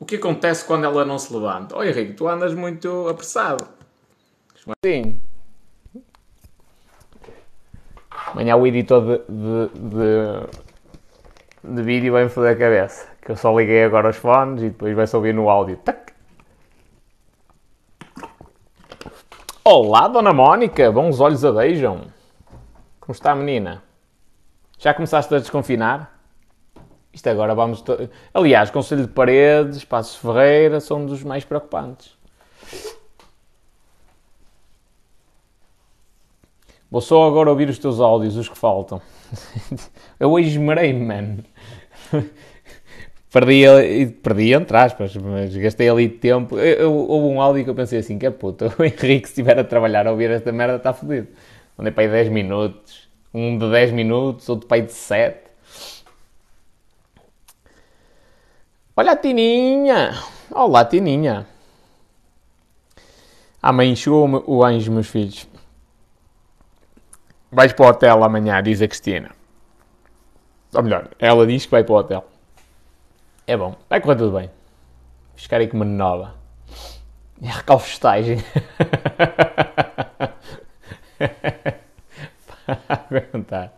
[0.00, 1.76] O que acontece quando ela não se levanta?
[1.76, 3.68] Oi, Henrique, tu andas muito apressado.
[4.82, 5.20] Sim.
[8.10, 13.08] Amanhã o editor de, de, de, de vídeo vai-me foder a cabeça.
[13.20, 15.76] Que eu só liguei agora os fones e depois vai-se ouvir no áudio.
[15.76, 16.14] Tac.
[19.62, 20.90] Olá, Dona Mónica.
[20.90, 22.06] Bons olhos a beijam.
[22.98, 23.82] Como está, menina?
[24.78, 26.19] Já começaste a desconfinar?
[27.12, 27.82] Isto agora vamos.
[27.82, 28.08] To...
[28.32, 32.16] Aliás, Conselho de Paredes, Passos Ferreira são dos mais preocupantes.
[36.90, 39.00] Vou só agora ouvir os teus áudios, os que faltam.
[40.18, 41.44] Eu hoje esmerei-me, mano.
[43.32, 46.58] perdi, perdi entre aspas, mas gastei ali tempo.
[46.58, 49.32] Eu, eu, houve um áudio que eu pensei assim: que é puta, o Henrique, se
[49.32, 51.28] estiver a trabalhar a ouvir esta merda, está fodido.
[51.78, 55.49] Andei para aí 10 minutos, um de 10 minutos, outro para aí de 7.
[59.00, 60.12] Olha a Tininha!
[60.50, 61.46] Olá, Tininha!
[63.62, 65.48] A mãe chegou o anjo, meus filhos.
[67.50, 69.30] Vais para o hotel amanhã, diz a Cristina.
[70.74, 72.26] Ou melhor, ela diz que vai para o hotel.
[73.46, 74.50] É bom, vai correr tudo bem.
[75.34, 76.34] Ficar aí com uma nova.
[77.42, 78.36] A recalfestagem.
[83.48, 83.72] Para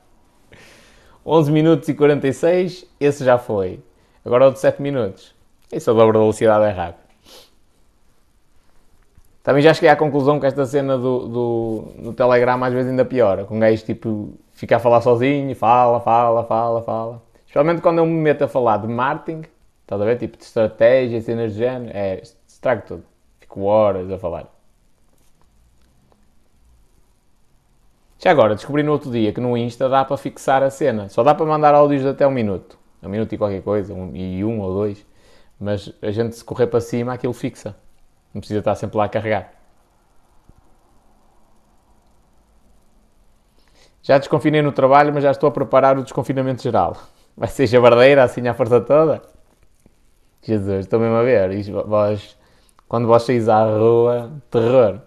[1.24, 3.80] 11 minutos e 46, esse já foi.
[4.24, 5.34] Agora o de 7 minutos.
[5.72, 7.02] Isso a dobra da velocidade é rápido.
[9.42, 13.04] Também já cheguei à conclusão que esta cena do, do, do Telegram às vezes ainda
[13.04, 13.44] piora.
[13.44, 17.22] Com um gajo tipo fica a falar sozinho, fala, fala, fala, fala.
[17.40, 19.42] Especialmente quando eu me meto a falar de marketing,
[19.82, 20.18] estás a ver?
[20.18, 23.04] Tipo de estratégia, cenas de género, é, estrago tudo.
[23.40, 24.46] Fico horas a falar.
[28.20, 31.08] Já agora, descobri no outro dia que no Insta dá para fixar a cena.
[31.08, 34.14] Só dá para mandar áudios de até um minuto um minuto e qualquer coisa, um,
[34.14, 35.04] e um ou dois,
[35.58, 37.76] mas a gente se correr para cima aquilo fixa.
[38.32, 39.52] Não precisa estar sempre lá a carregar.
[44.02, 46.96] Já desconfinei no trabalho, mas já estou a preparar o desconfinamento geral.
[47.36, 49.22] Vai ser jabardeira assim à força toda?
[50.42, 51.52] Jesus, estou mesmo a ver.
[51.52, 52.36] Isto, vós,
[52.88, 55.00] quando vós saís à rua, terror.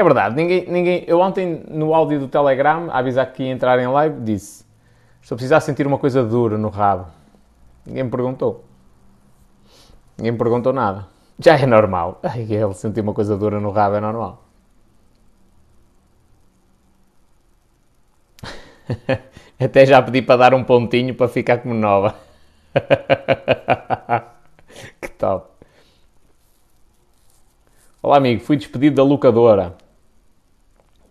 [0.00, 1.04] É verdade, ninguém, ninguém.
[1.06, 4.64] Eu ontem no áudio do Telegram, a avisar que ia entrar em live, disse:
[5.20, 7.06] Estou a precisar sentir uma coisa dura no rabo.
[7.84, 8.64] Ninguém me perguntou.
[10.16, 11.06] Ninguém me perguntou nada.
[11.38, 12.18] Já é normal.
[12.24, 14.42] Ai, ele sentir uma coisa dura no rabo é normal.
[19.60, 22.14] Até já pedi para dar um pontinho para ficar como nova.
[24.98, 25.50] que top.
[28.02, 28.42] Olá, amigo.
[28.42, 29.76] Fui despedido da locadora.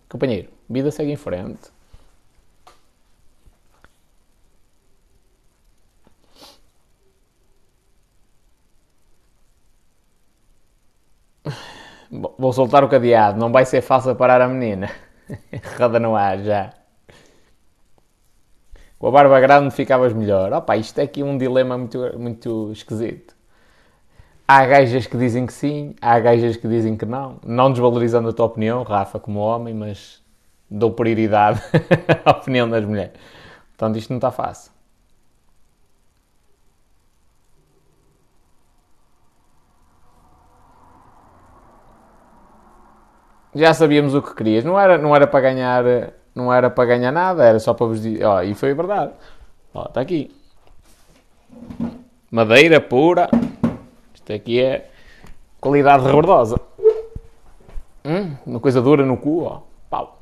[0.10, 1.72] Companheiro, vida segue em frente.
[12.12, 14.90] Vou soltar o cadeado, não vai ser fácil parar a menina.
[15.78, 16.74] Roda no ar já.
[18.98, 20.52] Com a barba grande ficavas melhor.
[20.54, 23.39] Opa, isto é aqui um dilema muito, muito esquisito.
[24.52, 27.40] Há gajas que dizem que sim, há gajas que dizem que não.
[27.46, 30.24] Não desvalorizando a tua opinião, Rafa, como homem, mas
[30.68, 31.62] dou prioridade
[32.26, 33.14] à opinião das mulheres.
[33.78, 34.72] Portanto, isto não está fácil.
[43.54, 44.66] Já sabíamos o que querias.
[44.66, 45.84] Não era, não era para ganhar,
[46.34, 48.26] não era para ganhar nada, era só para vos dizer.
[48.26, 49.12] Oh, e foi verdade.
[49.76, 50.36] Ó, está aqui.
[52.32, 53.30] Madeira pura.
[54.30, 54.88] Isto aqui é
[55.60, 56.62] qualidade rebordosa.
[58.06, 59.62] Hum, uma coisa dura no cu, ó.
[59.90, 60.20] Pau.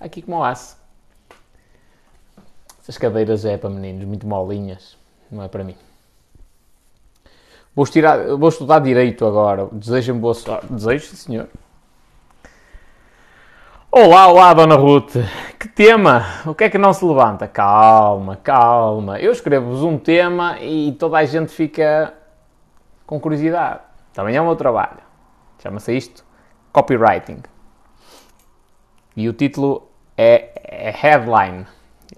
[0.00, 0.76] Aqui como o aço.
[2.82, 4.96] Essas cadeiras é para meninos, muito molinhas.
[5.30, 5.76] Não é para mim.
[7.76, 9.68] Vou, estirar, vou estudar Direito agora.
[9.70, 10.66] Desejo-me boa sorte.
[10.72, 11.48] Desejo, senhor.
[13.88, 15.14] Olá, olá, Dona Ruth.
[15.60, 16.24] Que tema?
[16.44, 17.46] O que é que não se levanta?
[17.46, 19.20] Calma, calma.
[19.20, 22.12] Eu escrevo-vos um tema e toda a gente fica
[23.14, 23.80] com curiosidade.
[24.12, 24.98] Também é o meu trabalho.
[25.62, 26.24] Chama-se isto
[26.72, 27.42] copywriting.
[29.16, 31.66] E o título é, é headline.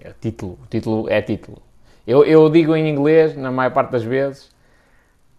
[0.01, 0.57] É título.
[0.63, 1.61] O título é título.
[2.05, 4.49] Eu, eu digo em inglês, na maior parte das vezes,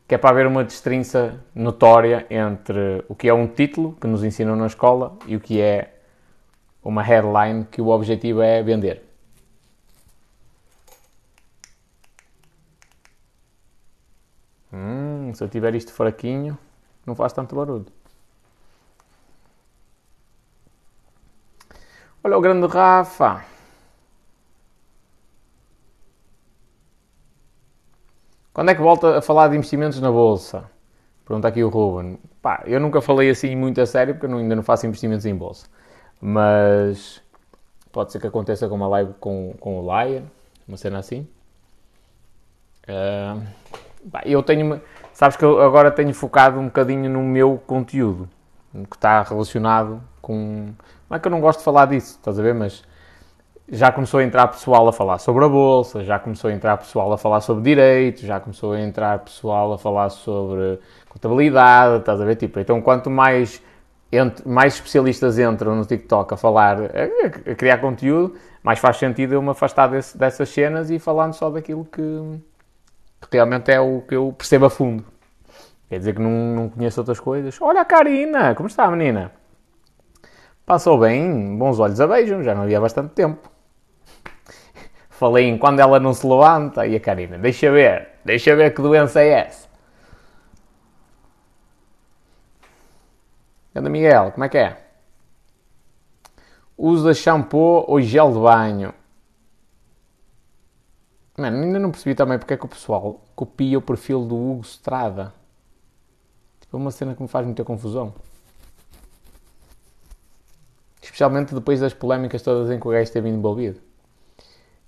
[0.07, 4.23] que é para haver uma distinção notória entre o que é um título, que nos
[4.23, 5.95] ensinam na escola, e o que é
[6.85, 9.08] uma headline, que o objetivo é vender.
[14.73, 16.59] Hum, se eu tiver isto fraquinho,
[17.07, 17.87] não faz tanto barulho.
[22.23, 23.45] Olha o grande Rafa.
[28.53, 30.69] Quando é que volta a falar de investimentos na bolsa?
[31.25, 32.19] Pergunta aqui o Ruben.
[32.43, 35.35] Pá, eu nunca falei assim muito a sério porque eu ainda não faço investimentos em
[35.35, 35.67] bolsa.
[36.21, 37.23] Mas
[37.93, 40.25] pode ser que aconteça com uma live com, com o Lion,
[40.67, 41.27] uma cena assim.
[42.89, 43.47] Uh
[44.25, 44.81] eu tenho...
[45.13, 48.29] Sabes que eu agora tenho focado um bocadinho no meu conteúdo,
[48.89, 50.69] que está relacionado com...
[51.11, 52.55] Não é que eu não gosto de falar disso, estás a ver?
[52.55, 52.85] Mas
[53.71, 57.13] já começou a entrar pessoal a falar sobre a bolsa, já começou a entrar pessoal
[57.13, 60.79] a falar sobre direito, já começou a entrar pessoal a falar sobre
[61.09, 62.37] contabilidade, estás a ver?
[62.37, 63.63] Tipo, então quanto mais,
[64.47, 69.43] mais especialistas entram no TikTok a falar, a, a, criar conteúdo, mais faz sentido eu
[69.43, 72.41] me afastar desse, dessas cenas e falando só daquilo que,
[73.21, 75.05] que, realmente é o que eu percebo a fundo.
[75.89, 77.61] Quer dizer que não, não conheço outras coisas.
[77.61, 79.33] Olha a Karina, como está menina?
[80.67, 83.51] Passou bem, bons olhos a beijo, já não havia bastante tempo.
[85.09, 88.83] Falei em quando ela não se levanta e a Karina, deixa ver, deixa ver que
[88.83, 89.69] doença é essa.
[93.75, 94.77] Anda Miguel, como é que é?
[96.77, 98.95] Usa shampoo ou gel de banho?
[101.39, 104.63] Mano, ainda não percebi também porque é que o pessoal copia o perfil do Hugo
[104.63, 105.33] Strada.
[106.61, 108.13] Tipo, é uma cena que me faz muita confusão.
[111.01, 113.81] Especialmente depois das polémicas todas em que o gajo esteve envolvido.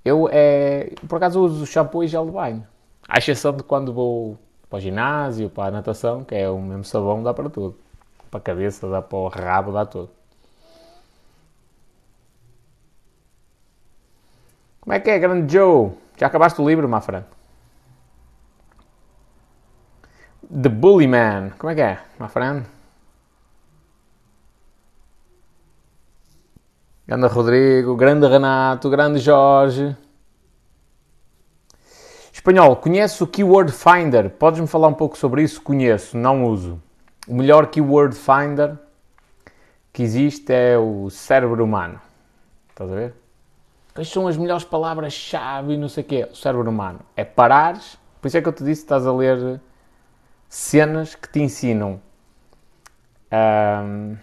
[0.04, 2.66] Eu, é, por acaso, uso shampoo e gel de banho.
[3.08, 4.36] À exceção de quando vou
[4.68, 7.76] para o ginásio, para a natação, que é o mesmo sabão, dá para tudo.
[8.28, 10.10] Para a cabeça, dá para o rabo, dá tudo.
[14.80, 15.92] Como é que é, grande Joe?
[16.20, 17.24] Já acabaste o livro, my friend?
[20.62, 21.52] The Bully Man.
[21.56, 22.66] Como é que é, my friend?
[27.08, 29.96] Grande Rodrigo, grande Renato, grande Jorge.
[32.30, 34.28] Espanhol, conhece o Keyword Finder?
[34.28, 35.62] Podes-me falar um pouco sobre isso?
[35.62, 36.82] Conheço, não uso.
[37.26, 38.76] O melhor Keyword Finder
[39.90, 41.98] que existe é o cérebro humano.
[42.68, 43.14] Estás a ver?
[43.94, 46.28] Quais são as melhores palavras-chave e não sei o quê?
[46.30, 47.00] O cérebro humano.
[47.16, 47.98] É parares.
[48.20, 49.60] Por isso é que eu te disse que estás a ler
[50.48, 52.00] cenas que te ensinam.
[53.32, 54.16] Um,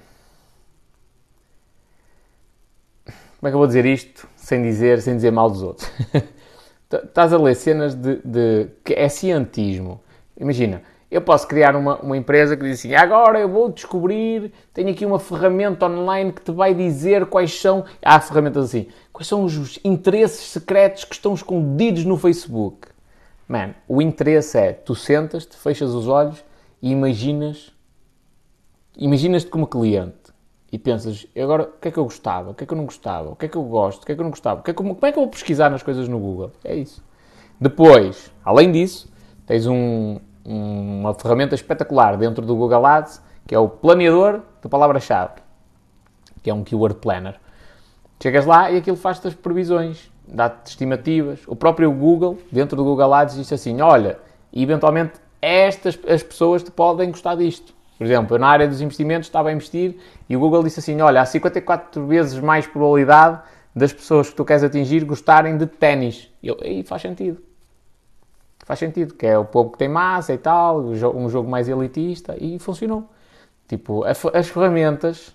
[3.39, 5.89] Como é que eu vou dizer isto sem dizer, sem dizer mal dos outros?
[6.91, 10.01] Estás a ler cenas de, de, que é cientismo.
[10.35, 14.89] Imagina, eu posso criar uma, uma empresa que diz assim: agora eu vou descobrir, tenho
[14.89, 17.85] aqui uma ferramenta online que te vai dizer quais são.
[18.03, 22.89] Há ferramentas assim: quais são os interesses secretos que estão escondidos no Facebook.
[23.47, 26.43] Man, o interesse é: tu sentas-te, fechas os olhos
[26.81, 27.71] e imaginas.
[28.97, 30.27] Imaginas-te como cliente
[30.71, 32.85] e pensas, agora o que é que eu gostava, o que é que eu não
[32.85, 34.71] gostava, o que é que eu gosto, o que é que eu não gostava, que
[34.71, 36.51] é que, como é que eu vou pesquisar nas coisas no Google?
[36.63, 37.03] É isso.
[37.59, 39.09] Depois, além disso,
[39.45, 45.41] tens um, uma ferramenta espetacular dentro do Google Ads, que é o planeador de palavra-chave,
[46.41, 47.35] que é um Keyword Planner.
[48.23, 51.41] Chegas lá e aquilo faz-te as previsões, dá-te estimativas.
[51.47, 54.17] O próprio Google, dentro do Google Ads, diz assim, olha,
[54.53, 57.75] eventualmente estas as pessoas te podem gostar disto.
[57.97, 59.97] Por exemplo, eu na área dos investimentos estava a investir
[60.29, 63.41] e o Google disse assim: olha, há 54 vezes mais probabilidade
[63.75, 66.31] das pessoas que tu queres atingir gostarem de ténis.
[66.41, 67.41] E aí faz sentido.
[68.67, 72.35] Faz sentido, que é o povo que tem massa e tal, um jogo mais elitista,
[72.37, 73.05] e funcionou.
[73.65, 75.33] Tipo, as ferramentas.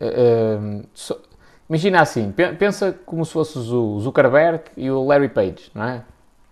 [0.00, 1.20] Uh, so,
[1.68, 6.02] imagina assim, pensa como se fosses o Zuckerberg e o Larry Page, não é?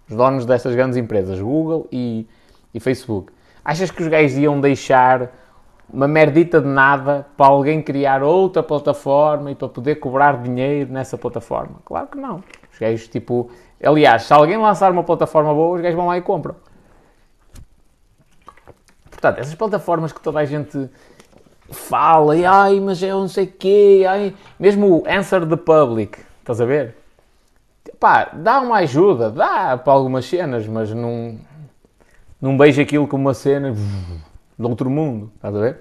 [0.06, 2.26] Os donos dessas grandes empresas, Google e,
[2.75, 3.33] e Facebook.
[3.64, 5.33] Achas que os gajos iam deixar
[5.90, 11.16] uma merdita de nada para alguém criar outra plataforma e para poder cobrar dinheiro nessa
[11.16, 11.76] plataforma?
[11.87, 12.44] Claro que não.
[12.75, 13.50] Os gajos, tipo...
[13.83, 16.57] Aliás, se alguém lançar uma plataforma boa, os gajos vão lá e compram.
[19.11, 20.90] Portanto, essas plataformas que toda a gente
[21.71, 26.61] fala, e ai, mas é não sei quê, ai, mesmo o Answer the Public, estás
[26.61, 26.97] a ver?
[27.99, 31.38] Pá, dá uma ajuda, dá para algumas cenas, mas não,
[32.40, 35.81] não vejo aquilo como uma cena de outro mundo, estás a ver?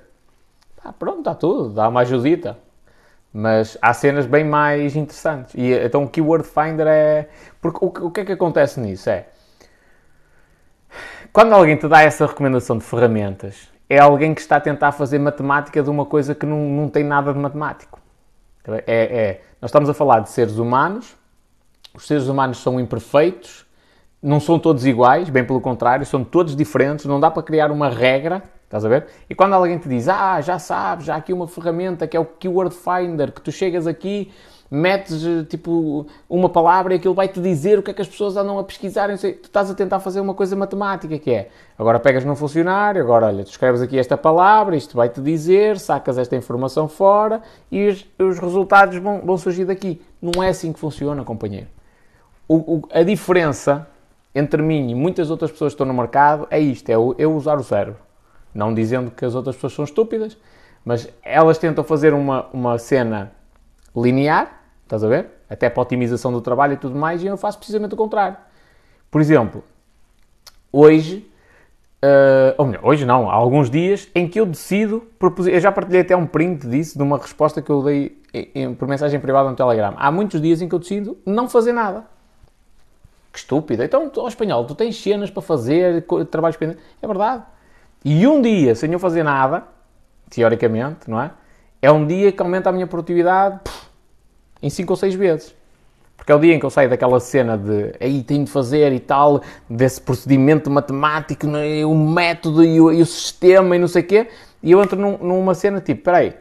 [0.84, 2.58] Ah, pronto, está tudo, dá uma ajudita.
[3.34, 5.56] Mas há cenas bem mais interessantes.
[5.56, 7.30] E então o Keyword Finder é.
[7.60, 9.10] Porque o, o que é que acontece nisso?
[9.10, 9.25] É.
[11.32, 15.18] Quando alguém te dá essa recomendação de ferramentas, é alguém que está a tentar fazer
[15.18, 18.00] matemática de uma coisa que não, não tem nada de matemático.
[18.68, 21.18] É, é, nós estamos a falar de seres humanos,
[21.94, 23.66] os seres humanos são imperfeitos,
[24.22, 27.90] não são todos iguais, bem pelo contrário, são todos diferentes, não dá para criar uma
[27.90, 28.42] regra,
[28.74, 29.06] estás a ver?
[29.30, 32.25] E quando alguém te diz, ah, já sabes, há aqui uma ferramenta que é o
[32.25, 34.32] Keyword Finder, que tu chegas aqui,
[34.72, 38.36] metes eh, tipo uma palavra e aquilo vai-te dizer o que é que as pessoas
[38.36, 39.15] andam a pesquisar.
[39.15, 43.27] Tu estás a tentar fazer uma coisa matemática que é agora pegas num funcionário, agora
[43.27, 48.03] olha, tu escreves aqui esta palavra, isto vai-te dizer, sacas esta informação fora e os,
[48.18, 50.01] os resultados vão, vão, surgir daqui.
[50.20, 51.68] Não é assim que funciona, companheiro.
[52.48, 53.88] O, o, a diferença
[54.34, 57.60] entre mim e muitas outras pessoas que estão no mercado é isto: é eu usar
[57.60, 58.12] o cérebro.
[58.53, 60.38] Não dizendo que as outras pessoas são estúpidas,
[60.86, 63.31] mas elas tentam fazer uma, uma cena
[63.95, 65.27] linear, estás a ver?
[65.50, 68.38] Até para a otimização do trabalho e tudo mais, e eu faço precisamente o contrário.
[69.10, 69.63] Por exemplo,
[70.72, 71.29] hoje,
[72.03, 75.07] uh, ou melhor, hoje não, há alguns dias em que eu decido,
[75.48, 78.88] eu já partilhei até um print disso, de uma resposta que eu dei em, por
[78.88, 79.93] mensagem privada no Telegram.
[79.98, 82.05] Há muitos dias em que eu decido não fazer nada.
[83.31, 83.83] Que estúpido.
[83.83, 86.83] Então, ao espanhol, tu tens cenas para fazer, trabalhos pendentes.
[87.01, 87.43] É verdade.
[88.03, 89.63] E um dia, sem eu fazer nada,
[90.29, 91.31] teoricamente, não é?
[91.81, 93.60] É um dia que aumenta a minha produtividade
[94.62, 95.55] em 5 ou 6 vezes.
[96.15, 98.93] Porque é o dia em que eu saio daquela cena de aí tenho de fazer
[98.93, 103.88] e tal, desse procedimento matemático, né, o método e o, e o, sistema e não
[103.88, 104.27] sei o quê,
[104.62, 106.33] e eu entro num, numa cena tipo, peraí,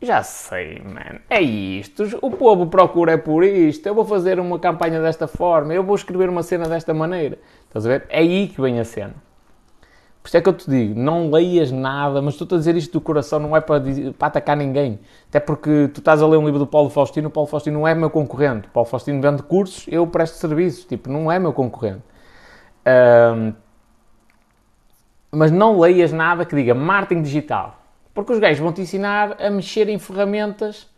[0.00, 4.60] já sei, mano, é isto, o povo procura é por isto, eu vou fazer uma
[4.60, 7.36] campanha desta forma, eu vou escrever uma cena desta maneira,
[7.66, 8.06] estás a ver?
[8.08, 9.25] É aí que vem a cena.
[10.26, 12.94] Por isso é que eu te digo, não leias nada, mas estou-te a dizer isto
[12.94, 13.80] do coração, não é para,
[14.18, 14.98] para, atacar ninguém.
[15.28, 17.86] Até porque tu estás a ler um livro do Paulo Faustino, o Paulo Faustino não
[17.86, 18.66] é meu concorrente.
[18.66, 20.84] O Paulo Faustino vende cursos, eu presto serviço.
[20.88, 22.02] Tipo, não é meu concorrente.
[22.84, 23.52] Um,
[25.30, 27.80] mas não leias nada que diga marketing digital.
[28.12, 30.90] Porque os gajos vão te ensinar a mexer em ferramentas.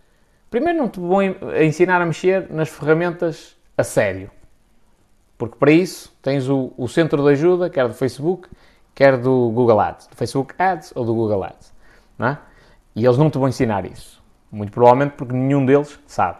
[0.48, 1.22] Primeiro, não te vão
[1.62, 4.30] ensinar a mexer nas ferramentas a sério.
[5.36, 8.48] Porque para isso tens o, o centro de ajuda, que era do Facebook,
[8.98, 11.72] quer do Google Ads, do Facebook Ads ou do Google Ads.
[12.18, 12.36] É?
[12.96, 14.20] E eles não te vão ensinar isso.
[14.50, 16.38] Muito provavelmente porque nenhum deles sabe.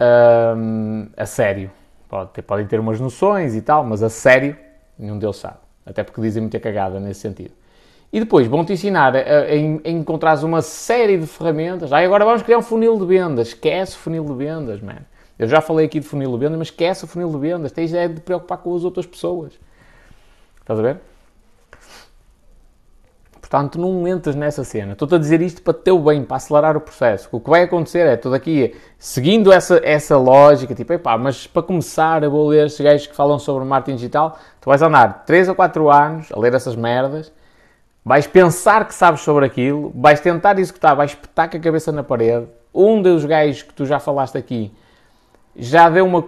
[0.00, 1.70] Um, a sério.
[2.08, 4.56] Pode ter, podem ter umas noções e tal, mas a sério,
[4.98, 5.58] nenhum deles sabe.
[5.84, 7.52] Até porque dizem muita cagada nesse sentido.
[8.10, 11.92] E depois vão-te ensinar a, a, a encontrar uma série de ferramentas.
[11.92, 13.48] Ah, agora vamos criar um funil de vendas.
[13.48, 15.02] Esquece o funil de vendas, man.
[15.38, 17.70] Eu já falei aqui de funil de vendas, mas esquece o funil de vendas.
[17.70, 19.60] Tens é de preocupar com as outras pessoas.
[20.62, 21.09] Estás a ver?
[23.50, 24.92] Portanto, não entres nessa cena.
[24.92, 27.28] Estou-te a dizer isto para teu bem, para acelerar o processo.
[27.32, 31.60] O que vai acontecer é, estou aqui seguindo essa, essa lógica, tipo, epá, mas para
[31.64, 35.48] começar eu vou ler estes gajos que falam sobre marketing digital, tu vais andar 3
[35.48, 37.32] ou 4 anos a ler essas merdas,
[38.04, 42.04] vais pensar que sabes sobre aquilo, vais tentar executar, vais espetar com a cabeça na
[42.04, 42.46] parede.
[42.72, 44.72] Um dos gajos que tu já falaste aqui
[45.56, 46.22] já deu uma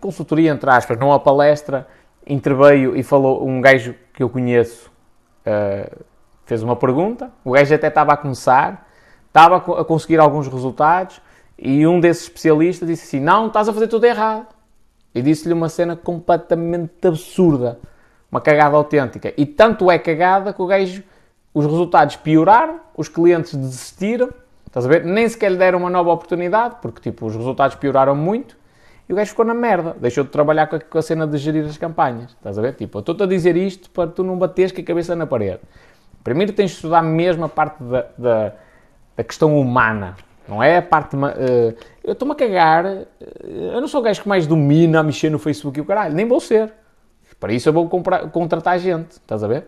[0.00, 1.84] consultoria, entre aspas, não a palestra,
[2.24, 4.88] interveio e falou um gajo que eu conheço,
[5.44, 6.13] uh,
[6.44, 8.88] fez uma pergunta, o gajo até estava a começar,
[9.26, 11.20] estava a conseguir alguns resultados
[11.58, 14.46] e um desses especialistas disse assim: Não, estás a fazer tudo errado.
[15.14, 17.78] E disse-lhe uma cena completamente absurda,
[18.30, 19.32] uma cagada autêntica.
[19.36, 21.04] E tanto é cagada que o gajo,
[21.52, 24.30] os resultados pioraram, os clientes desistiram,
[24.66, 25.04] estás a ver?
[25.04, 28.56] Nem sequer lhe deram uma nova oportunidade, porque tipo, os resultados pioraram muito
[29.08, 31.78] e o gajo ficou na merda, deixou de trabalhar com a, cena de gerir as
[31.78, 32.74] campanhas, estás a ver?
[32.74, 35.60] Tipo, eu estou-te a dizer isto para tu não bateres com a cabeça na parede.
[36.24, 38.52] Primeiro tens de estudar mesmo a parte da, da,
[39.14, 40.16] da questão humana,
[40.48, 41.14] não é a parte.
[41.14, 43.06] Uh, eu estou-me a cagar, uh,
[43.44, 46.14] eu não sou o gajo que mais domina a mexer no Facebook e o caralho,
[46.14, 46.72] nem vou ser.
[47.38, 49.66] Para isso eu vou comprar, contratar gente, estás a ver?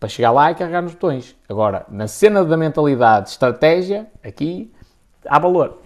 [0.00, 1.36] Para chegar lá e carregar nos botões.
[1.48, 4.72] Agora, na cena da mentalidade, estratégia, aqui
[5.24, 5.78] há valor.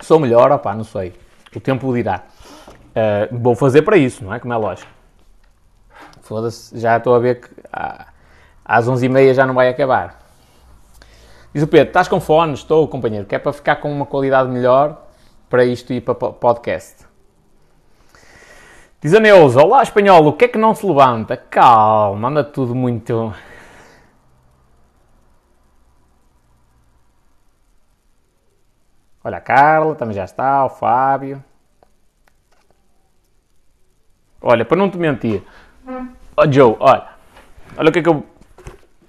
[0.00, 1.12] Sou melhor, opá, não sei.
[1.54, 2.22] O tempo dirá.
[2.90, 4.38] Uh, vou fazer para isso, não é?
[4.38, 4.97] Como é lógico.
[6.28, 7.48] Foda-se, já estou a ver que
[8.62, 10.18] às 11h30 já não vai acabar.
[11.54, 12.58] Diz o Pedro, estás com fones?
[12.58, 15.06] Estou, companheiro, que é para ficar com uma qualidade melhor
[15.48, 17.06] para isto e para podcast.
[19.00, 21.34] Diz a Neuza, olá espanhol, o que é que não se levanta?
[21.34, 23.32] Calma, anda tudo muito...
[29.24, 31.42] Olha a Carla, também já está, o Fábio.
[34.42, 35.42] Olha, para não te mentir,
[36.40, 37.04] Oh, Joe, olha.
[37.76, 38.24] Olha o que é que eu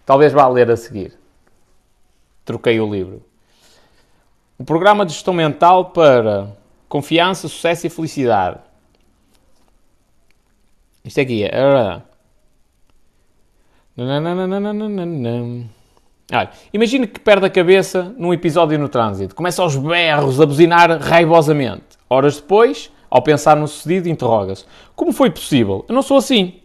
[0.03, 1.13] talvez vá ler a seguir.
[2.43, 3.23] Troquei o livro.
[4.57, 6.57] O programa de gestão mental para
[6.87, 8.57] confiança, sucesso e felicidade.
[11.05, 12.01] Isto aqui é.
[16.33, 19.35] Olha, imagina que perde a cabeça num episódio no trânsito.
[19.35, 21.83] Começa aos berros a buzinar raivosamente.
[22.09, 25.85] Horas depois, ao pensar no sucedido, interroga-se: Como foi possível?
[25.87, 26.58] Eu não sou assim.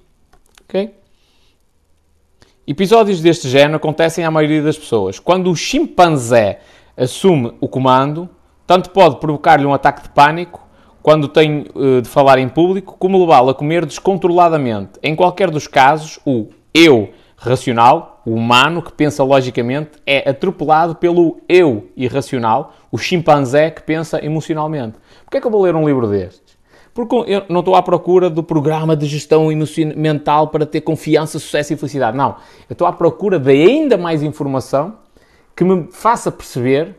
[2.66, 5.18] Episódios deste género acontecem à maioria das pessoas.
[5.18, 6.60] Quando o chimpanzé
[6.96, 8.28] assume o comando,
[8.66, 10.66] tanto pode provocar-lhe um ataque de pânico
[11.02, 14.92] quando tem uh, de falar em público, como levá-lo a comer descontroladamente.
[15.02, 21.40] Em qualquer dos casos, o eu racional, o humano que pensa logicamente, é atropelado pelo
[21.46, 24.96] eu irracional, o chimpanzé que pensa emocionalmente.
[25.24, 26.43] Porquê é que eu vou ler um livro destes?
[26.94, 29.48] Porque eu não estou à procura do programa de gestão
[29.96, 32.16] mental para ter confiança, sucesso e felicidade.
[32.16, 32.36] Não.
[32.70, 34.96] Eu estou à procura de ainda mais informação
[35.56, 36.94] que me faça perceber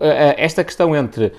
[0.00, 1.32] eh, eh, esta questão entre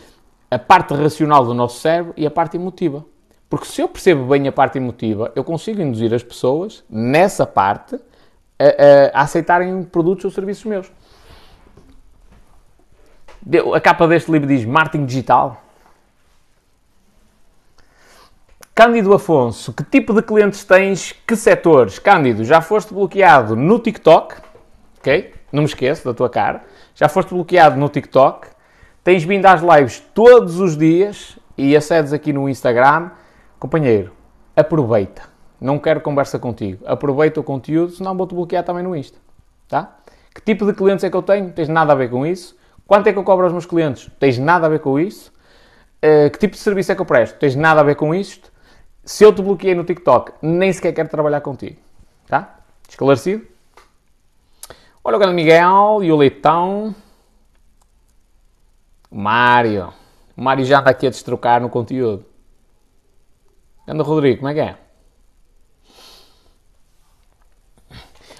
[0.50, 3.06] a parte racional do nosso cérebro e a parte emotiva.
[3.50, 7.96] Porque se eu percebo bem a parte emotiva, eu consigo induzir as pessoas, nessa parte,
[8.60, 10.92] a, a, aceitarem produtos ou serviços meus.
[13.74, 15.62] A capa deste livro diz Marketing Digital.
[18.84, 21.12] Cândido Afonso, que tipo de clientes tens?
[21.12, 22.00] Que setores?
[22.00, 24.38] Cândido, já foste bloqueado no TikTok,
[24.98, 25.36] ok?
[25.52, 26.64] Não me esqueço da tua cara.
[26.96, 28.48] Já foste bloqueado no TikTok.
[29.04, 33.12] Tens vindo às lives todos os dias e acedes aqui no Instagram.
[33.60, 34.14] Companheiro,
[34.56, 35.22] aproveita.
[35.62, 36.84] Não quero conversa contigo.
[36.88, 39.20] Aproveita o conteúdo, senão vou-te bloquear também no Insta.
[39.68, 39.96] Tá?
[40.34, 41.52] Que tipo de clientes é que eu tenho?
[41.52, 42.58] Tens nada a ver com isso.
[42.88, 44.10] Quanto é que eu cobro aos meus clientes?
[44.20, 45.32] Tens nada a ver com isso.
[46.04, 47.38] Uh, que tipo de serviço é que eu presto?
[47.38, 48.51] Tens nada a ver com isto.
[49.04, 51.78] Se eu te bloqueei no TikTok, nem sequer quero trabalhar contigo.
[52.28, 52.60] Tá?
[52.88, 53.48] Esclarecido?
[55.04, 56.96] Olha o grande Miguel e o Leitão.
[59.10, 59.92] O Mário.
[60.38, 62.26] O Mário já anda aqui a destrocar no conteúdo.
[63.88, 64.78] Anda, Rodrigo, como é que é?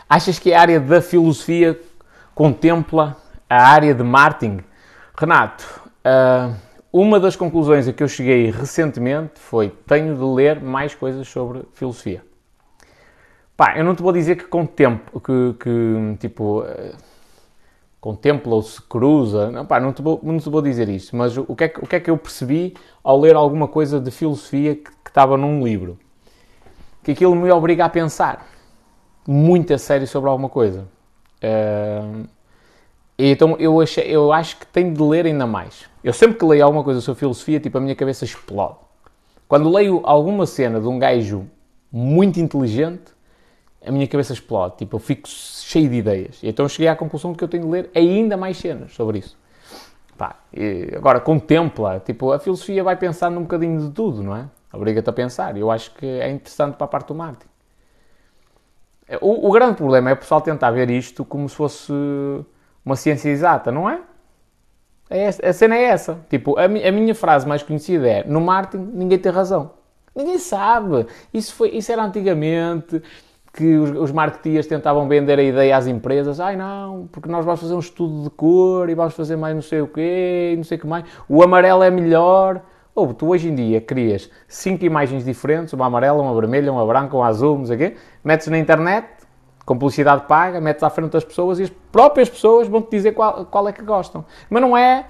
[0.08, 1.80] Achas que a área da filosofia
[2.36, 3.18] contempla
[3.50, 4.64] a área de marketing?
[5.18, 6.56] Renato, uh,
[6.92, 11.64] uma das conclusões a que eu cheguei recentemente foi tenho de ler mais coisas sobre
[11.74, 12.24] filosofia.
[13.56, 16.96] Pá, eu não te vou dizer que contemplo, que, que tipo, uh,
[18.02, 21.38] contempla ou se cruza, não, pá, não, te vou, não te vou dizer isso, mas
[21.38, 24.10] o que, é que, o que é que eu percebi ao ler alguma coisa de
[24.10, 26.00] filosofia que, que estava num livro?
[27.04, 28.48] Que aquilo me obriga a pensar
[29.28, 30.88] muito a sério sobre alguma coisa.
[31.44, 32.28] Uh,
[33.18, 35.91] então eu, achei, eu acho que tenho de ler ainda mais.
[36.04, 38.78] Eu sempre que leio alguma coisa sobre filosofia, tipo, a minha cabeça explode.
[39.48, 41.46] Quando leio alguma cena de um gajo
[41.92, 43.14] muito inteligente,
[43.86, 44.78] a minha cabeça explode.
[44.78, 46.40] Tipo, eu fico cheio de ideias.
[46.42, 49.20] E então cheguei à conclusão de que eu tenho de ler ainda mais cenas sobre
[49.20, 49.38] isso.
[50.18, 50.36] Pá,
[50.96, 52.00] agora, contempla.
[52.00, 54.46] Tipo, a filosofia vai pensar num bocadinho de tudo, não é?
[54.72, 55.58] Obriga-te a pensar.
[55.58, 57.50] Eu acho que é interessante para a parte do marketing.
[59.20, 61.92] O, o, grande problema é o pessoal tentar ver isto como se fosse
[62.86, 64.00] uma ciência exata, não é?
[65.12, 66.20] É a cena é essa.
[66.30, 69.72] Tipo, a, a minha frase mais conhecida é: no marketing ninguém tem razão.
[70.16, 71.06] Ninguém sabe.
[71.34, 73.02] Isso, foi, isso era antigamente
[73.54, 76.40] que os, os marketeers tentavam vender a ideia às empresas.
[76.40, 79.62] Ai não, porque nós vamos fazer um estudo de cor e vamos fazer mais não
[79.62, 81.06] sei o quê, não sei o que mais.
[81.28, 82.62] O amarelo é melhor.
[82.94, 87.16] Ou tu hoje em dia crias cinco imagens diferentes, uma amarela, uma vermelha, uma branca,
[87.16, 89.08] uma azul, não sei o quê, metes na internet,
[89.72, 93.46] com publicidade paga, metes à frente das pessoas e as próprias pessoas vão-te dizer qual,
[93.46, 94.26] qual é que gostam.
[94.50, 95.06] Mas não é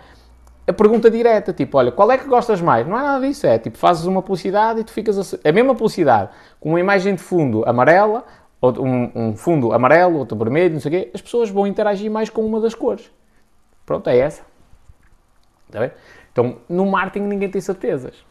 [0.68, 2.88] a pergunta direta, tipo, olha, qual é que gostas mais?
[2.88, 5.74] Não é nada disso, é tipo, fazes uma publicidade e tu ficas a, a mesma
[5.74, 8.24] publicidade, com uma imagem de fundo amarela,
[8.62, 12.12] ou um, um, fundo amarelo, outro vermelho, não sei o quê, as pessoas vão interagir
[12.12, 13.10] mais com uma das cores.
[13.84, 14.44] Pronto, é essa.
[15.68, 15.92] Está bem?
[16.32, 18.24] Então, no marketing ninguém tem certezas.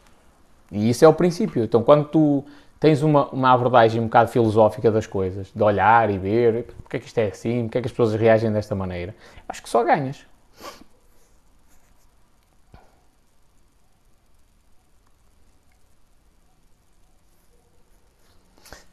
[0.71, 1.61] E isso é o princípio.
[1.61, 2.45] Então, quando tu
[2.81, 6.99] tens uma, uma abordagem um bocado filosófica das coisas, de olhar e ver, porque é
[6.99, 9.15] que isto é assim, porque é que as pessoas reagem desta maneira,
[9.47, 10.25] acho que só ganhas.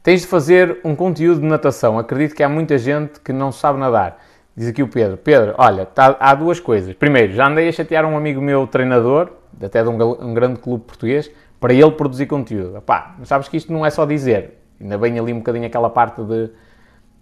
[0.03, 1.99] Tens de fazer um conteúdo de natação.
[1.99, 4.23] Acredito que há muita gente que não sabe nadar.
[4.55, 5.17] Diz aqui o Pedro.
[5.17, 6.93] Pedro, olha, tá, há duas coisas.
[6.95, 10.85] Primeiro, já andei a chatear um amigo meu treinador, até de um, um grande clube
[10.85, 12.81] português, para ele produzir conteúdo.
[12.81, 14.59] Pá, mas sabes que isto não é só dizer.
[14.79, 16.49] Ainda bem ali um bocadinho aquela parte de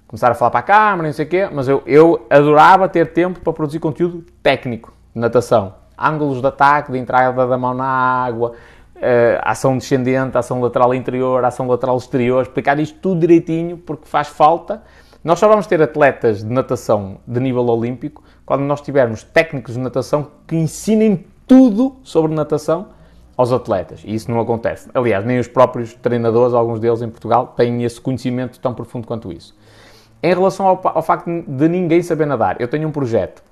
[0.08, 3.12] começar a falar para a câmara, não sei o quê, mas eu, eu adorava ter
[3.12, 5.74] tempo para produzir conteúdo técnico de natação.
[5.98, 8.54] Ângulos de ataque, de entrada da mão na água,
[8.96, 14.28] uh, ação descendente, ação lateral interior, ação lateral exterior, explicar isto tudo direitinho, porque faz
[14.28, 14.84] falta.
[15.24, 19.80] Nós só vamos ter atletas de natação de nível olímpico quando nós tivermos técnicos de
[19.80, 22.90] natação que ensinem tudo sobre natação
[23.38, 24.02] aos atletas.
[24.04, 24.90] E isso não acontece.
[24.94, 29.32] Aliás, nem os próprios treinadores, alguns deles em Portugal, têm esse conhecimento tão profundo quanto
[29.32, 29.56] isso.
[30.22, 33.44] Em relação ao, ao facto de ninguém saber nadar, eu tenho um projeto.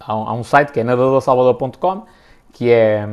[0.00, 2.02] Há um, há um site que é nadadorsalvador.com,
[2.52, 3.08] que é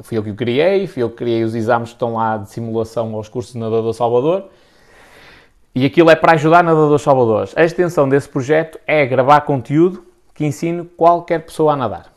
[0.00, 2.50] fui eu que o criei, fui eu que criei os exames que estão lá de
[2.50, 4.44] simulação aos cursos de nadador Salvador.
[5.74, 7.52] E aquilo é para ajudar nadadores salvadores.
[7.56, 12.12] A extensão desse projeto é gravar conteúdo que ensino qualquer pessoa a nadar.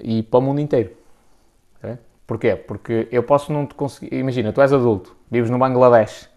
[0.00, 0.97] E para o mundo inteiro.
[2.28, 2.54] Porquê?
[2.54, 4.14] Porque eu posso não te conseguir.
[4.14, 6.28] Imagina, tu és adulto, vives no Bangladesh.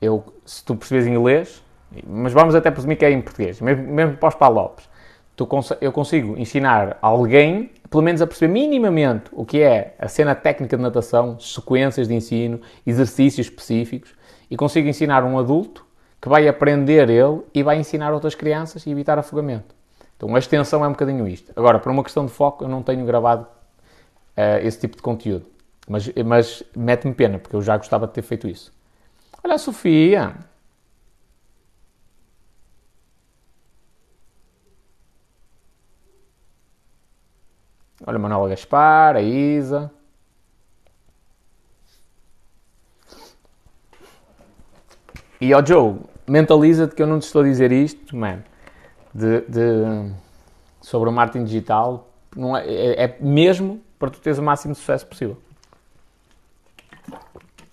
[0.00, 1.60] Eu, se tu percebes inglês,
[2.06, 4.88] mas vamos até presumir que é em português, mesmo, mesmo para os palopes,
[5.34, 5.48] tu,
[5.80, 10.76] eu consigo ensinar alguém, pelo menos a perceber minimamente o que é a cena técnica
[10.76, 14.14] de natação, sequências de ensino, exercícios específicos,
[14.48, 15.84] e consigo ensinar um adulto
[16.22, 19.74] que vai aprender ele e vai ensinar outras crianças e evitar afogamento.
[20.16, 21.52] Então a extensão é um bocadinho isto.
[21.56, 23.44] Agora, por uma questão de foco, eu não tenho gravado
[24.36, 25.46] uh, esse tipo de conteúdo.
[25.88, 28.72] Mas, mas mete-me pena, porque eu já gostava de ter feito isso.
[29.42, 30.34] Olha a Sofia,
[38.06, 39.90] Olha, Manuela Gaspar, a Isa.
[45.40, 45.96] E ó Joe,
[46.28, 48.42] mentaliza-te que eu não te estou a dizer isto, man,
[49.14, 50.12] de, de
[50.80, 54.78] sobre o marketing digital, não é, é, é, mesmo para tu teres o máximo de
[54.78, 55.38] sucesso possível.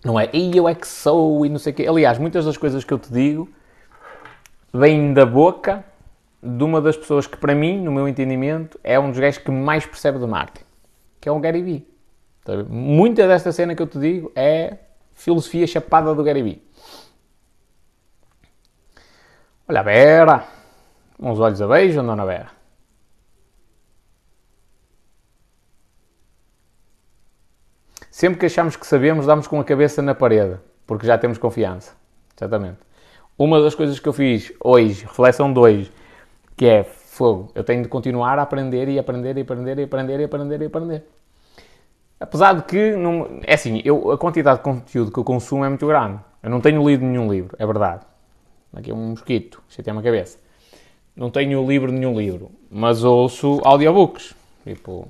[0.04, 1.86] Não é, e eu é que sou, e não sei o quê.
[1.88, 3.50] Aliás, muitas das coisas que eu te digo
[4.74, 5.84] vêm da boca
[6.41, 9.52] de uma das pessoas que, para mim, no meu entendimento, é um dos gajos que
[9.52, 10.65] mais percebe de marketing,
[11.20, 11.88] que é o Gary Vee.
[12.70, 14.78] Muita desta cena que eu te digo é
[15.13, 16.63] filosofia chapada do Gary Vee.
[19.67, 20.48] Olha a Vera,
[21.20, 22.61] uns olhos a beijo, dona Vera.
[28.21, 31.93] Sempre que achamos que sabemos, damos com a cabeça na parede, porque já temos confiança.
[32.38, 32.77] Exatamente.
[33.36, 35.91] Uma das coisas que eu fiz hoje, reflexão 2,
[36.55, 37.51] que é fogo.
[37.55, 40.65] Eu tenho de continuar a aprender e aprender e aprender e aprender e aprender e
[40.65, 41.03] aprender.
[42.19, 45.69] Apesar de que, não, é assim, eu, a quantidade de conteúdo que eu consumo é
[45.69, 46.19] muito grande.
[46.43, 48.05] Eu não tenho lido nenhum livro, é verdade.
[48.71, 50.38] Aqui é um mosquito, chateia uma cabeça.
[51.15, 54.36] Não tenho livro nenhum livro, mas ouço audiobooks.
[54.63, 55.07] Tipo.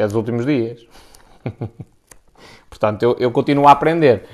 [0.00, 0.86] É dos últimos dias.
[2.70, 4.24] Portanto, eu, eu, continuo a aprender.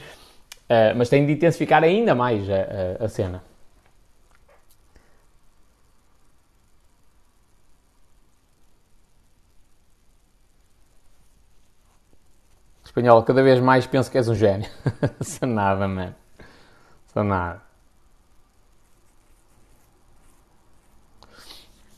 [0.70, 3.42] Uh, mas tenho de intensificar ainda mais a, a, a cena.
[12.84, 14.70] espanhol, cada vez mais penso que és um gênio.
[15.20, 16.14] Sou nada, mano.
[17.14, 17.62] Nada.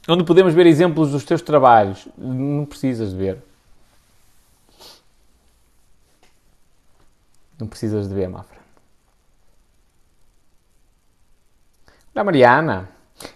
[0.09, 2.09] Onde podemos ver exemplos dos teus trabalhos?
[2.17, 3.48] Não precisas de ver.
[7.59, 8.59] Não precisas de ver, Mafra.
[12.15, 12.89] Olha, Mariana.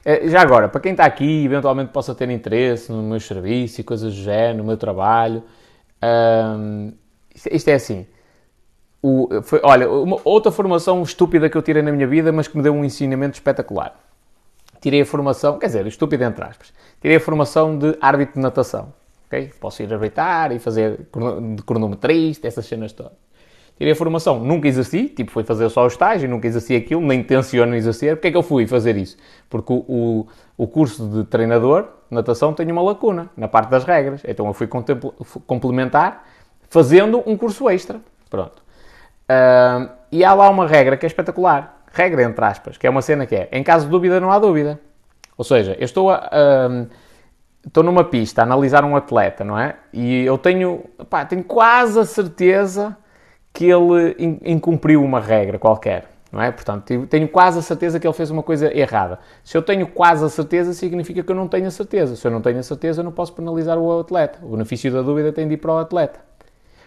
[0.04, 3.84] Eh, já agora, para quem está aqui eventualmente possa ter interesse no meu serviço e
[3.84, 5.42] coisas do género, no meu trabalho,
[7.34, 8.06] isto é assim.
[9.02, 12.56] O, foi, olha, uma, outra formação estúpida que eu tirei na minha vida, mas que
[12.56, 13.98] me deu um ensinamento espetacular.
[14.80, 18.92] Tirei a formação, quer dizer, estúpida entre aspas, tirei a formação de árbitro de natação.
[19.26, 19.52] Okay?
[19.60, 20.98] Posso ir arbitrar e fazer
[21.56, 23.12] de cronometrista, essas cenas todas.
[23.76, 27.22] Tirei a formação, nunca exerci, tipo, fui fazer só o estágio, nunca exerci aquilo, nem
[27.22, 28.16] tenciono exercer.
[28.16, 29.16] Porquê é que eu fui fazer isso?
[29.50, 34.22] Porque o, o, o curso de treinador natação tem uma lacuna na parte das regras.
[34.26, 34.68] Então eu fui
[35.46, 36.24] complementar
[36.68, 38.00] fazendo um curso extra.
[38.30, 38.62] Pronto.
[39.22, 41.82] Uh, e há lá uma regra que é espetacular.
[41.92, 44.38] Regra, entre aspas, que é uma cena que é, em caso de dúvida, não há
[44.38, 44.78] dúvida.
[45.36, 46.88] Ou seja, eu estou, a, uh,
[47.66, 49.76] estou numa pista a analisar um atleta, não é?
[49.92, 52.96] E eu tenho, pá, tenho quase a certeza
[53.52, 56.12] que ele incumpriu uma regra qualquer.
[56.32, 56.50] Não é?
[56.50, 59.18] Portanto, tenho quase a certeza que ele fez uma coisa errada.
[59.44, 62.16] Se eu tenho quase a certeza, significa que eu não tenho a certeza.
[62.16, 64.38] Se eu não tenho a certeza, eu não posso penalizar o atleta.
[64.42, 66.20] O benefício da dúvida tem de ir para o atleta.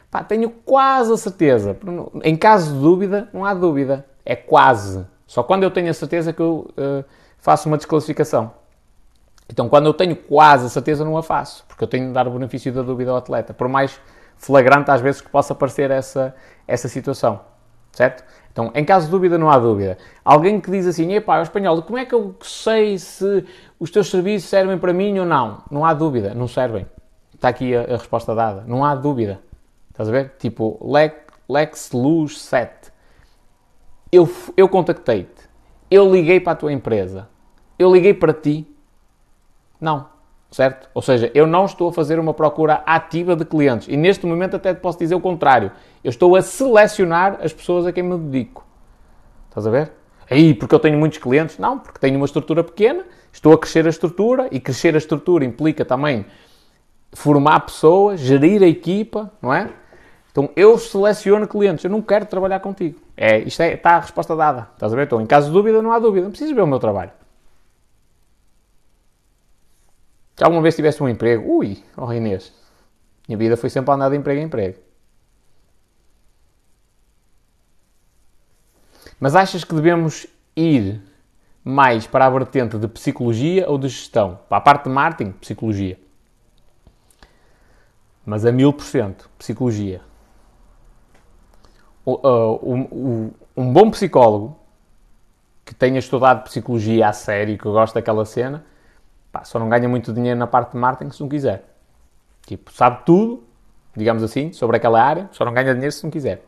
[0.09, 1.77] Pá, tenho quase a certeza.
[2.23, 4.03] Em caso de dúvida, não há dúvida.
[4.25, 5.05] É quase.
[5.27, 7.05] Só quando eu tenho a certeza que eu uh,
[7.37, 8.51] faço uma desclassificação.
[9.47, 11.63] Então, quando eu tenho quase a certeza, não a faço.
[11.67, 13.53] Porque eu tenho de dar o benefício da dúvida ao atleta.
[13.53, 13.99] Por mais
[14.37, 16.35] flagrante às vezes que possa parecer essa,
[16.67, 17.41] essa situação.
[17.91, 18.23] Certo?
[18.51, 19.97] Então, em caso de dúvida, não há dúvida.
[20.23, 23.45] Alguém que diz assim, epá, espanhol, como é que eu sei se
[23.79, 25.63] os teus serviços servem para mim ou não?
[25.69, 26.85] Não há dúvida, não servem.
[27.33, 28.63] Está aqui a, a resposta dada.
[28.65, 29.41] Não há dúvida.
[29.91, 30.35] Estás a ver?
[30.39, 31.15] Tipo, Lex,
[31.49, 32.91] Lex Luz 7.
[34.11, 35.49] Eu, eu contactei-te.
[35.91, 37.27] Eu liguei para a tua empresa.
[37.77, 38.65] Eu liguei para ti.
[39.79, 40.07] Não.
[40.55, 40.87] Certo?
[40.93, 43.89] Ou seja, eu não estou a fazer uma procura ativa de clientes.
[43.89, 45.69] E neste momento até posso dizer o contrário.
[46.01, 48.65] Eu estou a selecionar as pessoas a quem me dedico.
[49.49, 49.91] Estás a ver?
[50.31, 51.57] Aí, porque eu tenho muitos clientes?
[51.57, 55.43] Não, porque tenho uma estrutura pequena, estou a crescer a estrutura e crescer a estrutura
[55.43, 56.25] implica também
[57.11, 59.69] formar pessoas, gerir a equipa, não é?
[60.31, 62.97] Então eu seleciono clientes, eu não quero trabalhar contigo.
[63.17, 64.69] É, isto é, está a resposta dada.
[64.73, 65.03] Estás a ver?
[65.03, 66.23] Então, em caso de dúvida, não há dúvida.
[66.23, 67.11] Não precisas ver o meu trabalho.
[70.35, 72.53] Se alguma vez tivesse um emprego, ui, oh Inês,
[73.27, 74.79] minha vida foi sempre andar de emprego em emprego.
[79.19, 81.01] Mas achas que devemos ir
[81.63, 84.39] mais para a vertente de psicologia ou de gestão?
[84.49, 85.97] Para a parte de marketing, psicologia.
[88.25, 90.01] Mas a mil por cento, psicologia.
[92.05, 94.59] Uh, um bom psicólogo
[95.63, 98.63] que tenha estudado psicologia a sério, que gosta daquela cena,
[99.35, 101.65] pá, só não ganha muito dinheiro na parte de marketing se não quiser.
[102.47, 103.43] Tipo, sabe tudo,
[103.95, 106.45] digamos assim, sobre aquela área, só não ganha dinheiro se não quiser.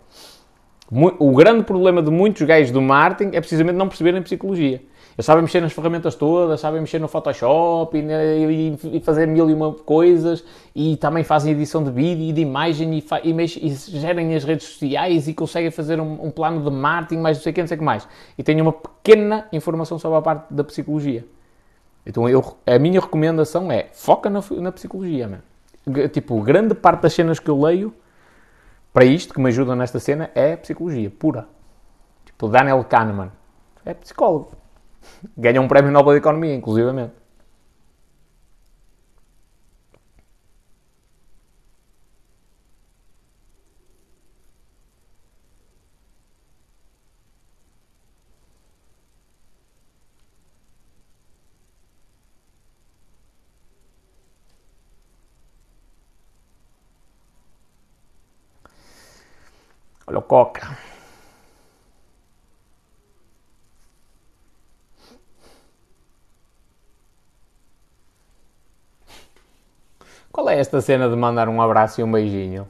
[1.20, 4.82] O grande problema de muitos gajos do marketing é precisamente não perceberem psicologia.
[5.18, 9.50] Eles sabem mexer nas ferramentas todas, sabem mexer no Photoshop e, e, e fazer mil
[9.50, 13.70] e uma coisas e também fazem edição de vídeo e de imagem e, e, e
[13.74, 17.52] gerem as redes sociais e conseguem fazer um, um, plano de marketing, mais não sei
[17.52, 18.08] o que, não sei o que mais.
[18.38, 21.26] E têm uma pequena informação sobre a parte da psicologia.
[22.08, 26.08] Então eu, a minha recomendação é foca na, na psicologia, man.
[26.08, 27.94] Tipo, grande parte das cenas que eu leio
[28.94, 31.48] para isto, que me ajuda nesta cena, é psicologia pura.
[32.26, 33.30] Tipo, Daniel Kahneman
[33.84, 34.52] é psicólogo.
[35.38, 37.12] Ganha um prémio Nobel de Economia, inclusivamente.
[60.28, 60.78] Coca.
[70.32, 72.68] Qual é esta cena de mandar um abraço e um beijinho?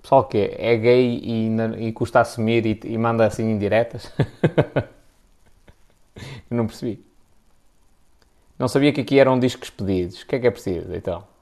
[0.00, 1.48] Pessoal que é gay e,
[1.88, 4.12] e custa assumir e, e manda assim indiretas?
[6.48, 7.04] não percebi.
[8.58, 10.22] Não sabia que aqui eram discos pedidos.
[10.22, 11.35] O que é que é preciso então?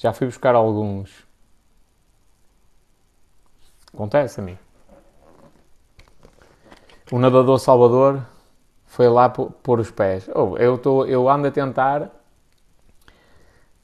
[0.00, 1.26] Já fui buscar alguns.
[3.92, 4.56] Acontece a mim.
[7.12, 8.22] O nadador Salvador
[8.86, 10.26] foi lá pôr os pés.
[10.34, 12.10] Oh, eu, tô, eu ando a tentar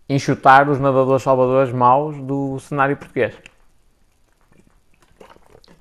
[0.09, 3.35] enxutar os nadadores salvadores maus do cenário português.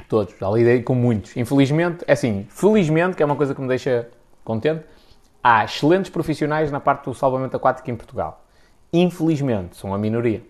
[0.09, 0.37] Todos.
[0.37, 1.37] Já lidei com muitos.
[1.37, 4.09] Infelizmente, é assim, felizmente, que é uma coisa que me deixa
[4.43, 4.83] contente,
[5.41, 8.44] há excelentes profissionais na parte do salvamento aquático em Portugal.
[8.95, 10.41] Infelizmente, são a minoria.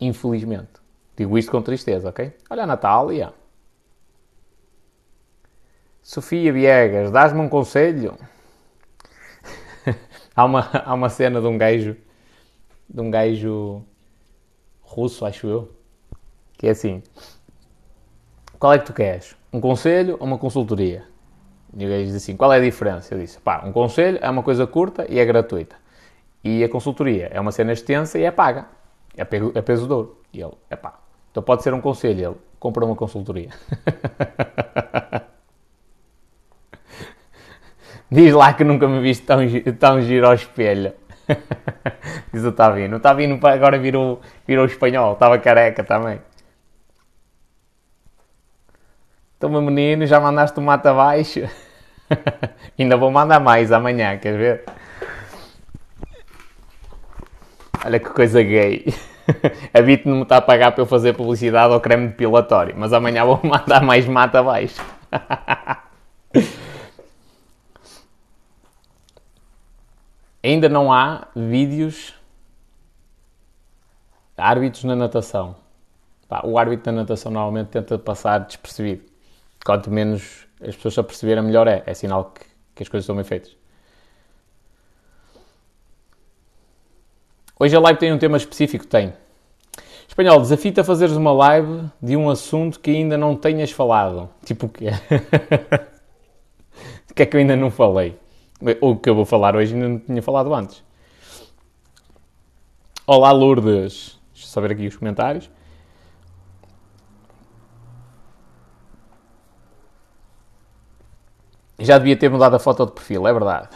[0.00, 0.70] Infelizmente.
[1.16, 2.32] Digo isto com tristeza, ok?
[2.48, 3.34] Olha a Natália.
[6.00, 8.16] Sofia Viegas, dás-me um conselho?
[10.34, 11.96] há, uma, há uma cena de um gajo,
[12.88, 13.84] de um gajo
[14.80, 15.72] russo, acho eu,
[16.56, 17.02] que é assim:
[18.60, 19.36] qual é que tu queres?
[19.52, 21.04] Um conselho ou uma consultoria?
[21.76, 23.12] E o gajo diz assim: qual é a diferença?
[23.12, 25.80] Eu disse: pá, um conselho é uma coisa curta e é gratuita.
[26.42, 28.66] E a consultoria é uma cena extensa e é paga.
[29.16, 30.20] É, é peso de ouro.
[30.32, 30.98] E ele, é pá.
[31.30, 32.30] Então pode ser um conselho.
[32.30, 33.50] Ele, compra uma consultoria.
[38.10, 39.38] Diz lá que nunca me viste tão,
[39.78, 40.92] tão giro ao espelho.
[42.32, 42.96] Diz o Tavino.
[42.96, 45.12] O Tavino agora virou, virou espanhol.
[45.12, 46.20] Estava careca também.
[49.36, 51.48] Então, meu menino, já mandaste o mato abaixo?
[52.78, 54.64] Ainda vou mandar mais amanhã, queres ver?
[57.84, 58.86] Olha que coisa gay.
[59.72, 62.92] A Bit não me está a pagar para eu fazer publicidade ao creme depilatório, mas
[62.92, 64.82] amanhã vou mandar mais mata abaixo.
[70.42, 72.14] Ainda não há vídeos
[74.36, 75.54] árbitros na natação.
[76.44, 79.04] o árbitro na natação normalmente tenta passar despercebido.
[79.64, 81.82] Quanto menos as pessoas a perceberem, melhor é.
[81.84, 83.59] É sinal que, que as coisas estão bem feitas.
[87.62, 88.86] Hoje a live tem um tema específico?
[88.86, 89.12] Tem.
[90.08, 94.30] Espanhol, desafio-te a fazeres uma live de um assunto que ainda não tenhas falado.
[94.46, 94.86] Tipo o quê?
[97.10, 98.18] o que é que eu ainda não falei?
[98.80, 100.82] O que eu vou falar hoje ainda não tinha falado antes.
[103.06, 104.18] Olá Lourdes.
[104.32, 105.50] Deixa eu saber aqui os comentários.
[111.78, 113.68] Já devia ter mudado a foto de perfil, é verdade.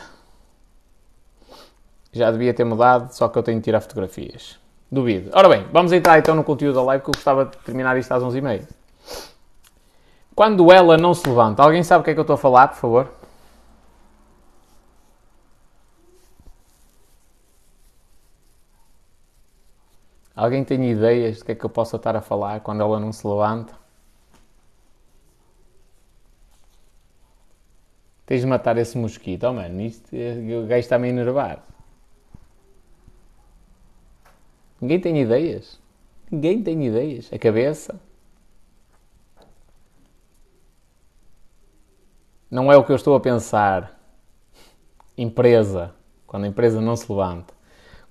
[2.14, 4.56] Já devia ter mudado, só que eu tenho de tirar fotografias.
[4.90, 5.30] Duvido.
[5.34, 8.12] Ora bem, vamos entrar então no conteúdo da live que eu gostava de terminar isto
[8.12, 8.68] às 11h30.
[10.32, 12.68] Quando ela não se levanta, alguém sabe o que é que eu estou a falar,
[12.68, 13.12] por favor?
[20.36, 23.12] Alguém tem ideias do que é que eu possa estar a falar quando ela não
[23.12, 23.74] se levanta?
[28.26, 29.44] Tens de matar esse mosquito.
[29.44, 31.73] Oh, mano, isto, o gajo está-me a enervar.
[34.80, 35.80] Ninguém tem ideias.
[36.30, 37.30] Ninguém tem ideias.
[37.32, 38.00] A cabeça.
[42.50, 44.00] Não é o que eu estou a pensar.
[45.16, 45.94] Empresa.
[46.26, 47.54] Quando a empresa não se levanta.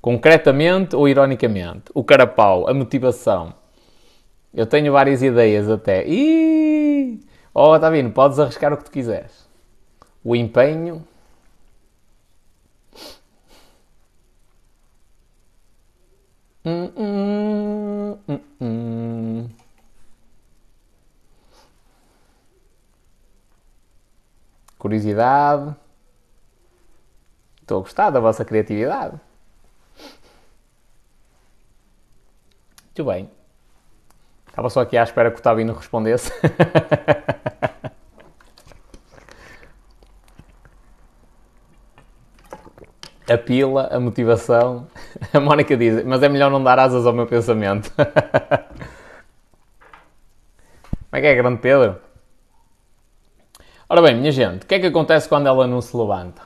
[0.02, 1.86] Concretamente ou ironicamente?
[1.93, 3.54] O carapau, a motivação.
[4.54, 6.06] Eu tenho várias ideias até.
[6.08, 7.21] Ih!
[7.54, 9.47] Oh, está vindo, podes arriscar o que tu quiseres.
[10.23, 11.08] O empenho.
[24.78, 25.76] Curiosidade.
[27.62, 29.19] Estou a gostar da vossa criatividade.
[32.86, 33.30] Muito bem.
[34.47, 36.32] Estava só aqui à espera que o Tabino respondesse.
[43.34, 44.88] a pila, a motivação.
[45.34, 47.91] A Mónica diz, mas é melhor não dar asas ao meu pensamento.
[47.98, 48.06] Como
[51.12, 51.98] é que é, grande Pedro?
[53.89, 56.41] Ora bem, minha gente, o que é que acontece quando ela não se levanta?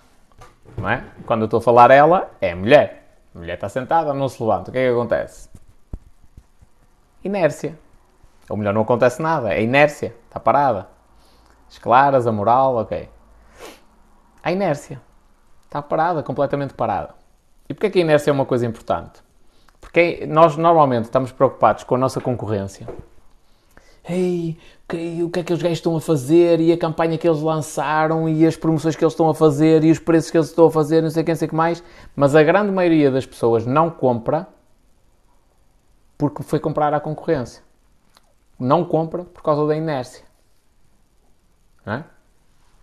[0.78, 1.04] Não é?
[1.26, 3.20] Quando eu estou a falar ela, é a mulher.
[3.34, 4.70] A mulher está sentada, não se levanta.
[4.70, 5.50] O que é que acontece?
[7.24, 7.78] Inércia.
[8.50, 10.88] Ou melhor, não acontece nada, é inércia, está parada.
[11.70, 13.10] As claras, a moral, ok.
[14.42, 15.02] A inércia.
[15.68, 17.14] Está parada, completamente parada.
[17.70, 19.22] E porquê que a inércia é uma coisa importante?
[19.82, 22.88] Porque nós normalmente estamos preocupados com a nossa concorrência.
[24.10, 27.28] Ei, okay, o que é que os gajos estão a fazer e a campanha que
[27.28, 30.48] eles lançaram e as promoções que eles estão a fazer e os preços que eles
[30.48, 31.84] estão a fazer, não sei quem, sei que mais.
[32.16, 34.48] Mas a grande maioria das pessoas não compra
[36.18, 37.62] porque foi comprar à concorrência.
[38.58, 40.24] Não compra por causa da inércia.
[41.86, 42.04] É?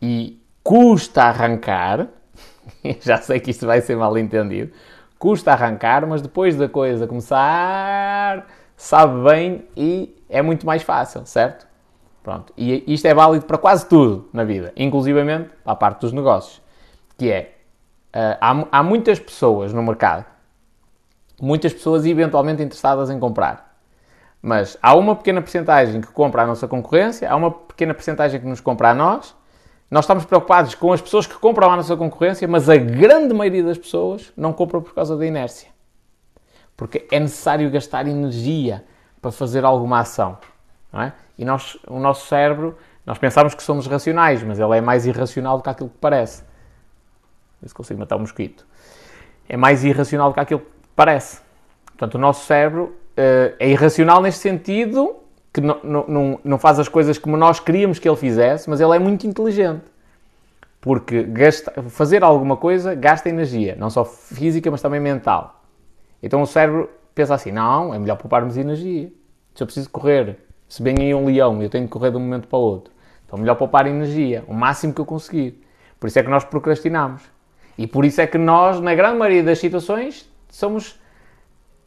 [0.00, 2.08] E custa arrancar,
[3.00, 4.72] já sei que isto vai ser mal entendido,
[5.18, 8.46] custa arrancar, mas depois da coisa começar,
[8.76, 11.66] sabe bem e é muito mais fácil, certo?
[12.22, 12.52] Pronto.
[12.56, 16.62] E isto é válido para quase tudo na vida, inclusivamente para a parte dos negócios,
[17.18, 17.54] que é,
[18.14, 20.24] uh, há, há muitas pessoas no mercado
[21.40, 23.74] muitas pessoas eventualmente interessadas em comprar.
[24.40, 28.46] Mas há uma pequena porcentagem que compra a nossa concorrência, há uma pequena porcentagem que
[28.46, 29.34] nos compra a nós.
[29.90, 33.62] Nós estamos preocupados com as pessoas que compram a nossa concorrência, mas a grande maioria
[33.62, 35.68] das pessoas não compram por causa da inércia.
[36.76, 38.84] Porque é necessário gastar energia
[39.20, 40.38] para fazer alguma ação.
[40.92, 41.12] É?
[41.38, 45.58] E nós, o nosso cérebro, nós pensamos que somos racionais, mas ele é mais irracional
[45.58, 46.44] do que aquilo que parece.
[47.64, 48.66] Se consigo matar um mosquito.
[49.48, 50.62] É mais irracional do que aquilo
[50.94, 51.40] Parece.
[51.86, 55.16] Portanto, o nosso cérebro uh, é irracional neste sentido
[55.54, 58.96] que não, não, não faz as coisas como nós queríamos que ele fizesse, mas ele
[58.96, 59.84] é muito inteligente.
[60.80, 65.62] Porque gasta, fazer alguma coisa gasta energia, não só física, mas também mental.
[66.20, 69.12] Então o cérebro pensa assim: não, é melhor pouparmos energia.
[69.54, 70.36] Se eu preciso correr,
[70.68, 72.62] se vem aí um leão e eu tenho que correr de um momento para o
[72.62, 72.92] outro,
[73.24, 75.64] então é melhor poupar energia, o máximo que eu conseguir.
[76.00, 77.22] Por isso é que nós procrastinamos.
[77.78, 80.98] E por isso é que nós, na grande maioria das situações, somos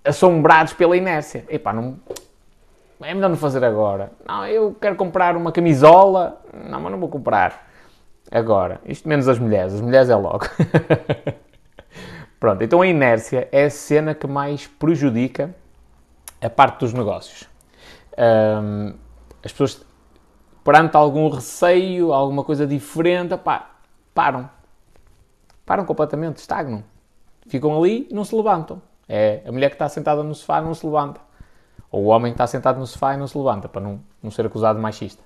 [0.03, 1.45] assombrados pela inércia.
[1.49, 1.99] Epá, não,
[3.01, 4.11] é melhor não fazer agora.
[4.25, 6.41] Não, eu quero comprar uma camisola.
[6.53, 7.67] Não, mas não vou comprar
[8.31, 8.81] agora.
[8.85, 9.73] Isto menos as mulheres.
[9.73, 10.45] As mulheres é logo.
[12.39, 15.55] Pronto, então a inércia é a cena que mais prejudica
[16.41, 17.49] a parte dos negócios.
[18.17, 18.93] Um,
[19.43, 19.85] as pessoas,
[20.63, 23.71] perante algum receio, alguma coisa diferente, pá,
[24.13, 24.49] param.
[25.65, 26.83] Param completamente, estagnam.
[27.47, 28.81] Ficam ali e não se levantam.
[29.07, 31.26] É a mulher que está sentada no sofá não se levanta.
[31.97, 34.45] Ou o homem está sentado no sofá e não se levanta, para não, não ser
[34.45, 35.23] acusado de machista.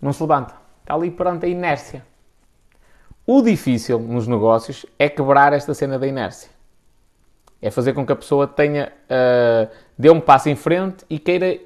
[0.00, 0.54] Não se levanta.
[0.80, 2.02] Está ali perante a inércia.
[3.26, 6.50] O difícil nos negócios é quebrar esta cena da inércia.
[7.60, 11.60] É fazer com que a pessoa tenha, uh, dê um passo em frente e queira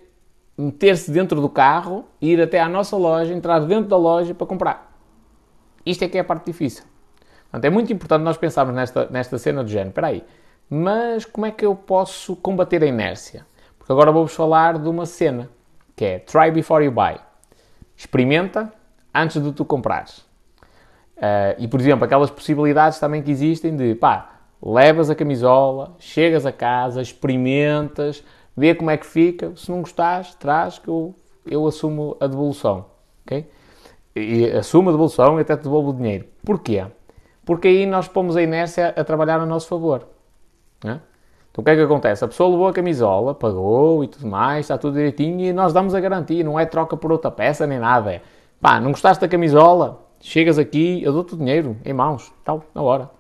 [0.59, 4.93] meter-se dentro do carro, ir até à nossa loja, entrar dentro da loja para comprar.
[5.87, 6.83] Isto é que é a parte difícil.
[7.43, 9.91] Portanto, é muito importante nós pensarmos nesta, nesta cena do género.
[9.91, 10.25] Espera aí,
[10.69, 13.49] mas como é que eu posso combater a inércia?
[13.91, 15.51] Agora vou-vos falar de uma cena,
[15.97, 17.19] que é Try Before You Buy.
[17.97, 18.73] Experimenta
[19.15, 20.19] antes de tu comprares.
[21.17, 26.47] Uh, e, por exemplo, aquelas possibilidades também que existem de, pá, levas a camisola, chegas
[26.47, 28.25] a casa, experimentas,
[28.57, 29.53] vê como é que fica.
[29.57, 31.15] Se não gostares, traz que eu,
[31.45, 32.87] eu assumo a devolução.
[33.27, 33.51] ok?
[34.15, 36.27] E assumo a devolução e até te devolvo o dinheiro.
[36.45, 36.85] Porquê?
[37.51, 40.07] porque aí nós pomos a inércia a trabalhar a nosso favor.
[40.85, 41.01] É?
[41.61, 42.25] Então o que é que acontece?
[42.25, 45.95] A pessoa levou a camisola, pagou e tudo mais, está tudo direitinho e nós damos
[45.95, 48.15] a garantia, não é troca por outra peça nem nada.
[48.15, 48.23] É,
[48.61, 50.01] pá, não gostaste da camisola?
[50.21, 53.11] Chegas aqui, eu dou-te o dinheiro em mãos, tal, na hora.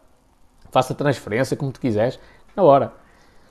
[0.70, 2.18] Faça a transferência como tu quiseres,
[2.56, 2.92] na hora.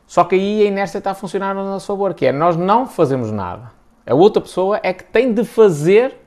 [0.07, 2.87] Só que aí a inércia está a funcionar a nosso favor, que é nós não
[2.87, 3.71] fazemos nada.
[4.07, 6.17] A outra pessoa é que tem de fazer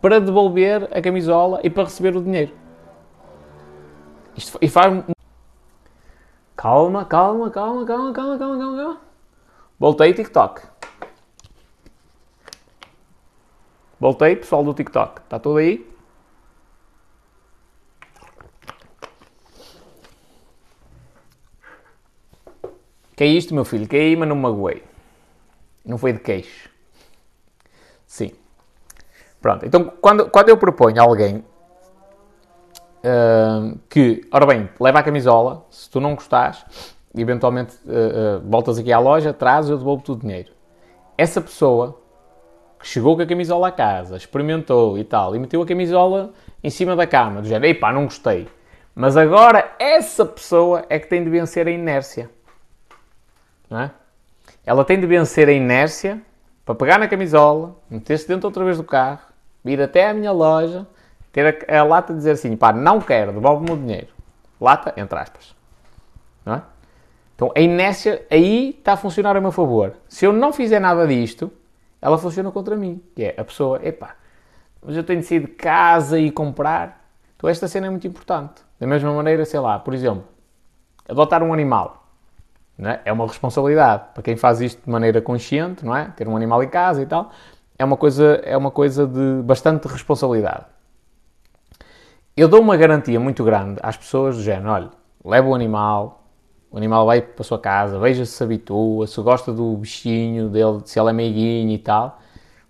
[0.00, 2.52] para devolver a camisola e para receber o dinheiro.
[4.36, 5.04] Isto, e faz
[6.60, 9.00] Calma, calma, calma, calma, calma, calma, calma, calma.
[9.78, 10.60] Voltei TikTok.
[13.98, 15.22] Voltei, pessoal do TikTok.
[15.22, 15.90] Está tudo aí?
[23.16, 23.88] Que é isto, meu filho?
[23.88, 24.84] Que é aí, mas não me magoei.
[25.82, 26.68] Não foi de queixo.
[28.06, 28.32] Sim.
[29.40, 31.42] Pronto, então quando, quando eu proponho a alguém
[33.04, 36.64] uh, que, ora bem, leva a camisola, se tu não gostares,
[37.16, 40.52] eventualmente uh, uh, voltas aqui à loja, traz eu devolvo-te o dinheiro.
[41.16, 42.00] Essa pessoa
[42.78, 46.32] que chegou com a camisola à casa, experimentou e tal, e meteu a camisola
[46.64, 48.48] em cima da cama, do género, ei pá, não gostei.
[48.94, 52.30] Mas agora essa pessoa é que tem de vencer a inércia.
[53.68, 53.90] Não é?
[54.64, 56.20] Ela tem de vencer a inércia
[56.64, 59.20] para pegar na camisola, meter-se dentro outra vez do carro,
[59.64, 60.86] ir até à minha loja,
[61.32, 64.08] ter a, a lata de dizer assim, pá, não quero, devolve-me o dinheiro.
[64.60, 65.54] Lata, entre aspas.
[66.44, 66.62] Não é?
[67.34, 69.94] Então a inércia aí está a funcionar a meu favor.
[70.08, 71.50] Se eu não fizer nada disto,
[72.02, 73.02] ela funciona contra mim.
[73.14, 74.14] Que é a pessoa, epá,
[74.84, 77.02] mas eu tenho de sair de casa e comprar.
[77.36, 78.62] Então esta cena é muito importante.
[78.78, 80.24] Da mesma maneira, sei lá, por exemplo,
[81.08, 82.08] adotar um animal.
[82.78, 83.00] É?
[83.06, 83.12] é?
[83.12, 84.04] uma responsabilidade.
[84.14, 86.06] Para quem faz isto de maneira consciente, não é?
[86.16, 87.30] Ter um animal em casa e tal,
[87.78, 90.64] é uma coisa, é uma coisa de bastante responsabilidade
[92.40, 94.90] eu dou uma garantia muito grande às pessoas do género, olha,
[95.24, 96.24] leva o animal,
[96.70, 100.48] o animal vai para a sua casa, veja se se habitua, se gosta do bichinho
[100.48, 102.18] dele, se ele é meiguinho e tal.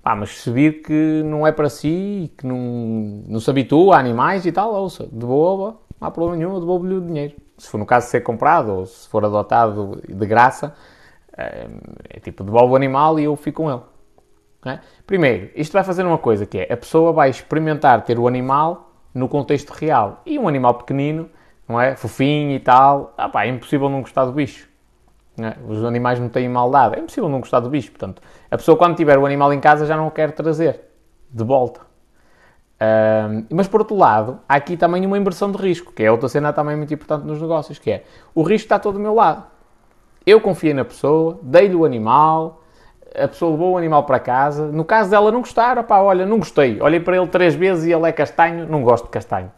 [0.02, 4.46] Mas se vir que não é para si, que não, não se habitua a animais
[4.46, 7.34] e tal, ouça, devolva, não há problema nenhum, devolvo-lhe o dinheiro.
[7.58, 10.74] Se for no caso de ser comprado ou se for adotado de graça,
[11.36, 11.68] é,
[12.08, 13.82] é tipo, devolvo o animal e eu fico com ele.
[14.64, 14.80] É?
[15.06, 18.89] Primeiro, isto vai fazer uma coisa que é, a pessoa vai experimentar ter o animal
[19.14, 20.22] no contexto real.
[20.24, 21.28] E um animal pequenino,
[21.68, 21.96] não é?
[21.96, 24.68] Fofinho e tal, ah, pá, é impossível não gostar do bicho.
[25.38, 25.56] É?
[25.66, 27.90] Os animais não têm maldade, é impossível não gostar do bicho.
[27.90, 30.80] Portanto, a pessoa quando tiver o animal em casa já não o quer trazer
[31.30, 31.80] de volta.
[32.82, 36.28] Um, mas por outro lado, há aqui também uma inversão de risco, que é outra
[36.28, 38.04] cena também muito importante nos negócios, que é
[38.34, 39.44] o risco está todo do meu lado.
[40.26, 42.59] Eu confiei na pessoa, dei-lhe o animal,
[43.14, 44.66] a pessoa levou o animal para casa.
[44.66, 46.80] No caso dela não gostar, opá, olha, não gostei.
[46.80, 49.50] Olhei para ele três vezes e ele é castanho, não gosto de castanho.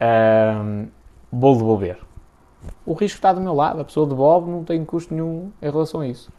[0.00, 0.88] Um,
[1.32, 1.98] vou devolver.
[2.84, 6.00] O risco está do meu lado, a pessoa devolve, não tem custo nenhum em relação
[6.00, 6.30] a isso.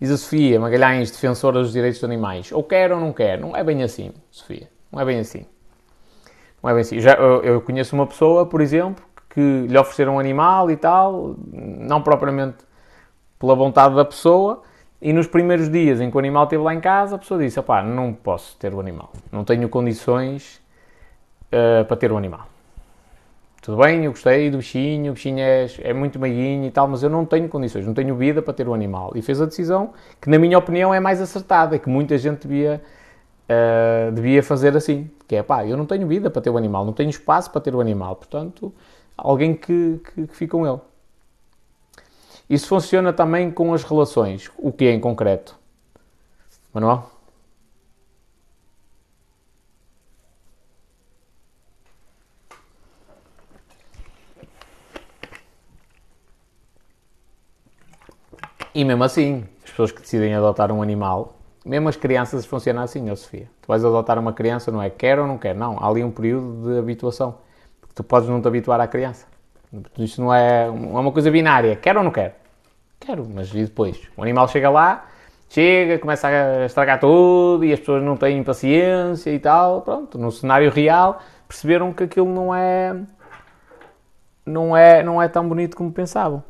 [0.00, 2.50] Diz a Sofia Magalhães, defensora dos direitos dos animais.
[2.52, 3.38] Ou quer ou não quer.
[3.38, 4.66] Não é bem assim, Sofia.
[4.90, 5.44] Não é bem assim.
[6.62, 7.00] Não é bem assim.
[7.00, 11.36] Já, eu, eu conheço uma pessoa, por exemplo, que lhe ofereceram um animal e tal,
[11.52, 12.64] não propriamente
[13.40, 14.62] pela vontade da pessoa.
[15.02, 17.58] E nos primeiros dias em que o animal esteve lá em casa, a pessoa disse:
[17.58, 20.60] opá, não posso ter o animal, não tenho condições
[21.46, 22.46] uh, para ter o animal.
[23.62, 27.02] Tudo bem, eu gostei do bichinho, o bichinho é, é muito meiguinho e tal, mas
[27.02, 29.12] eu não tenho condições, não tenho vida para ter o animal.
[29.14, 32.82] E fez a decisão que, na minha opinião, é mais acertada, que muita gente devia,
[33.48, 35.10] uh, devia fazer assim.
[35.26, 37.60] Que é, pá, eu não tenho vida para ter o animal, não tenho espaço para
[37.60, 38.72] ter o animal, portanto,
[39.16, 40.80] alguém que, que, que fique com ele.
[42.50, 44.50] Isso funciona também com as relações.
[44.58, 45.56] O que é em concreto?
[46.74, 47.08] Manuel?
[58.74, 63.14] E mesmo assim, as pessoas que decidem adotar um animal, mesmo as crianças funcionam assim,
[63.14, 63.48] Sofia.
[63.62, 65.78] Tu vais adotar uma criança, não é quer ou não quer, não.
[65.78, 67.38] Há ali um período de habituação.
[67.94, 69.26] Tu podes não te habituar à criança.
[69.98, 72.39] Isto não é, é uma coisa binária, quer ou não quer.
[73.00, 73.98] Quero, mas e depois?
[74.14, 75.08] O animal chega lá,
[75.48, 79.82] chega, começa a estragar tudo e as pessoas não têm paciência e tal.
[79.82, 82.94] Pronto, no cenário real perceberam que aquilo não é
[84.44, 86.44] não é não é tão bonito como pensavam.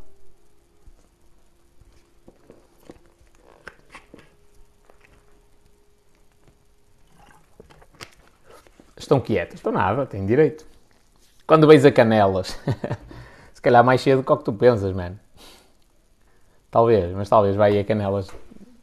[8.96, 10.66] Estão quietas, estão nada, têm direito.
[11.46, 12.60] Quando veis a canelas,
[13.54, 15.18] se calhar mais cedo do que que tu pensas, mano.
[16.70, 18.28] Talvez, mas talvez vai a Canelas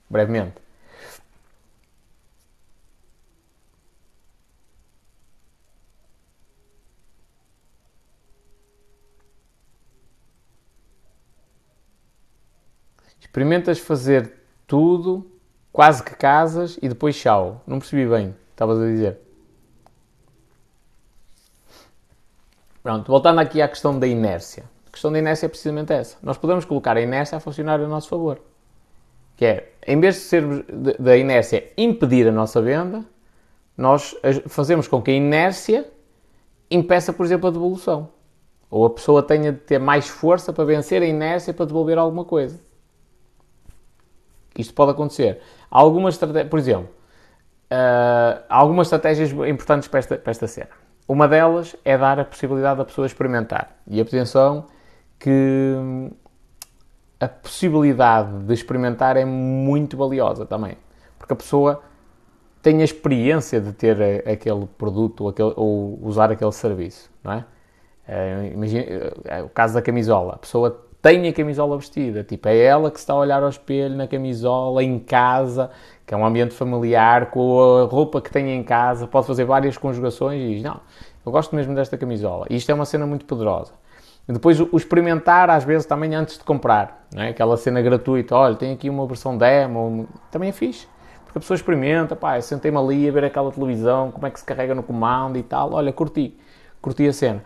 [0.10, 0.56] brevemente.
[13.20, 14.34] Experimentas fazer
[14.66, 15.30] tudo,
[15.72, 17.62] quase que casas e depois tchau.
[17.68, 19.20] Não percebi bem, estavas a dizer.
[22.82, 24.64] Pronto, voltando aqui à questão da inércia.
[24.98, 26.18] A questão da inércia é precisamente essa.
[26.24, 28.42] Nós podemos colocar a inércia a funcionar a nosso favor.
[29.36, 30.44] Que é, em vez de ser
[31.00, 33.06] da inércia impedir a nossa venda,
[33.78, 34.16] nós
[34.48, 35.88] fazemos com que a inércia
[36.72, 38.10] impeça, por exemplo, a devolução.
[38.72, 42.26] Ou a pessoa tenha de ter mais força para vencer a inércia para devolver alguma
[42.26, 42.60] coisa.
[44.58, 45.40] Isto pode acontecer.
[45.70, 46.90] Há algumas estratégias, por exemplo,
[47.70, 50.72] há algumas estratégias importantes para esta, para esta cena.
[51.08, 53.78] Uma delas é dar a possibilidade da pessoa experimentar.
[53.86, 54.66] E atenção
[55.20, 55.76] que
[57.20, 60.78] a possibilidade de experimentar é muito valiosa também.
[61.18, 61.82] Porque a pessoa
[62.62, 67.46] tem a experiência de ter aquele produto ou, aquele, ou usar aquele serviço, não é?
[68.08, 70.34] Uh, imagina, uh, o caso da camisola.
[70.34, 73.96] A pessoa tem a camisola vestida, tipo, é ela que está a olhar ao espelho
[73.96, 75.70] na camisola, em casa,
[76.06, 79.78] que é um ambiente familiar, com a roupa que tem em casa, pode fazer várias
[79.78, 80.80] conjugações e diz, não,
[81.26, 82.46] eu gosto mesmo desta camisola.
[82.50, 83.74] E isto é uma cena muito poderosa.
[84.28, 87.30] E depois o experimentar, às vezes, também antes de comprar, não é?
[87.30, 90.88] aquela cena gratuita, olha, tem aqui uma versão demo, também é fixe.
[91.24, 94.46] Porque a pessoa experimenta, pá, sentei-me ali a ver aquela televisão, como é que se
[94.46, 96.38] carrega no comando e tal, olha, curti,
[96.82, 97.44] curti a cena.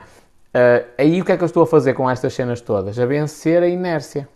[0.53, 2.97] Uh, aí o que é que eu estou a fazer com estas cenas todas?
[2.99, 4.27] A vencer a inércia.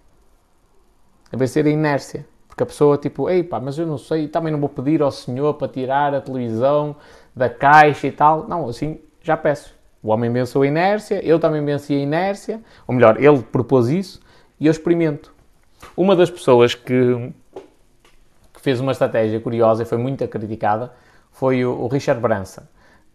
[1.33, 2.25] A vencer a inércia.
[2.47, 5.11] Porque a pessoa, tipo, ei pá, mas eu não sei, também não vou pedir ao
[5.11, 6.95] senhor para tirar a televisão
[7.35, 8.47] da caixa e tal.
[8.47, 9.74] Não, assim já peço.
[10.05, 14.21] O homem venceu a inércia, eu também venci a inércia, ou melhor, ele propôs isso
[14.59, 15.33] e eu experimento.
[15.97, 17.33] Uma das pessoas que,
[18.53, 20.93] que fez uma estratégia curiosa e foi muito criticada
[21.31, 22.61] foi o, o Richard Branson,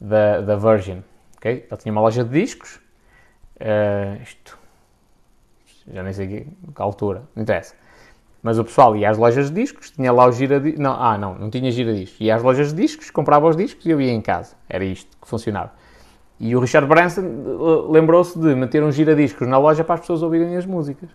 [0.00, 1.02] da, da Virgin.
[1.36, 1.66] Okay?
[1.70, 2.80] Ele tinha uma loja de discos
[3.60, 4.58] Uh, isto.
[5.92, 7.74] Já nem sei que, que altura, não interessa.
[8.42, 10.80] Mas o pessoal ia às lojas de discos, tinha lá o giradiscos.
[10.80, 12.18] Não, ah, não, não tinha giradiscos.
[12.20, 14.56] Ia às lojas de discos, comprava os discos e eu ia em casa.
[14.68, 15.72] Era isto que funcionava.
[16.40, 20.22] E o Richard Branson eh, lembrou-se de meter um giradiscos na loja para as pessoas
[20.22, 21.10] ouvirem as músicas.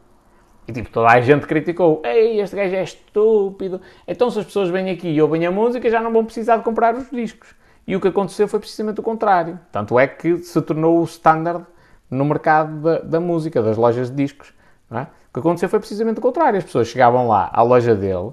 [0.68, 3.82] E tipo, toda a gente criticou: Ei, este gajo é estúpido.
[4.08, 6.64] Então, se as pessoas vêm aqui e ouvem a música, já não vão precisar de
[6.64, 7.56] comprar os discos.
[7.88, 9.60] E o que aconteceu foi precisamente o contrário.
[9.72, 11.66] Tanto é que se tornou o standard
[12.10, 14.54] no mercado da, da música, das lojas de discos.
[14.92, 15.02] É?
[15.02, 16.58] O que aconteceu foi precisamente o contrário.
[16.58, 18.32] As pessoas chegavam lá à loja dele,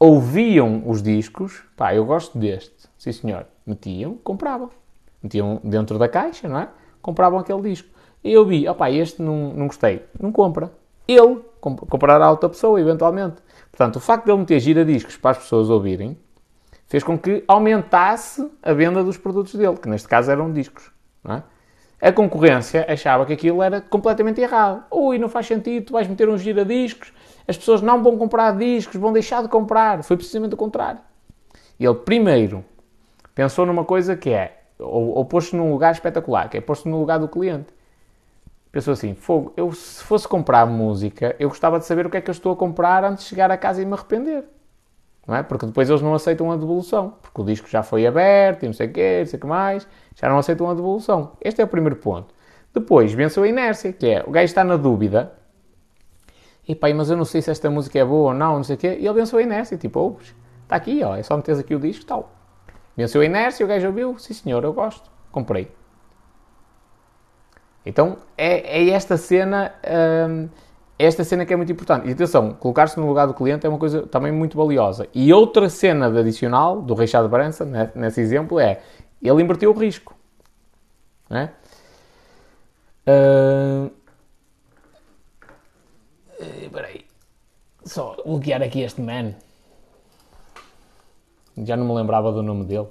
[0.00, 4.70] ouviam os discos, pá, eu gosto deste, sim senhor, metiam, compravam.
[5.22, 6.68] Metiam dentro da caixa, não é?
[7.00, 7.88] Compravam aquele disco.
[8.22, 10.72] Eu vi, opá, este não, não gostei, não compra.
[11.06, 13.36] Ele comp comprará outra pessoa, eventualmente.
[13.70, 16.18] Portanto, o facto de ele meter giradiscos para as pessoas ouvirem
[16.86, 20.90] fez com que aumentasse a venda dos produtos dele, que neste caso eram discos.
[21.28, 21.42] É?
[22.08, 24.84] A concorrência achava que aquilo era completamente errado.
[24.90, 27.12] Ui, não faz sentido, tu vais meter um giradiscos,
[27.48, 30.02] as pessoas não vão comprar discos, vão deixar de comprar.
[30.02, 31.00] Foi precisamente o contrário.
[31.78, 32.64] Ele primeiro
[33.34, 36.98] pensou numa coisa que é, ou, ou pôs-se num lugar espetacular, que é pôs-se no
[36.98, 37.74] lugar do cliente.
[38.70, 42.20] Pensou assim, fogo, eu se fosse comprar música, eu gostava de saber o que é
[42.20, 44.44] que eu estou a comprar antes de chegar a casa e me arrepender.
[45.26, 45.42] Não é?
[45.42, 48.72] Porque depois eles não aceitam a devolução, porque o disco já foi aberto e não
[48.72, 51.32] sei o quê, não sei o que mais já não aceitam a devolução.
[51.40, 52.34] Este é o primeiro ponto.
[52.74, 55.32] Depois, venceu a inércia, que é, o gajo está na dúvida,
[56.66, 58.76] e pá, mas eu não sei se esta música é boa ou não, não sei
[58.76, 60.16] o quê, e ele venceu a inércia, tipo, oh,
[60.62, 62.35] está aqui, ó, é só meteres aqui o disco e tal.
[62.96, 65.70] Venceu a inércia, o gajo ouviu, sim senhor, eu gosto, comprei.
[67.84, 69.74] Então, é, é esta cena...
[70.28, 70.48] Hum,
[70.98, 72.08] esta cena que é muito importante.
[72.08, 75.06] E atenção, colocar-se no lugar do cliente é uma coisa também muito valiosa.
[75.14, 78.80] E outra cena adicional, do Richard Branson, né, nesse exemplo, é
[79.22, 80.14] ele inverteu o risco.
[81.28, 81.50] Né?
[83.06, 83.90] Uh...
[86.62, 87.04] Espera aí.
[87.84, 89.34] Só bloquear aqui este man.
[91.58, 92.86] Já não me lembrava do nome dele.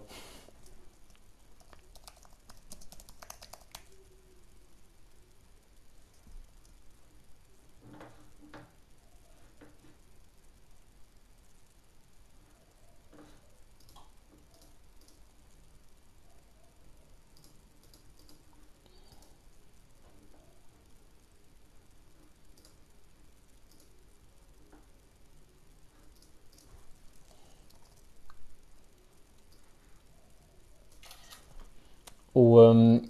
[32.35, 33.01] O, um,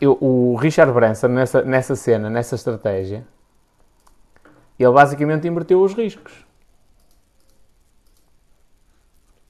[0.00, 3.26] eu, o Richard Branson, nessa, nessa cena, nessa estratégia,
[4.78, 6.44] ele basicamente inverteu os riscos.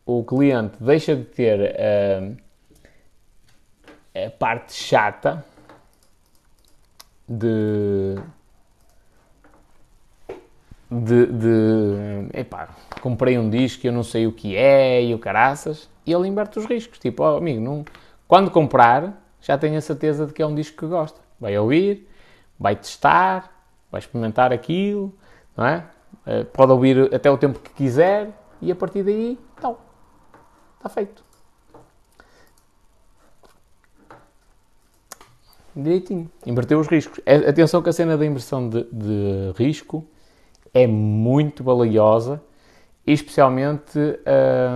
[0.06, 2.36] O cliente deixa de ter uh,
[4.14, 5.44] a parte chata
[7.28, 8.16] de
[10.90, 12.68] de, de epá,
[13.00, 16.28] comprei um disco e eu não sei o que é e o caraças, e ele
[16.28, 16.98] inverte os riscos.
[16.98, 17.82] Tipo, oh, amigo, não,
[18.32, 21.20] quando comprar, já tenho a certeza de que é um disco que gosta.
[21.38, 22.08] Vai ouvir,
[22.58, 23.52] vai testar,
[23.90, 25.14] vai experimentar aquilo,
[25.54, 25.84] não é?
[26.24, 28.30] Eh, pode ouvir até o tempo que quiser
[28.62, 29.76] e a partir daí, então,
[30.78, 31.22] está feito.
[35.76, 36.30] Direitinho.
[36.46, 37.20] Inverteu os riscos.
[37.46, 40.06] Atenção que a cena da inversão de, de risco
[40.72, 42.42] é muito valiosa,
[43.06, 43.98] especialmente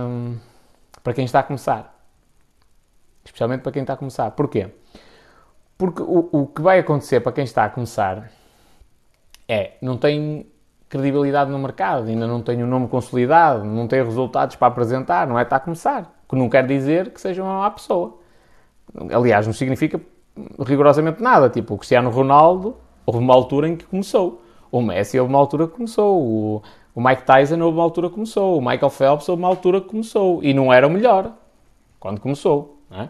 [0.05, 0.37] hum,
[1.01, 1.96] para quem está a começar.
[3.37, 4.31] Especialmente para quem está a começar.
[4.31, 4.67] Porquê?
[5.77, 8.31] Porque o, o que vai acontecer para quem está a começar
[9.47, 10.47] é, não tem
[10.89, 15.37] credibilidade no mercado, ainda não tem um nome consolidado, não tem resultados para apresentar, não
[15.37, 15.43] é?
[15.43, 16.19] Está a começar.
[16.25, 18.17] O que não quer dizer que seja uma má pessoa.
[19.13, 20.01] Aliás, não significa
[20.65, 21.47] rigorosamente nada.
[21.47, 22.75] Tipo, o Cristiano Ronaldo
[23.05, 24.41] houve uma altura em que começou.
[24.71, 26.19] O Messi houve uma altura que começou.
[26.19, 26.63] O,
[26.95, 28.57] o Mike Tyson houve uma altura que começou.
[28.57, 30.43] O Michael Phelps houve uma altura que começou.
[30.43, 31.33] E não era o melhor
[31.99, 32.81] quando começou.
[32.89, 33.09] É?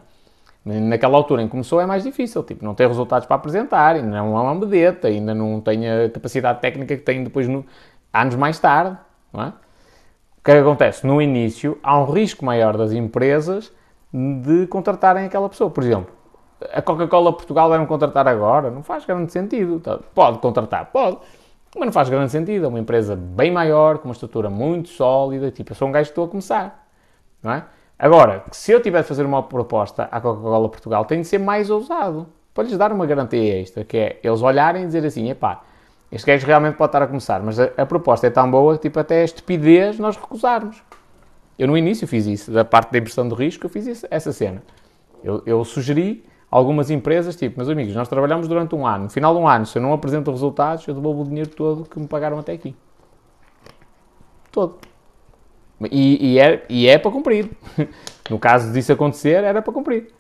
[0.67, 2.43] Naquela altura em que começou é mais difícil.
[2.43, 6.09] Tipo, não tem resultados para apresentar, ainda não é uma medeta, ainda não tem a
[6.09, 7.65] capacidade técnica que tem depois, no,
[8.13, 8.97] anos mais tarde.
[9.33, 9.47] É?
[9.47, 11.07] O que é que acontece?
[11.07, 13.71] No início, há um risco maior das empresas
[14.13, 15.69] de contratarem aquela pessoa.
[15.69, 16.13] Por exemplo,
[16.73, 18.69] a Coca-Cola Portugal vai-me contratar agora?
[18.69, 19.79] Não faz grande sentido.
[19.79, 21.17] Tá, pode contratar, pode,
[21.77, 22.65] mas não faz grande sentido.
[22.65, 25.49] É uma empresa bem maior, com uma estrutura muito sólida.
[25.49, 26.87] Tipo, eu sou um gajo que estou a começar.
[27.41, 27.63] Não é?
[27.99, 31.69] Agora, se eu tiver de fazer uma proposta à Coca-Cola Portugal, tem de ser mais
[31.69, 32.27] ousado.
[32.53, 35.63] Para lhes dar uma garantia extra, que é eles olharem e dizer assim: epá,
[36.11, 38.99] este gajo realmente pode estar a começar, mas a, a proposta é tão boa tipo,
[38.99, 40.81] até é estupidez nós recusarmos.
[41.57, 44.31] Eu no início fiz isso, da parte da impressão de risco, eu fiz isso, essa
[44.31, 44.61] cena.
[45.23, 49.33] Eu, eu sugeri algumas empresas, tipo, meus amigos, nós trabalhamos durante um ano, no final
[49.33, 52.07] de um ano, se eu não apresento resultados, eu devolvo o dinheiro todo que me
[52.07, 52.75] pagaram até aqui.
[54.51, 54.77] Todo.
[55.91, 57.49] E, e, é, e é para cumprir.
[58.29, 60.13] No caso disso acontecer, era para cumprir.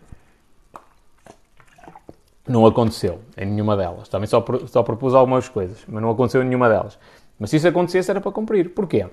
[2.47, 4.07] Não aconteceu em nenhuma delas.
[4.07, 6.97] Também só, só propus algumas coisas, mas não aconteceu em nenhuma delas.
[7.37, 8.73] Mas se isso acontecesse, era para cumprir.
[8.73, 9.07] Porquê?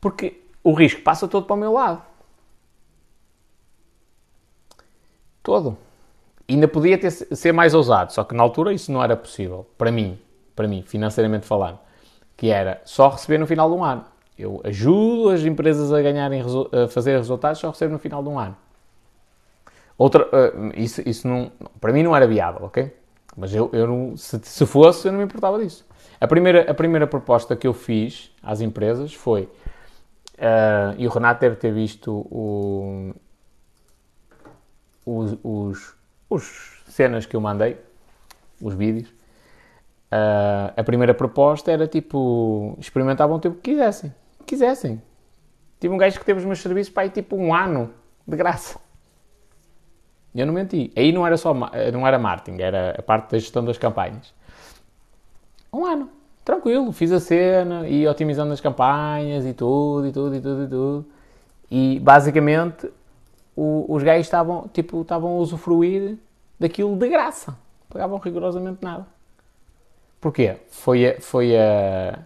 [0.00, 2.02] Porque o risco passa todo para o meu lado.
[5.42, 5.78] Todo.
[6.48, 9.66] Ainda podia ter, ser mais ousado, só que na altura isso não era possível.
[9.78, 10.18] Para mim,
[10.56, 11.78] para mim, financeiramente falando.
[12.36, 14.04] Que era só receber no final de um ano.
[14.40, 18.38] Eu ajudo as empresas a ganharem, a fazer resultados, só recebo no final de um
[18.38, 18.56] ano.
[20.00, 22.90] Outra, uh, isso, isso não, para mim não era viável, ok?
[23.36, 25.86] Mas eu, eu não, se, se, fosse, eu não me importava disso.
[26.18, 31.40] A primeira, a primeira proposta que eu fiz às empresas foi, uh, e o Renato
[31.40, 33.14] deve ter visto o,
[35.04, 35.94] os, os,
[36.28, 37.78] os cenas que eu mandei,
[38.60, 39.08] os vídeos,
[40.10, 44.14] uh, a primeira proposta era tipo, experimentavam o tempo que quisessem.
[44.46, 45.00] Quisessem.
[45.78, 47.92] Tive um gajo que teve os meus serviços para aí tipo um ano,
[48.26, 48.78] de graça.
[50.34, 50.92] Eu não menti.
[50.96, 54.32] Aí não era só, não era marketing, era a parte da gestão das campanhas.
[55.72, 56.10] Um ano.
[56.44, 60.68] Tranquilo, fiz a cena, e otimizando as campanhas e tudo, e tudo, e tudo, e
[60.68, 61.06] tudo.
[61.70, 62.90] E basicamente
[63.54, 66.16] o, os gajos estavam, tipo, estavam a usufruir
[66.58, 67.56] daquilo de graça.
[67.88, 69.06] Pagavam rigorosamente nada.
[70.20, 70.56] Porquê?
[70.70, 72.20] Foi a, foi a,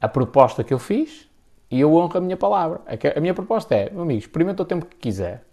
[0.00, 1.27] a proposta que eu fiz
[1.70, 2.80] e eu honro a minha palavra.
[2.86, 5.44] A, a minha proposta é, meu amigo, experimenta o tempo que quiser.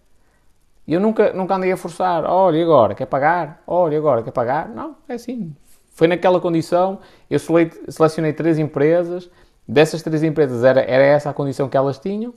[0.86, 3.62] E eu nunca, nunca andei a forçar, olha agora, quer pagar?
[3.66, 4.68] Olha agora, quer pagar?
[4.68, 5.54] Não, é assim.
[5.90, 9.30] Foi naquela condição, eu selecionei três empresas,
[9.66, 12.32] dessas três empresas era, era essa a condição que elas tinham,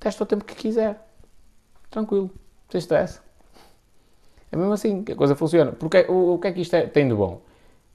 [0.00, 0.98] testa o tempo que quiser
[1.90, 2.30] tranquilo,
[2.70, 3.20] sem stress.
[4.50, 5.72] É mesmo assim que a coisa funciona.
[5.72, 7.42] Porque o, o que é que isto é, tem de bom?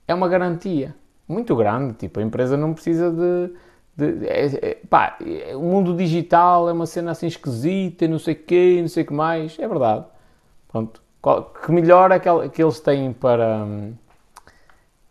[0.07, 0.95] É uma garantia
[1.27, 1.95] muito grande.
[1.95, 3.53] Tipo, a empresa não precisa de.
[3.97, 5.17] De é, é, pá,
[5.55, 9.07] o mundo digital é uma cena assim esquisita, não sei o quê, não sei o
[9.07, 9.57] que mais.
[9.57, 10.05] É verdade.
[10.67, 11.01] Pronto.
[11.21, 13.65] Qual, que melhor é que, que eles têm para.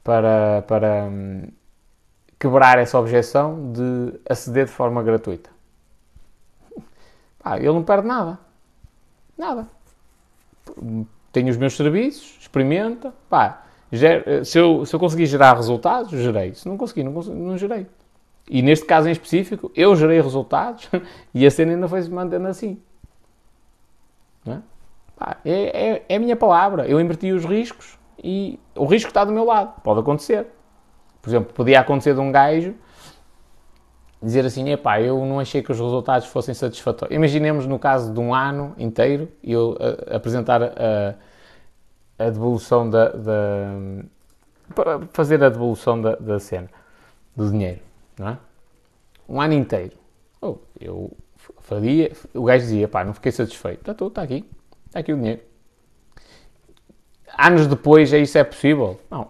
[0.03, 0.63] para.
[0.69, 1.11] para
[2.39, 5.51] quebrar essa objeção de aceder de forma gratuita?
[7.43, 8.39] Pá, ele não perde nada.
[9.37, 9.67] Nada.
[11.33, 13.65] Tenho os meus serviços, experimenta, pá,
[14.45, 16.55] se, eu, se eu conseguir gerar resultados, gerei.
[16.55, 17.87] Se não conseguir, não, consegui, não gerei.
[18.49, 20.89] E neste caso em específico, eu gerei resultados
[21.35, 22.81] e a cena ainda foi se mantendo assim.
[24.47, 24.59] É?
[25.45, 26.87] É, é, é, a minha palavra.
[26.87, 29.81] Eu inverti os riscos e o risco está do meu lado.
[29.83, 30.47] Pode acontecer.
[31.23, 32.75] Por exemplo, podia acontecer de um gajo
[34.25, 37.15] dizer assim, epá, eu não achei que os resultados fossem satisfatórios.
[37.15, 39.77] Imaginemos no caso de um ano inteiro, eu
[40.11, 41.15] a, apresentar a,
[42.19, 43.69] a devolução da, da,
[44.75, 46.71] para fazer a devolução da, da cena.
[47.37, 47.81] do dinheiro,
[48.23, 48.39] é?
[49.29, 49.97] Um ano inteiro.
[50.41, 51.11] Oh, eu
[51.61, 53.91] faria, o gajo dizia, pá, não fiquei satisfeito.
[53.91, 54.49] Está está aqui,
[54.87, 55.41] está aqui o dinheiro.
[57.37, 59.01] Anos depois, é isso é possível?
[59.11, 59.29] Não,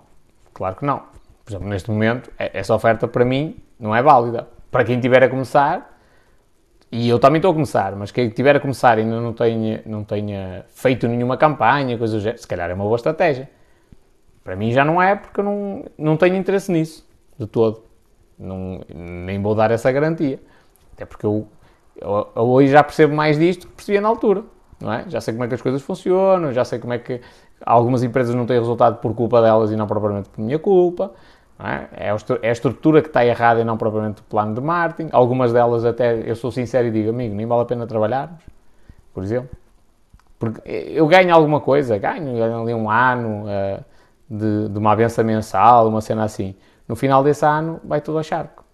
[0.52, 1.02] claro que não.
[1.44, 4.48] Por exemplo, neste momento, é, essa oferta para mim não é válida.
[4.70, 5.98] Para quem tiver a começar,
[6.90, 9.82] e eu também estou a começar, mas quem tiver a começar e ainda não tenha,
[9.86, 13.48] não tenha feito nenhuma campanha, coisas do género, se calhar é uma boa estratégia.
[14.42, 17.06] Para mim já não é, porque eu não, não tenho interesse nisso,
[17.38, 17.82] de todo.
[18.38, 20.40] Não, nem vou dar essa garantia.
[20.94, 21.46] Até porque eu,
[22.00, 24.44] eu, eu, hoje já percebo mais disto que percebia na altura.
[24.80, 25.04] Não é?
[25.08, 27.20] Já sei como é que as coisas funcionam, já sei como é que
[27.64, 31.12] algumas empresas não têm resultado por culpa delas e não propriamente por minha culpa.
[31.58, 32.08] É?
[32.08, 32.48] é?
[32.48, 35.10] a estrutura que está errada e não propriamente o plano de marketing.
[35.12, 38.42] Algumas delas até, eu sou sincero e digo, amigo, nem vale a pena trabalharmos,
[39.12, 39.50] por exemplo.
[40.38, 43.84] Porque eu ganho alguma coisa, ganho, ganho ali um ano uh,
[44.28, 46.54] de, de, uma avença mensal, uma cena assim.
[46.86, 48.64] No final desse ano vai tudo ao charco.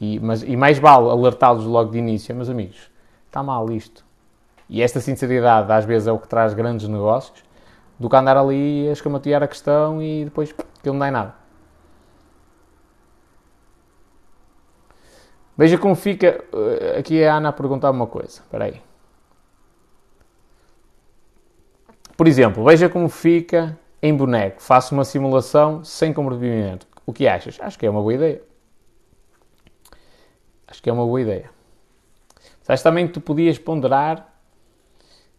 [0.00, 2.90] E, mas, e mais vale alertá-los logo de início, meus amigos,
[3.26, 4.04] está mal isto.
[4.68, 7.44] E esta sinceridade às vezes é o que traz grandes negócios,
[7.98, 11.34] do que andar ali a escamatear a questão e depois aquilo não dá em nada.
[15.60, 16.42] Veja como fica.
[16.54, 18.40] Eh, aqui a Ana a perguntar uma coisa.
[18.40, 18.80] Espera aí.
[22.16, 24.62] Por exemplo, veja como fica em boneco.
[24.62, 26.86] Faço uma simulação sem comprometimento.
[27.06, 27.58] O que achas?
[27.60, 28.42] Acho que é uma boa ideia.
[30.66, 31.50] Acho que é uma boa ideia.
[32.62, 34.32] Sabes também que tu podias ponderar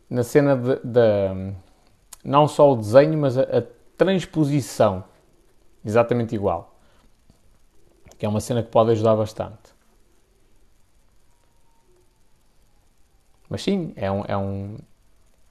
[0.10, 1.54] na cena de
[2.24, 3.64] não só o desenho, mas a, a
[3.98, 5.04] transposição.
[5.84, 6.76] Exatamente igual.
[8.18, 9.72] Que é uma cena que pode ajudar bastante.
[13.50, 14.78] Mas sim, é um, é um.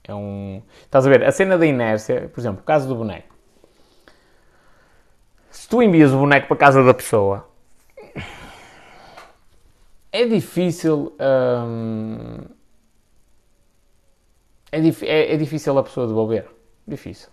[0.04, 0.62] É um.
[0.82, 1.24] Estás a ver?
[1.24, 3.34] A cena da inércia, por exemplo, o caso do boneco.
[5.50, 7.48] Se tu envias o boneco para a casa da pessoa,
[10.12, 11.14] é difícil.
[11.20, 12.38] Hum,
[14.72, 16.46] é, dif é, é, difícil a pessoa devolver.
[16.86, 17.28] Difícil.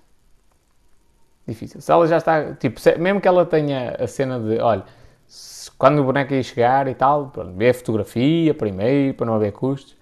[1.47, 1.81] Difícil.
[1.81, 2.53] Se ela já está.
[2.55, 4.59] Tipo, se, mesmo que ela tenha a cena de.
[4.59, 4.83] Olha,
[5.27, 9.35] se, quando o boneco ia chegar e tal, pronto, vê a fotografia primeiro, para não
[9.35, 9.97] haver custos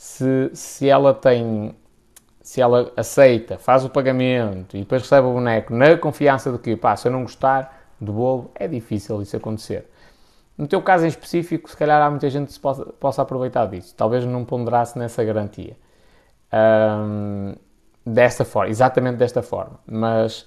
[0.00, 1.76] se, se ela tem,
[2.50, 6.74] se ela aceita, faz o pagamento e depois recebe o boneco na confiança de que,
[6.74, 9.88] pá, se eu não gostar, devolvo, é difícil isso acontecer.
[10.58, 13.66] No teu caso em específico, se calhar há muita gente que se possa, possa aproveitar
[13.66, 13.94] disso.
[13.96, 15.76] Talvez não ponderasse nessa garantia.
[16.52, 17.54] Um,
[18.04, 19.78] desta forma, exatamente desta forma.
[19.86, 20.44] Mas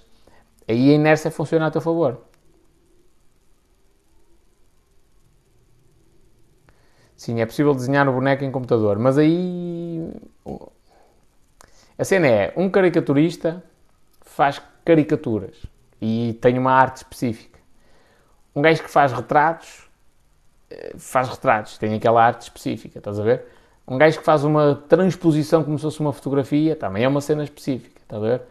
[0.67, 2.19] aí a inércia funciona a teu favor.
[7.15, 10.11] Sim, é possível desenhar o boneco em computador, mas aí.
[12.03, 13.63] A cena é: um caricaturista
[14.23, 15.55] faz caricaturas
[16.01, 17.57] e tem uma arte específica.
[18.53, 19.89] Um gajo que faz retratos
[20.69, 23.45] eh, faz retratos, tem aquela arte específica, estás a ver?
[23.87, 27.41] Um gajo que faz uma transposição como se fosse uma fotografia também é uma cena
[27.41, 28.41] específica, estás a ver?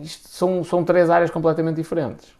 [0.00, 2.34] Isto são, são três áreas completamente diferentes.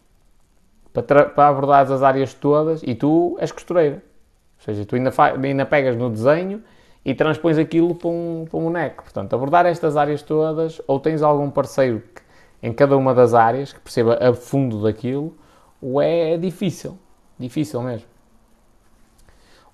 [0.91, 3.97] Para, para as áreas todas, e tu és costureira.
[3.97, 5.13] Ou seja, tu ainda,
[5.43, 6.63] ainda pegas no desenho
[7.03, 9.03] e transpões aquilo para um, para um boneco.
[9.03, 12.21] Portanto, abordar estas áreas todas, ou tens algum parceiro que,
[12.61, 15.35] em cada uma das áreas que perceba a fundo daquilo,
[15.81, 16.97] ou é difícil.
[17.37, 18.07] Difícil mesmo.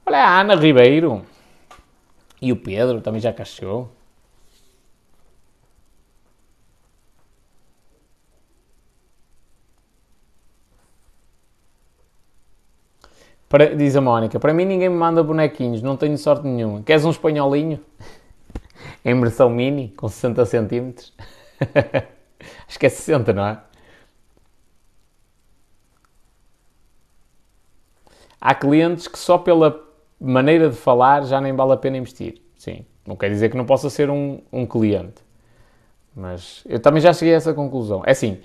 [0.05, 1.23] Olha a Ana Ribeiro
[2.39, 3.89] e o Pedro também já cachou.
[13.55, 16.83] Para, diz a Mónica, para mim ninguém me manda bonequinhos, não tenho sorte nenhuma.
[16.83, 17.79] Queres um espanholinho?
[19.05, 21.13] em versão mini, com 60 centímetros?
[22.67, 23.61] Acho que é 60, não é?
[28.41, 29.81] Há clientes que só pela
[30.19, 32.41] maneira de falar já nem vale a pena investir.
[32.57, 35.23] Sim, não quer dizer que não possa ser um, um cliente.
[36.13, 38.03] Mas eu também já cheguei a essa conclusão.
[38.05, 38.37] É assim,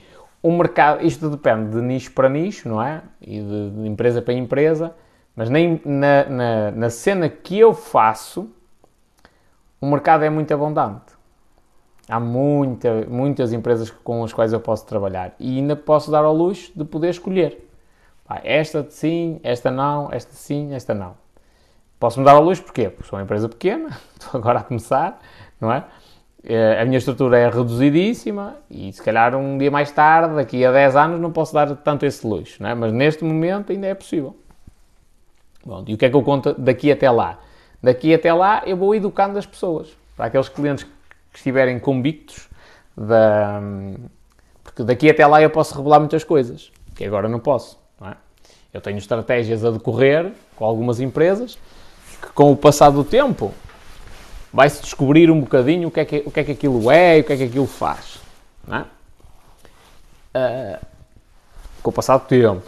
[0.43, 3.03] o mercado, isto depende de nicho para nicho, não é?
[3.21, 4.95] E de, de empresa para empresa,
[5.37, 8.51] mas nem na, na, na, cena que eu faço,
[9.81, 11.15] o mercado é muito abundante.
[12.09, 16.35] Há muita, muitas empresas com as quais eu posso trabalhar e ainda posso dar ao
[16.35, 17.69] luxo de poder escolher.
[18.43, 21.15] esta sim, esta não, esta sim, esta não.
[22.01, 22.89] Posso-me dar ao luxo porquê?
[22.89, 25.21] Porque sou uma empresa pequena, estou agora a começar,
[25.61, 25.85] não é?
[26.43, 30.73] Eh, a minha estrutura é reduzidíssima e se calhar um dia mais tarde, daqui a
[30.73, 32.75] 10 anos, não posso dar tanto esse luxo, é?
[32.75, 34.35] mas neste momento ainda é possível.
[35.65, 37.39] Bom, e o que é que eu conto daqui até lá?
[37.83, 42.49] Daqui até lá eu vou educando as pessoas, para aqueles clientes que estiverem convictos,
[42.97, 43.61] da...
[44.65, 47.79] porque daqui até lá eu posso revelar muitas coisas, que agora não posso.
[48.01, 48.17] Não é?
[48.73, 51.59] Eu tenho estratégias a decorrer com algumas empresas
[52.23, 53.53] que, com o passar do tempo,
[54.53, 57.21] vai-se descobrir um bocadinho o que, é que, o que é que aquilo é e
[57.21, 58.21] o que é que aquilo faz.
[58.67, 58.85] Não é?
[60.37, 60.87] Uh,
[61.83, 62.63] com o passar do tempo.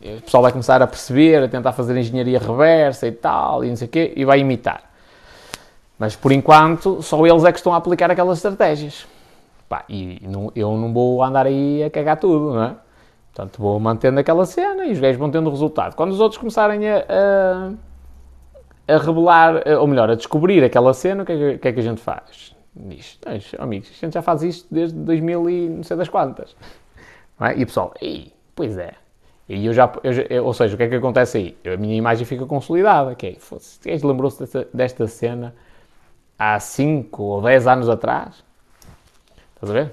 [0.00, 3.76] O pessoal vai começar a perceber, a tentar fazer engenharia reversa e tal, e não
[3.76, 4.82] sei o quê, e vai imitar.
[5.98, 9.06] Mas por enquanto, só eles é que estão a aplicar aquelas estratégias.
[9.68, 12.74] Pá, e não, eu não vou andar aí a cagar tudo, não é?
[13.34, 15.94] Portanto, vou mantendo aquela cena e os gajos vão tendo resultado.
[15.94, 17.70] Quando os outros começarem a, a,
[18.88, 21.80] a revelar, ou melhor, a descobrir aquela cena, o que é que, que, é que
[21.80, 22.56] a gente faz?
[22.74, 23.18] Diz,
[23.58, 26.56] amigos, a gente já faz isto desde 2000 e não sei das quantas.
[27.40, 27.56] É?
[27.58, 27.92] E o pessoal,
[28.54, 28.94] pois é.
[29.48, 31.72] E eu já, eu já, ou seja, o que é que acontece aí?
[31.72, 33.14] A minha imagem fica consolidada.
[33.14, 35.54] Que é, se lembrou-se desta, desta cena
[36.38, 38.44] há 5 ou 10 anos atrás,
[39.54, 39.92] estás a ver?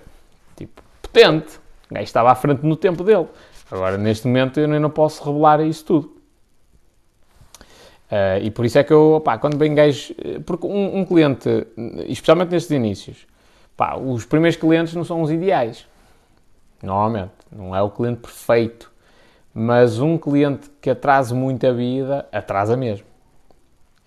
[0.56, 1.58] Tipo, potente.
[1.90, 3.28] O gajo estava à frente no tempo dele.
[3.72, 6.15] Agora, neste momento, eu não posso revelar isso tudo.
[8.12, 10.14] Uh, e por isso é que eu, pá, quando bem gajo.
[10.46, 11.50] Porque um, um, cliente,
[12.08, 13.28] especialmente nestes inícios,
[13.76, 15.88] pá, os primeiros clientes não são os ideais.
[16.82, 17.34] Normalmente.
[17.52, 18.92] Não é o cliente perfeito.
[19.54, 23.08] Mas um cliente que atrasa muito a vida, atrasa mesmo.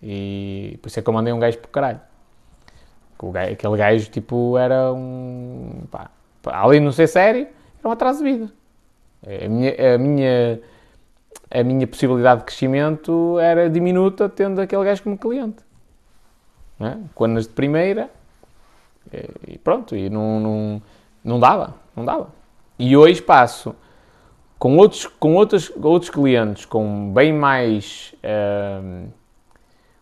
[0.03, 2.01] E por isso é que eu mandei um gajo para o caralho.
[3.53, 5.83] Aquele gajo, tipo, era um.
[5.91, 6.11] Pá,
[6.71, 8.53] de não ser sério, era um atraso de vida.
[9.27, 10.61] A minha, a minha,
[11.51, 15.63] a minha possibilidade de crescimento era diminuta tendo aquele gajo como cliente.
[16.81, 16.97] É?
[17.15, 18.11] Quando de primeira,
[19.47, 20.83] e pronto, e não, não,
[21.25, 22.29] não dava, não dava.
[22.79, 23.75] E hoje passo
[24.59, 28.15] com outros, com outros, outros clientes com bem mais.
[28.23, 29.09] Uh,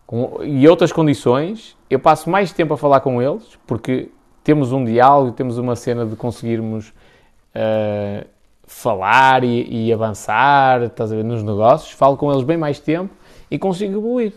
[0.05, 4.09] com, e outras condições, eu passo mais tempo a falar com eles, porque
[4.43, 8.25] temos um diálogo, temos uma cena de conseguirmos uh,
[8.67, 13.11] falar e, e, avançar, estás a ver, nos negócios, falo com eles bem mais tempo
[13.49, 14.33] e consigo evoluir.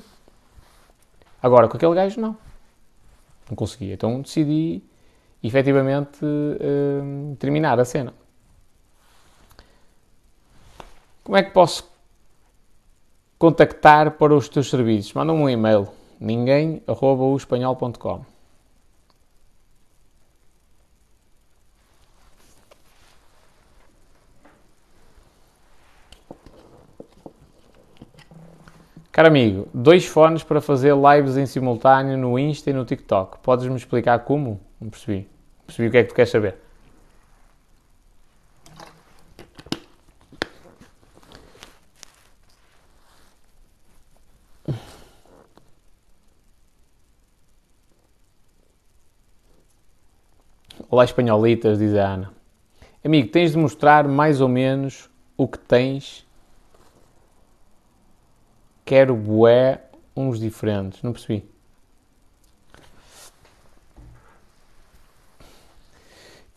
[1.43, 2.37] Agora, com aquele gajo, não.
[3.49, 3.95] Não conseguia.
[3.95, 4.83] Então decidi,
[5.43, 8.15] efetivamente, uh, terminar a cena.
[11.25, 11.91] Como é que posso
[13.37, 15.13] contactar para os teus serviços?
[15.13, 15.89] Manda-me um e-mail
[16.21, 18.40] ninguém.espanhol.com
[29.13, 33.39] Caro amigo, dois fones para fazer lives em simultâneo no Insta e no TikTok.
[33.41, 34.61] Podes-me explicar como?
[34.81, 35.29] Não percebi.
[35.67, 36.57] Percebi o que é que tu queres saber.
[50.89, 52.33] Olá, espanholitas, diz a Ana.
[53.05, 56.25] Amigo, tens de mostrar mais ou menos o que tens.
[58.91, 59.83] Quero bué
[60.17, 61.01] uns diferentes.
[61.01, 61.49] Não percebi.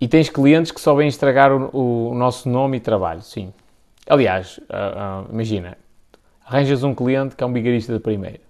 [0.02, 3.54] E tens clientes que só vêm estragar o, o nosso nome e trabalho, sim.
[4.10, 5.78] Aliás, uh, uh, imagina,
[6.44, 8.42] arranjas um cliente que é um bigarista de primeira.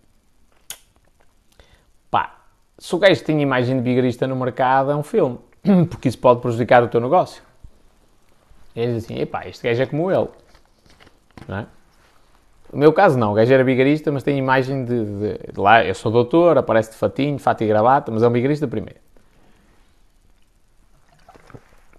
[2.09, 2.37] Pá,
[2.77, 5.39] se o gajo tem imagem de bigarista no mercado, é um filme.
[5.91, 7.43] porque isso pode prejudicar o teu negócio.
[8.73, 10.29] E eles assim, epá, este gajo é como ele.
[11.49, 11.67] Não é?
[12.73, 15.85] No meu caso não, o gajo era bigarista, mas tem imagem de, de, de, lá,
[15.85, 18.99] eu sou doutor, aparece de fatinho, fato e gravata, mas é um bigarista primeiro.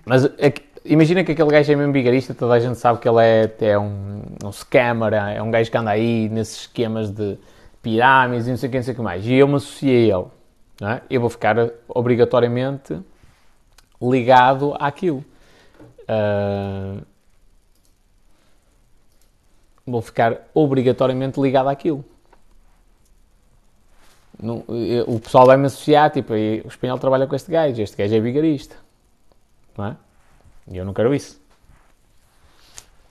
[0.04, 0.52] Mas é,
[0.84, 3.78] imagina que aquele gajo é mesmo bigarista, toda a gente sabe que ele é, é
[3.78, 7.38] um, um scammer, é um gajo que anda aí nesses esquemas de
[7.80, 9.24] pirâmides e não sei o que, não sei o que mais.
[9.24, 10.26] E eu me associei a ele.
[10.82, 11.00] É?
[11.08, 11.56] Eu vou ficar
[11.88, 12.98] obrigatoriamente
[14.02, 15.24] ligado àquilo.
[16.00, 17.00] Uh,
[19.86, 22.04] vou ficar obrigatoriamente ligado àquilo.
[24.40, 24.64] Não,
[25.06, 28.20] o pessoal vai me associar, tipo, o espanhol trabalha com este gajo, este gajo é
[28.20, 28.76] vigarista.
[29.76, 29.96] Não é?
[30.68, 31.40] E eu não quero isso.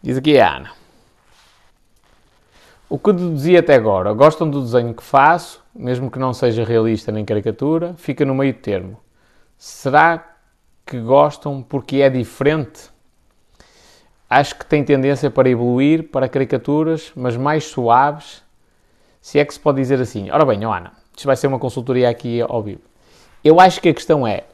[0.02, 0.72] Diz aqui a Ana.
[2.90, 4.14] O que deduzi até agora?
[4.14, 8.54] Gostam do desenho que faço, mesmo que não seja realista nem caricatura, fica no meio
[8.54, 9.00] termo.
[9.58, 10.36] Será
[10.86, 12.93] que gostam porque é diferente.
[14.34, 18.42] Acho que tem tendência para evoluir para caricaturas, mas mais suaves,
[19.22, 20.32] se é que se pode dizer assim.
[20.32, 22.82] Ora bem, Ana, isto vai ser uma consultoria aqui ao vivo.
[23.44, 24.46] Eu acho que a questão é,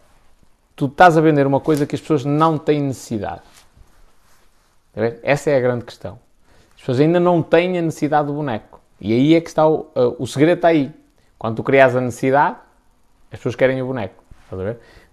[0.75, 3.41] tu estás a vender uma coisa que as pessoas não têm necessidade.
[5.23, 6.19] Essa é a grande questão.
[6.73, 8.81] As pessoas ainda não têm a necessidade do boneco.
[8.99, 10.91] E aí é que está o, uh, o segredo está aí.
[11.37, 12.57] Quando tu crias a necessidade,
[13.31, 14.21] as pessoas querem o boneco.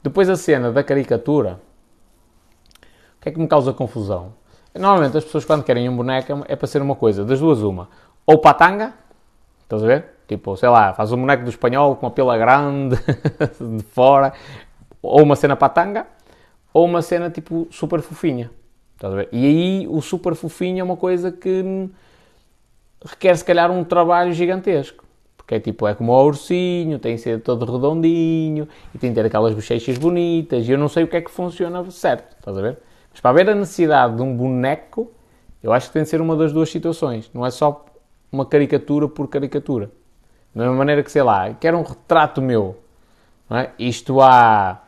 [0.02, 1.60] Depois a cena da caricatura,
[3.18, 4.34] o que é que me causa confusão?
[4.78, 7.88] Normalmente as pessoas quando querem um boneco é para ser uma coisa, das duas uma.
[8.26, 8.92] Ou patanga,
[9.62, 10.04] estás a ver?
[10.26, 12.96] Tipo, sei lá, faz um boneco do espanhol com a pila grande
[13.60, 14.32] de fora,
[15.00, 16.06] ou uma cena patanga,
[16.72, 18.50] ou uma cena tipo super fofinha.
[18.94, 19.28] Estás a ver?
[19.30, 21.88] E aí o super fofinho é uma coisa que
[23.04, 25.04] requer se calhar um trabalho gigantesco.
[25.36, 29.14] Porque é tipo, é como o ursinho, tem que ser todo redondinho e tem que
[29.14, 30.68] ter aquelas bochechas bonitas.
[30.68, 32.78] E eu não sei o que é que funciona certo, estás a ver?
[33.16, 35.10] Mas para haver a necessidade de um boneco,
[35.62, 37.30] eu acho que tem de ser uma das duas situações.
[37.32, 37.86] Não é só
[38.30, 39.90] uma caricatura por caricatura.
[40.54, 42.76] Da mesma maneira que, sei lá, quero um retrato meu.
[43.50, 43.70] É?
[43.78, 44.82] Isto há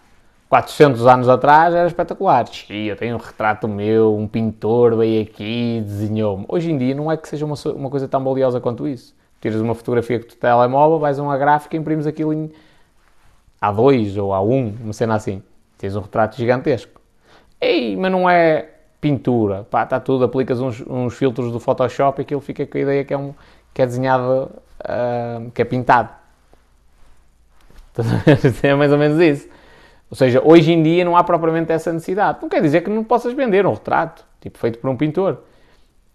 [0.50, 2.44] 400 anos atrás era espetacular.
[2.68, 6.44] Eu tenho um retrato meu, um pintor veio aqui, desenhou-me.
[6.48, 9.16] Hoje em dia não é que seja uma, uma coisa tão valiosa quanto isso.
[9.40, 12.52] Tiras uma fotografia com o telemóvel, vais a uma gráfica e imprimes aquilo em
[13.62, 15.42] A2 ou A1, uma cena assim.
[15.78, 16.97] Tens um retrato gigantesco.
[17.60, 18.68] Ei, mas não é
[19.00, 19.64] pintura.
[19.64, 23.04] Pá, está tudo, aplicas uns, uns, filtros do Photoshop e aquilo fica com a ideia
[23.04, 23.34] que é, um,
[23.72, 24.50] que é desenhado,
[24.80, 26.10] uh, que é pintado.
[28.62, 29.48] é mais ou menos isso.
[30.10, 32.38] Ou seja, hoje em dia não há propriamente essa necessidade.
[32.40, 35.42] Não quer dizer que não possas vender um retrato, tipo feito por um pintor.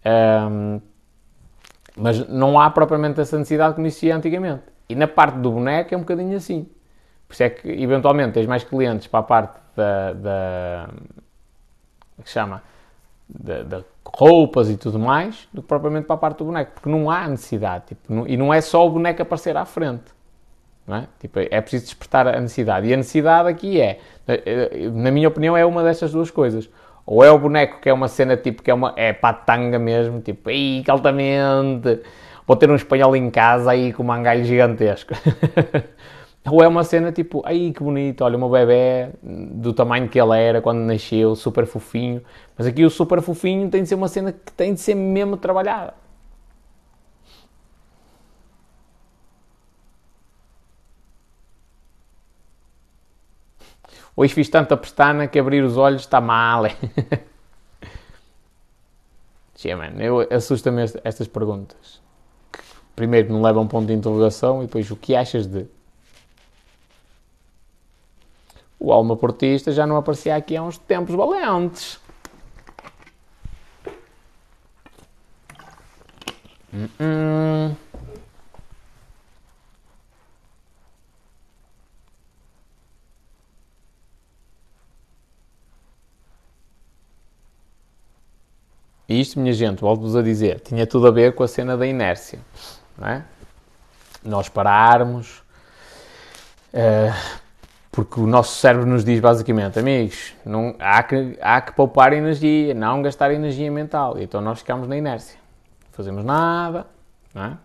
[0.04, 0.80] Um,
[1.96, 4.64] mas não há propriamente essa necessidade como existia antigamente.
[4.88, 6.68] E na parte do boneco é um bocadinho assim.
[7.28, 10.12] Por isso é que, eventualmente, tens mais clientes para a parte da.
[10.12, 10.88] da
[12.22, 12.62] que se chama?
[13.28, 16.72] Da, roupas e tudo mais, do que propriamente para a parte do boneco.
[16.74, 17.84] Porque não há necessidade.
[17.88, 20.14] Tipo, não, e não é só o boneco aparecer à frente.
[20.86, 21.04] É?
[21.18, 22.86] Tipo, é preciso despertar a necessidade.
[22.86, 24.00] E a necessidade aqui é,
[24.92, 26.68] na minha opinião, é uma destas duas coisas.
[27.06, 30.20] Ou é o boneco que é uma cena tipo que é uma é patanga mesmo,
[30.20, 32.00] tipo, ei, altamente,
[32.46, 35.14] vou ter um espanhol em casa aí com um mangalho gigantesco.
[36.46, 40.20] Ou é uma cena tipo, ai que bonito, olha, o meu bebê do tamanho que
[40.20, 42.22] ele era quando nasceu, super fofinho.
[42.56, 45.36] Mas aqui o super fofinho tem de ser uma cena que tem de ser mesmo
[45.38, 45.94] trabalhada.
[54.16, 56.64] Hoje fiz tanta pestana que abrir os olhos está mal.
[59.54, 62.00] Tia, mano, eu assusta-me estas perguntas.
[62.94, 65.66] Primeiro não levam um ponto de interrogação e depois o que achas de?
[68.84, 71.98] O alma portista já não aparecia aqui há uns tempos valentes.
[76.70, 77.76] Hum, hum.
[89.08, 91.86] E isto, minha gente, volto-vos a dizer, tinha tudo a ver com a cena da
[91.86, 92.38] inércia.
[92.98, 93.24] Não é?
[94.22, 95.42] Nós pararmos,
[96.74, 97.43] uh,
[97.94, 102.74] porque o nosso cérebro nos diz basicamente, amigos, não, há, que, há que poupar energia,
[102.74, 104.18] não gastar energia mental.
[104.18, 105.38] Então nós ficamos na inércia.
[105.84, 106.88] Não fazemos nada,
[107.32, 107.58] não é?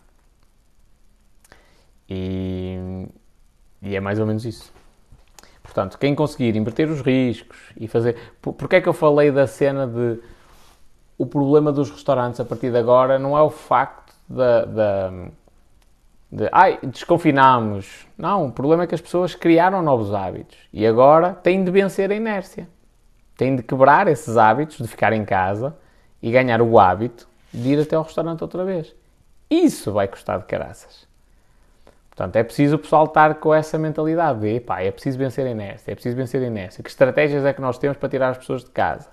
[2.08, 3.08] E,
[3.82, 4.72] e é mais ou menos isso.
[5.64, 8.16] Portanto, quem conseguir inverter os riscos e fazer.
[8.40, 10.20] Por, porque é que eu falei da cena de
[11.18, 15.12] o problema dos restaurantes a partir de agora não é o facto da, da
[16.32, 18.08] de, ai, desconfinamos.
[18.18, 22.12] Não, o problema é que as pessoas criaram novos hábitos e agora têm de vencer
[22.12, 22.68] a inércia.
[23.36, 25.76] Têm de quebrar esses hábitos de ficar em casa
[26.22, 28.94] e ganhar o hábito de ir até ao restaurante outra vez.
[29.50, 31.08] Isso vai custar de caraças.
[32.10, 35.50] Portanto, é preciso o pessoal estar com essa mentalidade de, pá, é preciso vencer a
[35.50, 36.84] inércia, é preciso vencer a inércia.
[36.84, 39.10] Que estratégias é que nós temos para tirar as pessoas de casa?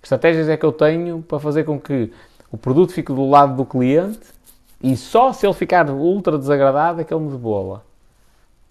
[0.00, 2.12] Que estratégias é que eu tenho para fazer com que
[2.50, 4.37] o produto fique do lado do cliente
[4.82, 7.84] e só se ele ficar ultra desagradado é que ele me debola?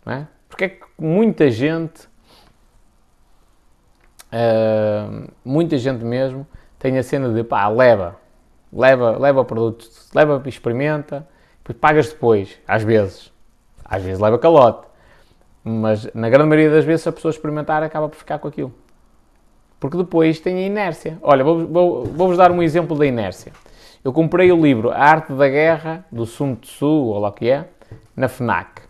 [0.06, 0.28] Não é?
[0.48, 2.08] Porque é que muita gente,
[4.32, 6.48] uh, muita gente mesmo,
[6.80, 8.16] tem a cena de pá, leva,
[8.72, 9.86] leva, leva produto,
[10.16, 11.28] leva, experimenta,
[11.60, 13.32] depois pagas depois, às vezes.
[13.84, 14.88] Às vezes leva calote.
[15.64, 18.74] Mas na grande maioria das vezes, se a pessoa experimentar, acaba por ficar com aquilo.
[19.80, 21.18] Porque depois tem a inércia.
[21.22, 23.52] Olha, vou-vos vou, vou dar um exemplo da inércia.
[24.08, 27.68] Eu comprei o livro A Arte da Guerra, do Sun Tzu, ou lá que é,
[28.16, 28.84] na FNAC.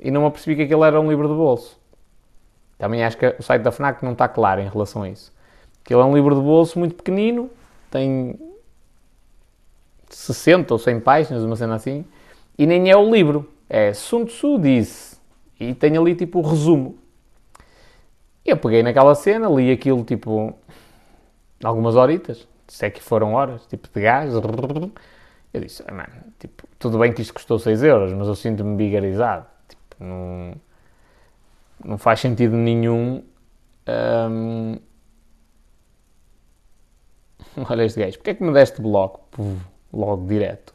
[0.00, 1.78] E não me apercebi que aquilo era um livro de bolso.
[2.78, 5.30] Também acho que o site da FNAC não está claro em relação a isso.
[5.84, 7.50] Aquilo é um livro de bolso muito pequenino,
[7.90, 8.40] tem
[10.08, 12.06] 60 ou 100 páginas, uma cena assim,
[12.56, 13.46] e nem é o livro.
[13.68, 15.18] É Sun Tzu disse.
[15.60, 16.96] E tem ali tipo o resumo.
[18.42, 20.54] Eu peguei naquela cena, li aquilo tipo
[21.62, 24.32] algumas horitas, se é que foram horas, tipo de gás.
[24.32, 26.08] Eu disse, ah, mano,
[26.38, 29.44] tipo, tudo bem que isto custou 6 euros, mas eu sinto-me bigarizado.
[29.68, 30.54] Tipo, não,
[31.84, 33.22] não faz sentido nenhum.
[33.86, 34.78] Hum,
[37.68, 39.20] Olha este gajo, porquê é que me deste bloco?
[39.30, 39.60] Puf,
[39.92, 40.72] logo direto.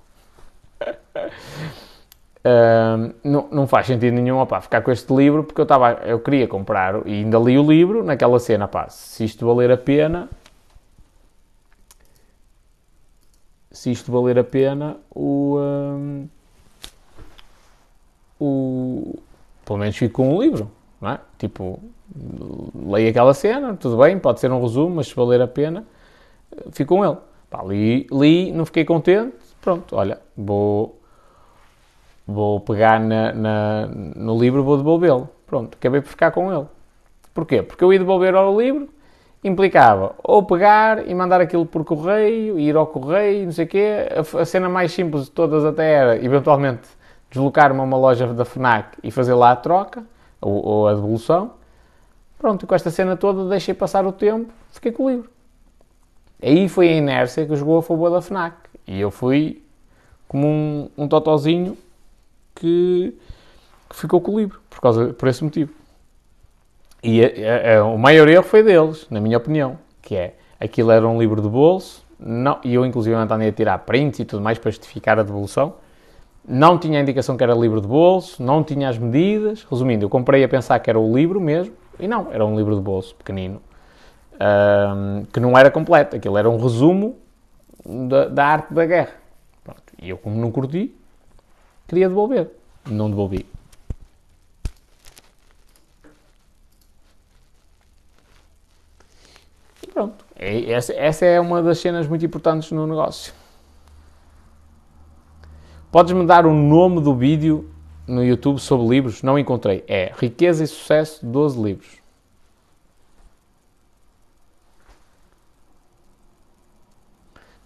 [2.45, 6.19] Uh, não, não, faz sentido nenhum opa, ficar com este livro porque eu, tava, eu
[6.19, 8.65] queria comprar e ainda li o livro naquela cena.
[8.65, 10.29] Opa, se isto valer a pena,
[13.77, 16.27] se isto valer a pena, o, um,
[18.39, 19.19] o
[19.63, 21.19] pelo menos fico com o livro, não é?
[21.37, 21.79] Tipo,
[22.73, 25.85] leio aquela cena, tudo bem, pode ser um resumo, mas se valer a pena,
[26.71, 27.17] fico com ele.
[27.51, 30.99] Pá, li, li, não fiquei contente, pronto, olha, vou,
[32.25, 35.29] vou pegar na, na no livro vou devolvê-lo.
[35.45, 36.65] Pronto, acabei por ficar com ele.
[37.31, 37.61] Porquê?
[37.61, 38.89] Porque eu ia devolver ao livro,
[39.43, 44.07] implicava ou pegar e mandar aquilo por correio, ir ao correio, não sei o quê.
[44.39, 46.87] A, cena mais simples de todas até era, eventualmente,
[47.29, 50.03] deslocar-me a uma loja da FNAC e fazer lá a troca,
[50.41, 51.51] ou, ou a devolução.
[52.37, 55.29] Pronto, e com esta cena toda deixei passar o tempo, fiquei com o livro.
[56.41, 58.55] Aí foi a inércia que jogou a favor da FNAC.
[58.85, 59.63] E eu fui
[60.27, 61.77] como um, um totozinho
[62.53, 63.17] que,
[63.89, 65.71] que, ficou com o livro, por, causa, por esse motivo.
[67.07, 70.91] E a, a, a, o maior erro foi deles, na minha opinião, que é, aquilo
[70.91, 74.43] era um livro de bolso, não, e eu inclusive andei a tirar prints e tudo
[74.43, 75.75] mais para justificar a devolução,
[76.45, 79.65] não tinha a indicação que era livro de bolso, não tinha as medidas.
[79.69, 82.75] Resumindo, eu comprei a pensar que era o livro mesmo, e não, era um livro
[82.75, 83.61] de bolso pequenino,
[84.33, 86.17] um, que não era completo.
[86.17, 87.15] Aquilo era um resumo
[87.85, 89.13] da, da arte da guerra.
[89.63, 89.81] Pronto.
[90.01, 90.93] E eu, como não curti,
[91.87, 92.49] queria devolver.
[92.85, 93.45] Não devolvi.
[99.97, 100.23] Pronto.
[100.35, 103.33] Essa, essa é uma das cenas muito importantes no negócio.
[105.91, 107.67] Podes-me dar o nome do vídeo
[108.05, 109.23] no YouTube sobre livros?
[109.23, 109.83] Não encontrei.
[109.87, 111.97] É Riqueza e Sucesso, 12 livros.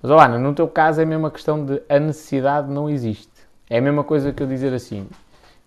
[0.02, 3.30] Mas, Ana, no teu caso é a mesma questão de a necessidade não existe.
[3.70, 5.06] É a mesma coisa que eu dizer assim.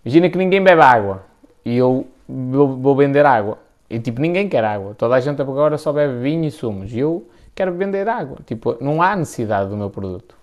[0.03, 1.23] Imagina que ninguém bebe água
[1.63, 3.59] e eu vou vender água.
[3.95, 4.93] E tipo, ninguém quer água.
[4.93, 6.91] Toda a gente agora só bebe vinho e sumos.
[6.91, 8.39] E eu quero vender água.
[8.45, 10.35] Tipo, não há necessidade do meu produto.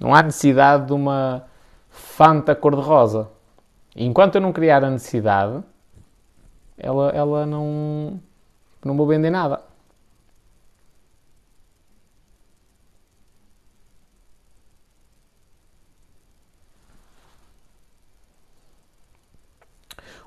[0.00, 1.44] Não há necessidade de uma
[1.88, 3.28] Fanta cor-de-rosa.
[3.94, 5.62] Enquanto eu não criar a necessidade,
[6.76, 8.20] ela, ela não,
[8.84, 9.60] não vou vender nada.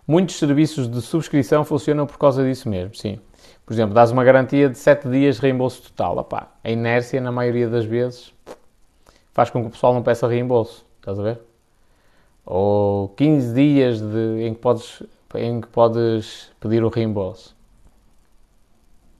[0.08, 3.20] Muitos serviços de subscrição funcionam por causa disso mesmo, sim.
[3.66, 6.26] Por exemplo, dás uma garantia de 7 dias de reembolso total.
[6.64, 8.34] A inércia, na maioria das vezes,
[9.34, 10.86] faz com que o pessoal não peça reembolso.
[11.00, 11.42] Estás a ver?
[12.46, 15.04] Ou 15 dias de, em, que podes,
[15.36, 17.54] em que podes pedir o reembolso.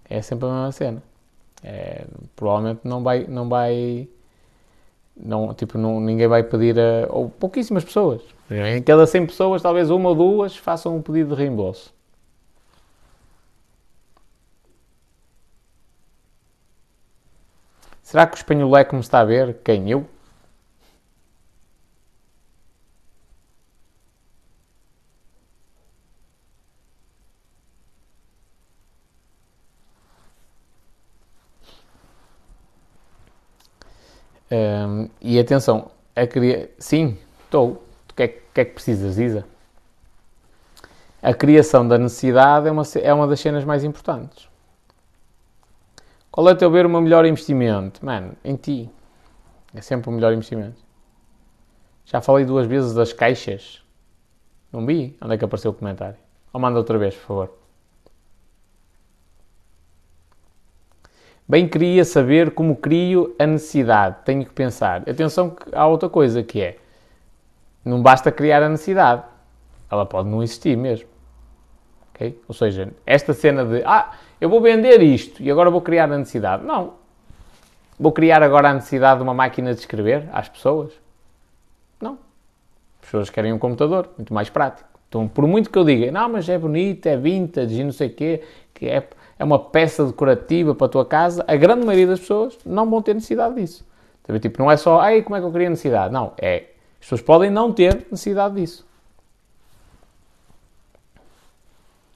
[0.10, 1.04] É sempre a mesma cena.
[1.62, 4.08] É, provavelmente não vai, não vai,
[5.18, 8.22] não, tipo, não, ninguém vai pedir a, ou pouquíssimas pessoas.
[8.50, 11.94] Em cada 100 pessoas, talvez uma ou duas façam um pedido de reembolso.
[18.02, 19.58] Será que o espanholeco me está a ver?
[19.64, 19.88] Quem?
[19.92, 20.08] Eu?
[34.52, 36.70] Um, e atenção, a cria...
[36.80, 37.87] sim, estou.
[38.58, 39.46] Que, é, que precisas, Isa?
[41.22, 44.50] A criação da necessidade é uma, é uma das cenas mais importantes.
[46.32, 48.04] Qual é, teu ver, o meu melhor investimento?
[48.04, 48.90] Mano, em ti.
[49.76, 50.82] É sempre o melhor investimento.
[52.04, 53.84] Já falei duas vezes das caixas.
[54.74, 55.16] Não vi?
[55.22, 56.18] Onde é que apareceu o comentário?
[56.52, 57.54] Ou manda outra vez, por favor.
[61.48, 64.16] Bem queria saber como crio a necessidade.
[64.26, 65.08] Tenho que pensar.
[65.08, 66.80] Atenção que há outra coisa que é.
[67.88, 69.24] Não basta criar a necessidade.
[69.90, 71.08] Ela pode não existir mesmo.
[72.14, 72.40] Okay?
[72.48, 74.12] Ou seja, esta cena de ah,
[74.42, 76.66] eu vou vender isto e agora vou criar a necessidade.
[76.66, 76.96] Não.
[78.00, 80.94] Vou criar agora a necessidade de uma máquina de escrever às pessoas?
[82.00, 82.14] Não.
[83.02, 84.88] As pessoas querem um computador, muito mais prático.
[85.10, 88.10] Então, por muito que eu diga, não, mas é bonito, é vintage e não sei
[88.10, 88.44] o quê,
[88.74, 89.08] que é,
[89.40, 93.02] é uma peça decorativa para a tua casa, a grande maioria das pessoas não vão
[93.02, 93.88] ter necessidade disso.
[94.22, 96.14] Então, tipo, não é só, ai, como é que eu queria necessidade?
[96.14, 96.66] Não, é,
[97.00, 98.88] as pessoas podem não ter necessidade disso.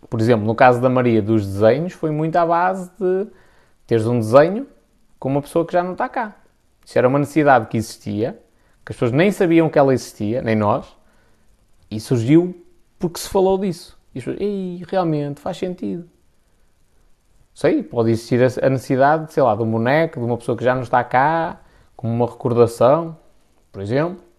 [0.09, 3.27] Por exemplo, no caso da Maria dos desenhos, foi muito à base de
[3.87, 4.67] teres um desenho
[5.17, 6.35] com uma pessoa que já não está cá.
[6.85, 8.33] Isso era uma necessidade que existia,
[8.85, 10.97] que as pessoas nem sabiam que ela existia, nem nós,
[11.89, 12.61] e surgiu
[12.99, 13.97] porque se falou disso.
[14.13, 16.09] E as pessoas, ei, realmente faz sentido.
[17.53, 20.75] sei, pode existir a necessidade, sei lá, de um boneco, de uma pessoa que já
[20.75, 21.61] não está cá,
[21.95, 23.17] como uma recordação,
[23.71, 24.30] por exemplo.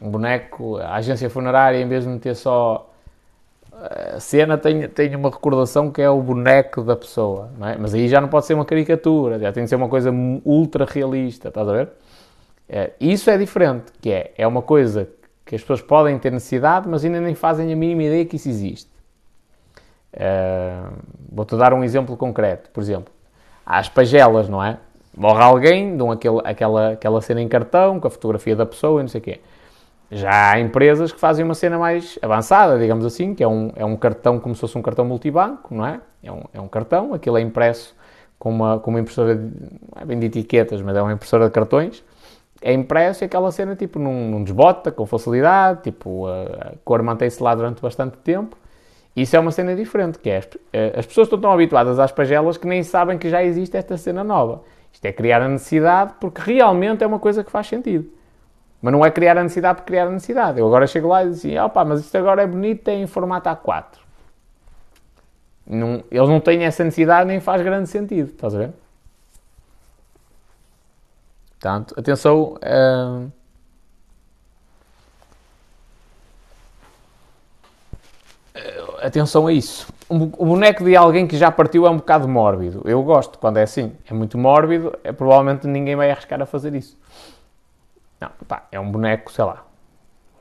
[0.00, 2.88] Um boneco, a agência funerária, em vez de meter só
[3.72, 7.76] a cena, tem, tem uma recordação que é o boneco da pessoa, é?
[7.78, 10.10] mas aí já não pode ser uma caricatura, já tem de ser uma coisa
[10.44, 11.88] ultra realista, estás a ver?
[12.68, 15.08] É, isso é diferente, que é, é uma coisa
[15.44, 18.48] que as pessoas podem ter necessidade, mas ainda nem fazem a mínima ideia que isso
[18.48, 18.90] existe.
[20.12, 20.92] Uh,
[21.30, 22.68] Vou-te dar um exemplo concreto.
[22.70, 23.12] Por exemplo,
[23.64, 24.78] as pagelas, não é?
[25.16, 29.04] Morre alguém, dão aquele, aquela, aquela cena em cartão, com a fotografia da pessoa e
[29.04, 29.40] não sei o quê.
[30.10, 33.84] Já há empresas que fazem uma cena mais avançada, digamos assim, que é um, é
[33.84, 36.00] um cartão como se fosse um cartão multibanco, não é?
[36.22, 37.94] É um, é um cartão, aquilo é impresso
[38.38, 41.46] com uma, com uma impressora, de, não é bem de etiquetas, mas é uma impressora
[41.46, 42.02] de cartões.
[42.60, 47.42] É impresso e aquela cena tipo não, desbota com facilidade, tipo a, a cor mantém-se
[47.42, 48.56] lá durante bastante tempo
[49.20, 52.12] isso é uma cena diferente, que é as, eh, as pessoas estão tão habituadas às
[52.12, 54.62] pagelas que nem sabem que já existe esta cena nova.
[54.92, 58.08] Isto é criar a necessidade porque realmente é uma coisa que faz sentido.
[58.80, 60.60] Mas não é criar a necessidade por criar a necessidade.
[60.60, 63.48] Eu agora chego lá e digo assim, opa, mas isto agora é bonito, em formato
[63.48, 63.84] A4.
[65.66, 68.72] Não, eles não têm essa necessidade nem faz grande sentido, estás a ver?
[71.50, 72.54] Portanto, atenção...
[72.54, 73.30] Uh,
[79.02, 79.92] atenção a isso.
[80.08, 82.82] O boneco de alguém que já partiu é um bocado mórbido.
[82.86, 83.92] Eu gosto quando é assim.
[84.08, 86.96] É muito mórbido, é, provavelmente ninguém vai arriscar a fazer isso.
[88.20, 89.64] Não, pá, é um boneco, sei lá,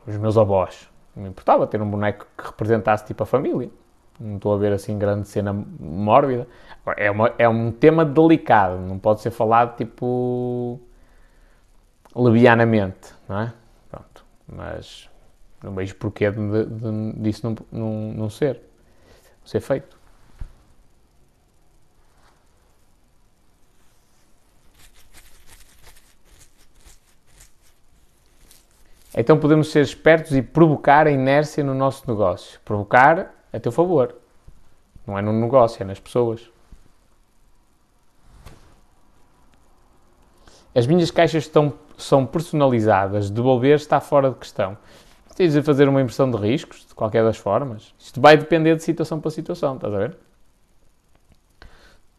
[0.06, 0.90] os meus avós.
[1.16, 3.70] Não me importava ter um boneco que representasse tipo a família.
[4.20, 6.48] Não estou a ver assim grande cena mórbida.
[6.98, 10.80] É, uma, é um tema delicado, não pode ser falado tipo
[12.16, 13.54] levianamente, não é?
[13.90, 15.10] Pronto, mas
[15.62, 18.56] não vejo porquê de, de, disso não, não, não ser,
[19.42, 19.97] não ser feito.
[29.18, 32.60] Então podemos ser espertos e provocar a inércia no nosso negócio.
[32.64, 34.16] Provocar a teu favor.
[35.06, 36.50] Não é no negócio, é nas pessoas.
[40.74, 43.30] As minhas caixas estão, são personalizadas.
[43.30, 44.78] Devolver está fora de questão
[45.38, 47.94] tens de fazer uma impressão de riscos, de qualquer das formas.
[48.00, 50.18] Isto vai depender de situação para situação, estás a ver?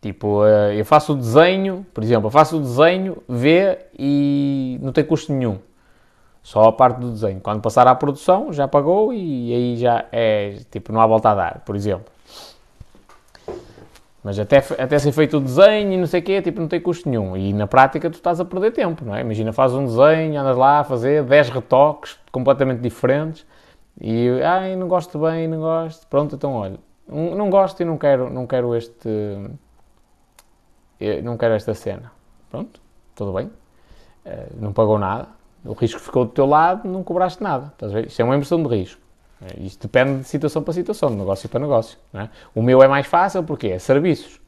[0.01, 4.93] Tipo, eh, eu faço o desenho, por exemplo, eu faço o desenho, vê e não
[4.93, 5.59] tem custo nenhum.
[6.49, 7.41] Só a parte do desenho.
[7.43, 11.35] Quando passar à produção, já pagou e aí já é, tipo, não há volta a
[11.35, 12.11] dar, por exemplo.
[14.25, 16.81] Mas até, até ser feito o desenho e não sei o quê, tipo, não tem
[16.81, 17.37] custo nenhum.
[17.37, 19.21] E na prática tu estás a perder tempo, não é?
[19.21, 23.45] Imagina, fazes um desenho, andas lá a fazer 10 retoques completamente diferentes
[24.01, 26.07] e, ai, não gosto bem, não gosto.
[26.07, 29.07] Pronto, então olha, não gosto e não quero, não quero este...
[30.99, 32.11] Eh, não quero esta cena.
[32.51, 32.81] Pronto,
[33.15, 33.51] tudo bem.
[34.25, 35.37] Eh, não pagou nada.
[35.65, 37.73] O risco ficou do teu lado, não cobraste nada.
[37.73, 38.07] Estás?
[38.07, 39.01] Isto é uma inversão de risco.
[39.59, 41.99] Isto depende de situação para situação, de negócio para negócio.
[42.15, 42.29] É?
[42.55, 44.41] O meu é mais fácil porque é serviços.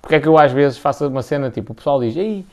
[0.00, 2.44] Porque é que eu às vezes faço uma cena tipo, o pessoal diz, ei,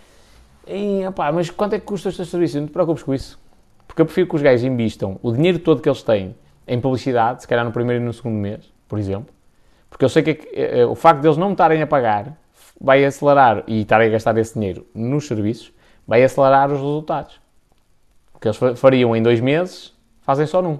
[0.65, 2.61] ei opá, mas quanto é que custa os teus serviços?
[2.61, 3.39] Não te preocupes com isso.
[3.87, 6.35] Porque eu prefiro que os gajos investam o dinheiro todo que eles têm
[6.67, 9.33] em publicidade, se calhar no primeiro e no segundo mês, por exemplo.
[9.89, 12.37] Porque eu sei que é, é, o facto de eles não me estarem a pagar
[12.79, 15.71] vai acelerar e estarem a gastar esse dinheiro nos serviços,
[16.07, 17.39] vai acelerar os resultados.
[18.33, 20.79] O que eles fariam em dois meses, fazem só num.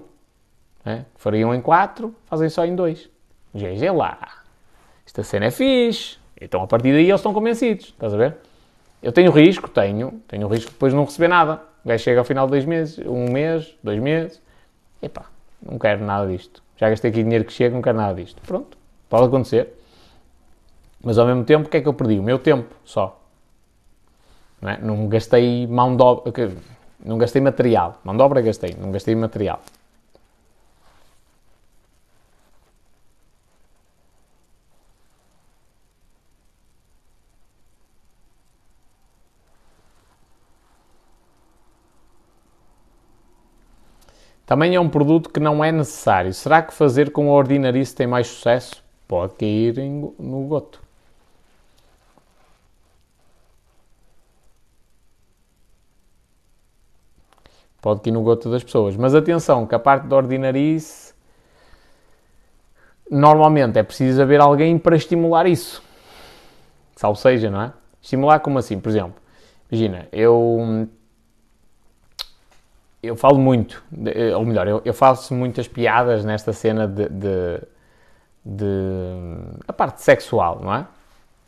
[0.84, 1.04] Né?
[1.16, 3.10] Fariam em 4, fazem só em 2.
[3.54, 4.18] GG lá.
[5.04, 6.16] Esta cena é fixe.
[6.40, 7.86] Então a partir daí eles estão convencidos.
[7.86, 8.36] Estás a ver?
[9.02, 10.22] Eu tenho risco, tenho.
[10.28, 11.62] Tenho risco de depois não receber nada.
[11.84, 14.40] O gajo chega ao final de dois meses, um mês, dois meses.
[15.02, 15.26] Epá,
[15.62, 16.62] não quero nada disto.
[16.76, 18.40] Já gastei aqui dinheiro que chega, não quero nada disto.
[18.42, 18.76] Pronto,
[19.08, 19.74] pode acontecer.
[21.02, 22.18] Mas ao mesmo tempo, o que é que eu perdi?
[22.18, 23.17] O meu tempo só.
[24.60, 24.78] Não, é?
[24.80, 26.32] não gastei mão de obra,
[27.04, 28.00] não gastei material.
[28.04, 29.60] Mão de obra gastei, não gastei material.
[44.48, 46.32] Também é um produto que não é necessário.
[46.32, 48.82] Será que fazer com a ordinarice tem mais sucesso?
[49.06, 50.87] Pode cair no goto.
[57.80, 58.96] Pode cair no goto das pessoas.
[58.96, 61.14] Mas atenção, que a parte da ordinarice
[63.10, 65.82] normalmente é preciso haver alguém para estimular isso.
[66.96, 67.72] Salve seja, não é?
[68.02, 68.78] Estimular como assim?
[68.78, 69.14] Por exemplo,
[69.70, 70.88] imagina, eu
[73.02, 73.82] eu falo muito,
[74.36, 77.60] ou melhor, eu, eu faço muitas piadas nesta cena de, de,
[78.44, 78.66] de
[79.66, 80.86] a parte sexual, não é?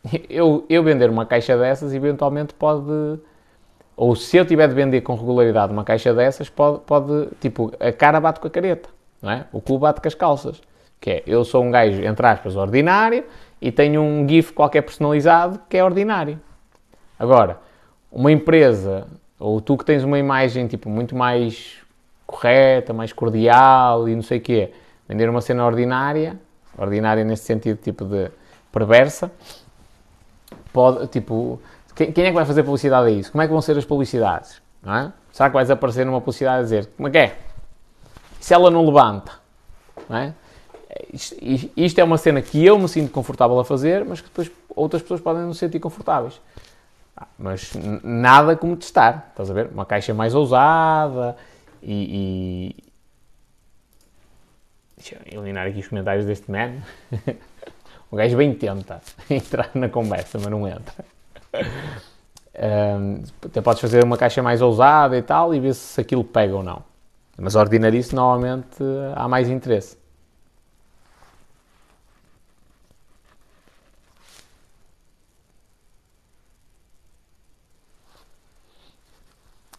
[0.31, 3.20] Eu, eu vender uma caixa dessas, eventualmente pode,
[4.01, 7.93] ou se eu tiver de vender com regularidade uma caixa dessas, pode, pode tipo, a
[7.93, 8.89] cara bate com a careta,
[9.20, 9.44] não é?
[9.52, 10.59] O cu bate com as calças.
[10.98, 13.24] Que é, eu sou um gajo, entre aspas, ordinário
[13.60, 16.40] e tenho um GIF qualquer personalizado que é ordinário.
[17.18, 17.59] Agora,
[18.10, 19.06] uma empresa,
[19.39, 21.77] ou tu que tens uma imagem tipo muito mais
[22.27, 24.72] correta, mais cordial e não sei o quê,
[25.06, 26.40] vender uma cena ordinária,
[26.78, 28.31] ordinária nesse sentido tipo de
[28.72, 29.31] perversa,
[30.72, 31.60] pode, tipo,
[32.01, 33.31] quem, quem, é que vai fazer publicidade a isso?
[33.31, 34.62] Como é que vão ser as publicidades?
[34.82, 35.12] Não é?
[35.31, 37.39] Será que vais aparecer numa publicidade a dizer, como é que é?
[38.40, 39.32] Se ela não levanta,
[40.09, 40.32] não é?
[41.12, 41.36] Isto,
[41.77, 45.02] isto é uma cena que eu me sinto confortável a fazer, mas que depois outras
[45.02, 46.40] pessoas podem não se sentir confortáveis.
[47.14, 47.72] Ah, mas
[48.02, 49.66] nada como testar, estás a ver?
[49.66, 51.36] Uma caixa mais ousada
[51.82, 52.85] e, e...
[54.97, 56.77] Deixa eu eliminar aqui os comentários deste man.
[58.12, 59.01] O gajo bem tenta
[59.31, 61.05] entrar na conversa, mas não entra.
[62.62, 66.55] Um, até podes fazer uma caixa mais ousada e tal e ver se aquilo pega
[66.56, 66.82] ou não.
[67.39, 68.82] Mas ordinarice normalmente
[69.14, 69.97] há mais interesse.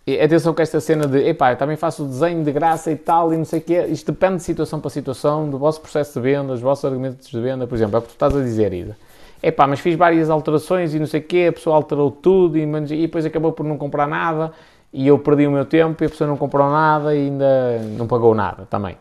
[0.05, 3.31] E atenção com esta cena de, epá, eu também faço desenho de graça e tal,
[3.33, 3.85] e não sei o quê.
[3.85, 7.39] Isto depende de situação para situação, do vosso processo de venda, dos vossos argumentos de
[7.39, 7.67] venda.
[7.67, 8.97] Por exemplo, é o que tu estás a dizer, Isa.
[9.43, 12.61] Epá, mas fiz várias alterações e não sei o quê, a pessoa alterou tudo e,
[12.63, 14.51] e depois acabou por não comprar nada
[14.93, 18.07] e eu perdi o meu tempo e a pessoa não comprou nada e ainda não
[18.07, 18.97] pagou nada também.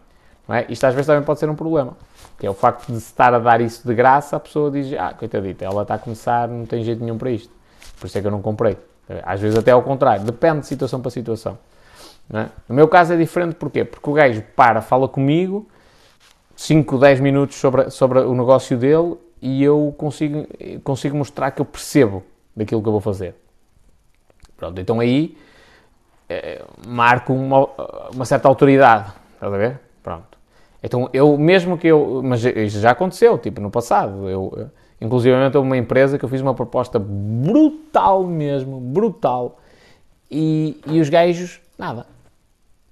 [0.49, 0.67] Não é?
[0.69, 1.97] Isto às vezes também pode ser um problema.
[2.39, 4.93] Que é o facto de se estar a dar isso de graça, a pessoa diz,
[4.95, 7.53] ah, coitadita, ela está a começar, não tem jeito nenhum para isto.
[7.99, 8.79] Por isso é que eu não comprei.
[9.25, 11.59] Às vezes até ao contrário, depende de situação para situação.
[12.33, 12.47] É?
[12.69, 13.85] No meu caso é diferente, porquê?
[13.85, 15.69] Porque o gajo para, fala comigo,
[16.55, 20.47] 5, 10 minutos sobre, sobre o negócio dele e eu consigo,
[20.85, 22.23] consigo mostrar que eu percebo
[22.55, 23.35] daquilo que eu vou fazer.
[24.57, 25.37] Pronto, então aí
[26.29, 27.67] é, marco uma,
[28.13, 29.81] uma, certa autoridade, estás a ver?
[30.03, 30.39] Pronto.
[30.83, 35.59] Então eu, mesmo que eu, mas isso já aconteceu, tipo no passado, eu Inclusive, houve
[35.59, 39.59] uma empresa que eu fiz uma proposta brutal mesmo, brutal.
[40.31, 42.07] E, e os gajos, nada.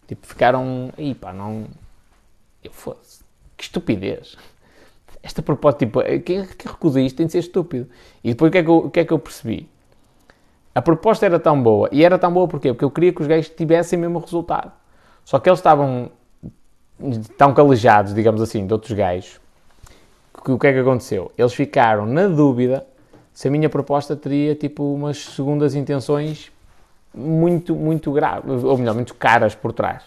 [0.06, 0.90] Tipo, ficaram.
[0.96, 1.66] Ih, pá, não.
[2.64, 3.22] Eu fosse.
[3.56, 4.36] Que estupidez.
[5.22, 7.88] Esta proposta, tipo, quem, quem recusa isto tem de ser estúpido.
[8.22, 9.68] E depois o que, é que eu, o que é que eu percebi?
[10.74, 11.88] A proposta era tão boa.
[11.90, 12.72] E era tão boa porquê?
[12.72, 14.72] Porque eu queria que os gajos tivessem o mesmo resultado.
[15.24, 16.10] Só que eles estavam
[17.36, 19.40] tão calejados, digamos assim, de outros gajos,
[20.48, 21.30] que, o que é que aconteceu?
[21.36, 22.86] Eles ficaram na dúvida
[23.34, 26.50] se a minha proposta teria tipo umas segundas intenções
[27.14, 30.02] muito, muito graves, ou melhor, muito caras por trás.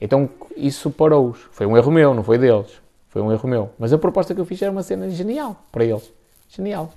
[0.00, 1.38] Então isso parou-os.
[1.50, 2.80] Foi um erro meu, não foi deles.
[3.18, 3.70] Foi um erro meu.
[3.76, 6.12] Mas a proposta que eu fiz era uma cena genial para eles.
[6.48, 6.92] Genial.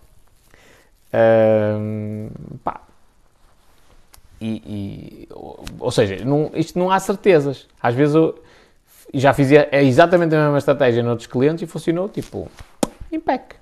[2.63, 2.81] pá.
[4.39, 5.29] E, e,
[5.79, 7.67] ou seja, não, isto não há certezas.
[7.81, 8.39] Às vezes eu,
[9.15, 12.47] já fiz exatamente a mesma estratégia noutros clientes e funcionou tipo
[13.11, 13.55] impec.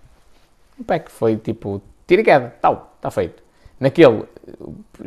[0.78, 1.10] Impec.
[1.10, 3.42] Foi tipo tira e queda, tal, está feito.
[3.80, 4.26] Naquele,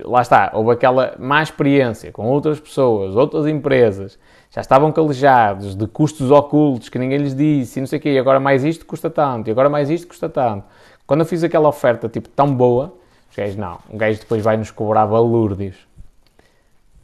[0.02, 4.18] lá está, houve aquela má experiência com outras pessoas, outras empresas,
[4.54, 8.12] já estavam calejados de custos ocultos que ninguém lhes disse e não sei o quê,
[8.12, 10.64] e agora mais isto custa tanto, e agora mais isto custa tanto.
[11.06, 12.94] Quando eu fiz aquela oferta tipo tão boa,
[13.30, 15.76] os gajos, não, um gajo depois vai nos cobrar balúrdios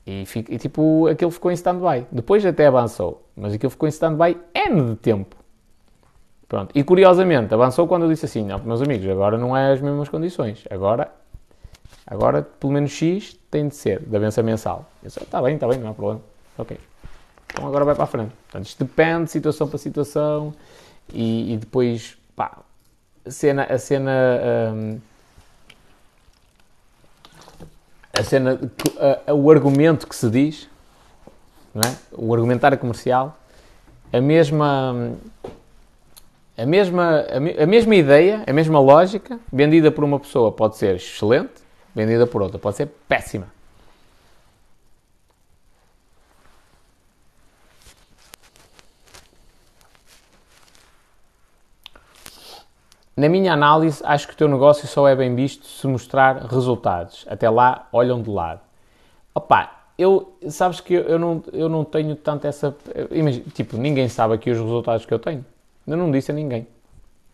[0.06, 2.06] e, e tipo, aquilo ficou em stand-by.
[2.10, 5.36] Depois até avançou, mas aquilo ficou em stand-by N de tempo.
[6.48, 6.70] Pronto.
[6.74, 10.08] E curiosamente, avançou quando eu disse assim: não, meus amigos, agora não é as mesmas
[10.08, 10.64] condições.
[10.70, 11.12] Agora,
[12.06, 14.86] agora pelo menos X tem de ser, da avança mensal.
[15.02, 16.22] Eu disse: está bem, está bem, não há problema.
[16.56, 16.78] Ok.
[17.52, 18.32] Então agora vai para a frente.
[18.44, 20.54] Portanto, isto depende de situação para situação
[21.12, 22.58] e, e depois, pá,
[23.24, 23.64] a cena.
[23.64, 24.12] A cena
[24.74, 24.98] hum,
[28.18, 28.58] a cena,
[28.98, 30.68] a, a, o argumento que se diz,
[31.76, 31.94] é?
[32.12, 33.38] o argumentário comercial,
[34.12, 35.12] a mesma,
[36.56, 37.24] a mesma,
[37.60, 41.52] a, mesma ideia, a mesma lógica, vendida por uma pessoa pode ser excelente,
[41.94, 43.46] vendida por outra pode ser péssima.
[53.18, 57.26] Na minha análise, acho que o teu negócio só é bem visto se mostrar resultados.
[57.28, 58.60] Até lá, olham de lado.
[59.34, 62.76] Opa, eu, sabes que eu não, eu não tenho tanto essa.
[63.10, 65.44] Imagina, tipo, ninguém sabe aqui os resultados que eu tenho.
[65.84, 66.68] Eu não disse a ninguém.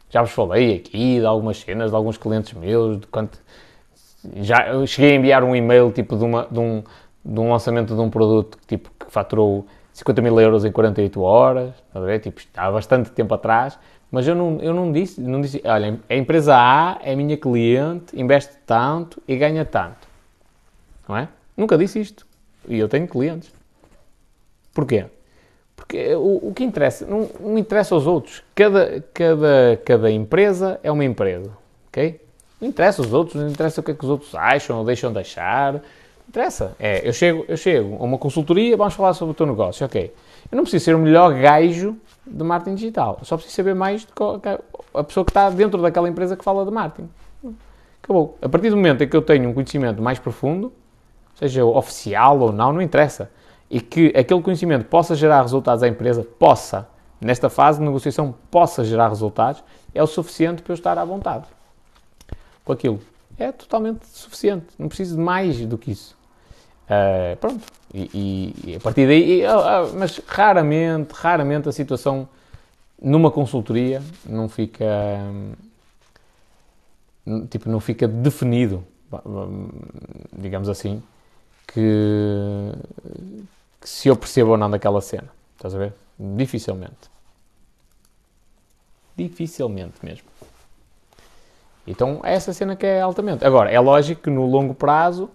[0.09, 3.39] Já vos falei aqui de algumas cenas, de alguns clientes meus, de quanto.
[4.37, 6.83] Já cheguei a enviar um e-mail tipo de, uma, de, um,
[7.23, 11.75] de um lançamento de um produto tipo, que faturou 50 mil euros em 48 horas,
[11.95, 12.21] ver?
[12.21, 13.79] Tipo, há bastante tempo atrás,
[14.11, 18.19] mas eu não, eu não disse, não disse, olha, a empresa A é minha cliente,
[18.19, 20.07] investe tanto e ganha tanto.
[21.09, 21.29] Não é?
[21.57, 22.27] Nunca disse isto.
[22.69, 23.53] E eu tenho clientes.
[24.73, 25.07] Porquê?
[25.77, 28.43] Porque o, o que interessa, não, não, interessa aos outros.
[28.55, 31.51] Cada, cada, cada empresa é uma empresa,
[31.89, 32.21] ok?
[32.61, 35.13] Não interessa aos outros, não interessa o que é que os outros acham ou deixam
[35.13, 35.75] de achar.
[35.75, 35.81] Não
[36.29, 36.75] interessa.
[36.79, 40.13] É, eu chego, eu chego a uma consultoria, vamos falar sobre o teu negócio, ok?
[40.51, 43.19] Eu não preciso ser o melhor gajo de marketing digital.
[43.23, 44.07] Só preciso saber mais
[44.95, 47.09] a pessoa que está dentro daquela empresa que fala de marketing.
[48.03, 48.39] Acabou.
[48.43, 50.73] A partir do momento em que eu tenho um conhecimento mais profundo,
[51.35, 53.31] seja oficial ou não, não interessa.
[53.71, 56.87] E que aquele conhecimento possa gerar resultados à empresa, possa,
[57.21, 59.65] nesta fase de negociação, possa gerar resultados,
[59.95, 61.47] é o suficiente para eu estar à vontade
[62.65, 63.01] com aquilo.
[63.39, 64.67] É totalmente suficiente.
[64.79, 66.17] Não preciso de mais do que isso.
[66.85, 67.65] Uh, pronto.
[67.93, 72.29] E, e, a partir daí, e, uh, uh, mas raramente, raramente a situação
[73.01, 74.85] numa consultoria não fica,
[77.27, 78.85] um, tipo, não fica definido,
[80.33, 81.03] digamos assim,
[81.67, 82.73] que,
[83.81, 85.29] que se eu percebo ou não daquela cena.
[85.57, 85.95] Estás a ver?
[86.19, 87.11] Dificilmente.
[89.17, 90.27] Dificilmente mesmo.
[91.87, 93.45] Então é essa cena que é altamente.
[93.45, 95.31] Agora, é lógico que no longo prazo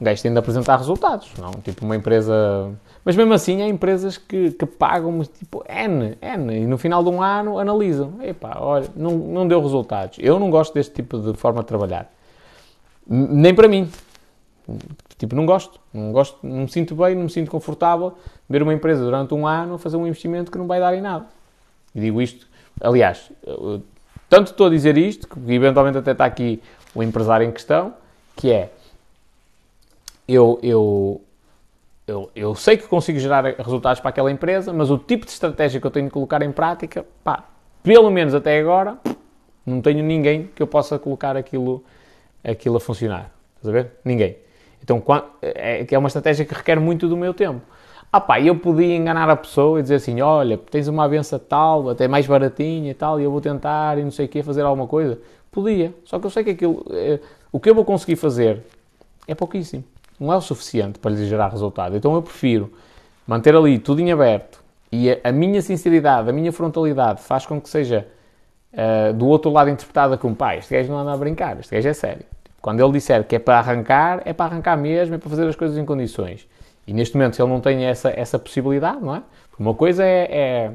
[0.00, 1.50] o gajo tem de apresentar resultados, não?
[1.62, 2.72] Tipo uma empresa.
[3.04, 7.10] Mas mesmo assim há empresas que, que pagam tipo N, N, e no final de
[7.10, 8.14] um ano analisam.
[8.22, 10.18] Epá, olha, não, não deu resultados.
[10.20, 12.10] Eu não gosto deste tipo de forma de trabalhar.
[13.06, 13.90] Nem para mim.
[15.18, 15.78] Tipo, não gosto.
[15.92, 18.14] Não gosto, não me sinto bem, não me sinto confortável
[18.48, 21.26] ver uma empresa durante um ano fazer um investimento que não vai dar em nada.
[21.94, 22.46] E digo isto,
[22.80, 23.30] aliás,
[24.30, 26.62] tanto estou a dizer isto, que eventualmente até está aqui
[26.94, 27.92] o empresário em questão,
[28.36, 28.70] que é,
[30.32, 31.20] eu, eu,
[32.06, 35.80] eu, eu sei que consigo gerar resultados para aquela empresa, mas o tipo de estratégia
[35.80, 37.44] que eu tenho de colocar em prática, pá,
[37.82, 38.96] pelo menos até agora,
[39.66, 41.82] não tenho ninguém que eu possa colocar aquilo,
[42.44, 43.30] aquilo a funcionar.
[43.56, 43.92] Estás a ver?
[44.04, 44.36] Ninguém.
[44.82, 45.02] Então,
[45.42, 47.60] é, é uma estratégia que requer muito do meu tempo.
[48.12, 51.90] Ah pá, eu podia enganar a pessoa e dizer assim, olha, tens uma avença tal,
[51.90, 54.62] até mais baratinha e tal, e eu vou tentar e não sei o quê, fazer
[54.62, 55.18] alguma coisa.
[55.50, 57.20] Podia, só que eu sei que aquilo, é,
[57.52, 58.62] o que eu vou conseguir fazer
[59.28, 59.84] é pouquíssimo.
[60.20, 61.96] Não é o suficiente para lhe gerar resultado.
[61.96, 62.70] Então eu prefiro
[63.26, 67.60] manter ali tudo em aberto e a, a minha sinceridade, a minha frontalidade faz com
[67.60, 68.06] que seja
[68.72, 71.88] uh, do outro lado interpretada como, pá, este gajo não anda a brincar, este gajo
[71.88, 72.24] é sério.
[72.60, 75.56] Quando ele disser que é para arrancar, é para arrancar mesmo, é para fazer as
[75.56, 76.46] coisas em condições.
[76.86, 79.22] E neste momento, se ele não tem essa, essa possibilidade, não é?
[79.48, 80.72] Porque uma coisa é, é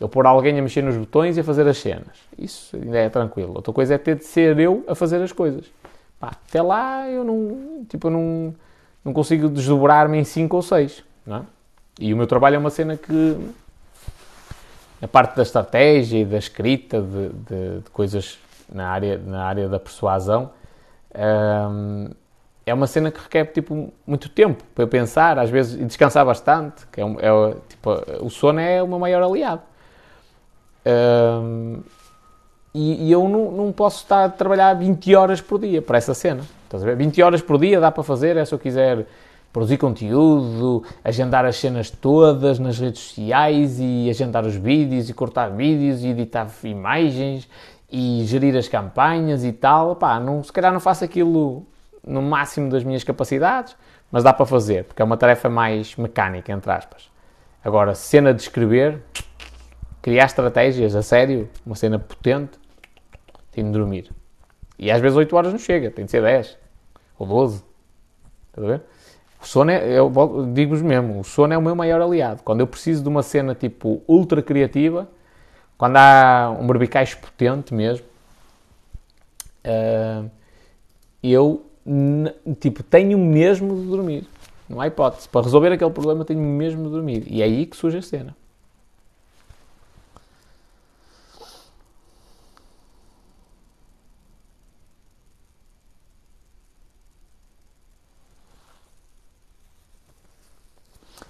[0.00, 2.18] eu pôr alguém a mexer nos botões e a fazer as cenas.
[2.38, 3.52] Isso ainda é tranquilo.
[3.56, 5.64] Outra coisa é ter de ser eu a fazer as coisas.
[6.18, 8.54] Pá, até lá eu não, tipo, não,
[9.04, 11.42] não consigo desdobrar-me em 5 ou 6, não é?
[12.00, 13.36] E o meu trabalho é uma cena que
[15.02, 18.38] a parte da estratégia e da escrita de, de, de coisas
[18.72, 20.50] na área, na área da persuasão
[21.14, 22.10] um,
[22.66, 26.24] é uma cena que requer tipo, muito tempo para eu pensar, às vezes, e descansar
[26.24, 26.86] bastante.
[26.92, 27.90] Que é, é tipo,
[28.20, 29.62] o sono é o meu maior aliado.
[30.86, 31.82] Um,
[32.74, 36.14] e, e, eu não, não posso estar a trabalhar 20 horas por dia para essa
[36.14, 36.42] cena.
[36.64, 36.96] Estás a ver?
[36.96, 39.06] 20 horas por dia dá para fazer, é se eu quiser
[39.52, 45.48] produzir conteúdo, agendar as cenas todas nas redes sociais e agendar os vídeos e cortar
[45.50, 47.48] vídeos e editar imagens
[47.90, 51.66] e gerir as campanhas e tal, pá, não, se calhar não faço aquilo
[52.06, 53.74] no máximo das minhas capacidades,
[54.12, 57.10] mas dá para fazer, porque é uma tarefa mais mecânica, entre aspas.
[57.64, 59.02] Agora, cena de escrever,
[60.02, 62.58] criar estratégias a sério, uma cena potente,
[63.52, 64.10] tenho de dormir.
[64.78, 66.56] E às vezes 8 horas não chega, tem de ser 10
[67.18, 67.64] ou 12.
[68.50, 68.82] Estás a ver?
[69.40, 70.12] O sono é, eu
[70.52, 72.42] digo-vos mesmo, o sono é o meu maior aliado.
[72.42, 75.08] Quando eu preciso de uma cena tipo ultra criativa,
[75.76, 78.04] quando há um berbicais potente mesmo,
[79.64, 80.28] uh,
[81.22, 81.64] eu
[82.60, 84.26] tipo, tenho mesmo de dormir.
[84.68, 85.28] Não há hipótese.
[85.28, 87.24] Para resolver aquele problema tenho mesmo de dormir.
[87.26, 88.36] E é aí que surge a cena.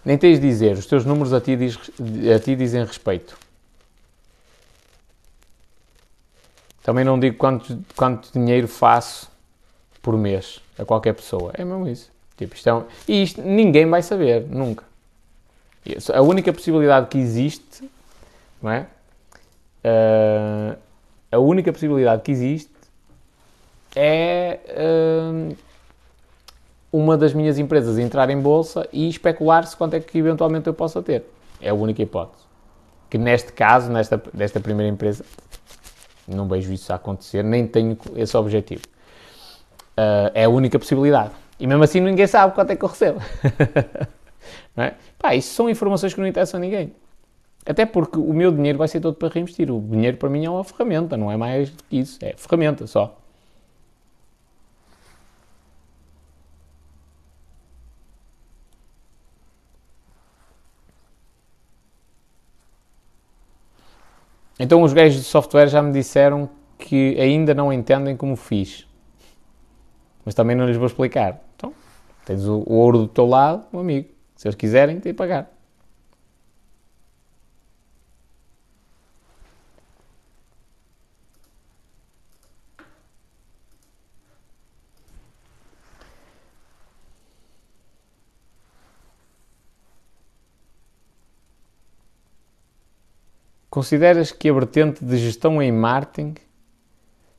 [0.09, 1.79] Nem tens de dizer, os teus números a ti, diz,
[2.35, 3.39] a ti dizem respeito.
[6.83, 9.31] Também não digo quanto, quanto dinheiro faço
[10.01, 11.53] por mês a qualquer pessoa.
[11.53, 12.11] É mesmo isso.
[12.39, 12.85] Tipo, isto é um...
[13.07, 14.83] E isto ninguém vai saber, nunca.
[16.15, 17.87] A única possibilidade que existe,
[18.63, 18.87] não é?
[19.85, 20.79] Uh,
[21.31, 22.73] a única possibilidade que existe
[23.95, 25.55] é uh,
[26.93, 31.03] uma das minhas empresas entrar em bolsa e especular-se quanto é que eventualmente eu possa
[31.03, 31.25] ter.
[31.61, 32.45] É a única hipótese.
[33.11, 35.25] Que neste caso, nesta, nesta primeira empresa,
[36.27, 38.83] não vejo isso a acontecer, nem tenho esse objetivo.
[39.97, 41.31] Uh, é a única possibilidade.
[41.59, 43.21] E mesmo assim ninguém sabe quanto é que eu recebo.
[44.77, 44.95] não é?
[45.19, 46.93] Pá, isso são informações que não interessam a ninguém.
[47.67, 49.71] Até porque o meu dinheiro vai ser todo para reinvestir.
[49.71, 52.19] O dinheiro para mim é uma ferramenta, não é mais que isso.
[52.23, 53.19] É ferramenta só.
[64.59, 66.49] Então os gajos de software já me disseram
[66.79, 68.87] que ainda não entendem como fiz.
[70.25, 71.41] Mas também não lhes vou explicar.
[71.57, 71.73] Então,
[72.25, 74.09] tens o, ouro do teu lado, um amigo.
[74.37, 75.51] Se eles quiserem, têm de pagar.
[93.71, 96.35] Consideras que a vertente de gestão em marketing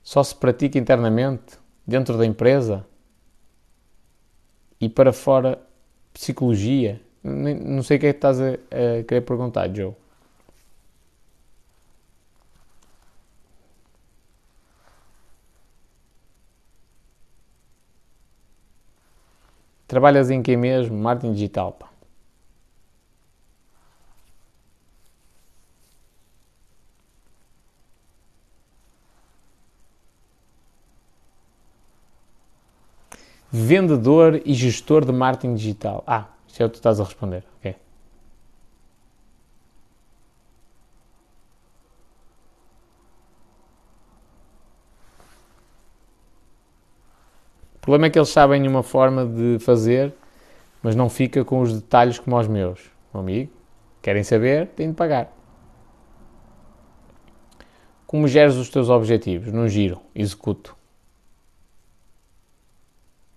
[0.03, 2.85] só se pratica internamente, dentro da empresa?
[4.79, 5.59] E para fora,
[6.13, 7.01] psicologia?
[7.23, 9.93] Não sei o que é que estás a, a querer perguntar, Joe.
[19.87, 20.95] Trabalhas em que mesmo?
[20.95, 21.88] Marketing digital, pá.
[33.51, 36.03] Vendedor e gestor de marketing digital.
[36.05, 37.43] Ah, isso é o que tu estás a responder.
[37.57, 37.75] Ok.
[47.75, 50.13] O problema é que eles sabem uma forma de fazer,
[50.83, 52.91] mas não fica com os detalhes como os meus.
[53.11, 53.51] Meu amigo,
[54.01, 55.33] querem saber, têm de pagar.
[58.05, 59.51] Como geres os teus objetivos?
[59.51, 60.78] Não giro, executo.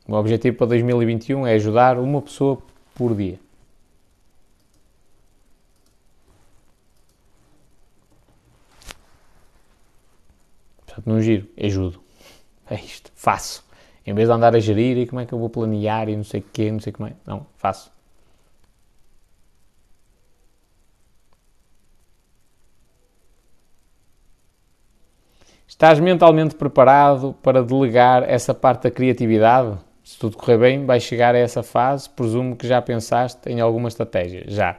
[0.06, 2.60] O objetivo para 2021 é ajudar uma pessoa
[2.94, 3.38] por dia.
[10.84, 12.02] Portanto, não giro, ajudo.
[12.68, 13.64] É isto, faço.
[14.04, 16.24] Em vez de andar a gerir e como é que eu vou planear e não
[16.24, 17.14] sei o quê, não sei como é.
[17.24, 17.90] Não, faço.
[25.66, 29.78] Estás mentalmente preparado para delegar essa parte da criatividade?
[30.12, 32.08] Se tudo correr bem, vais chegar a essa fase.
[32.10, 34.44] Presumo que já pensaste em alguma estratégia.
[34.46, 34.76] Já.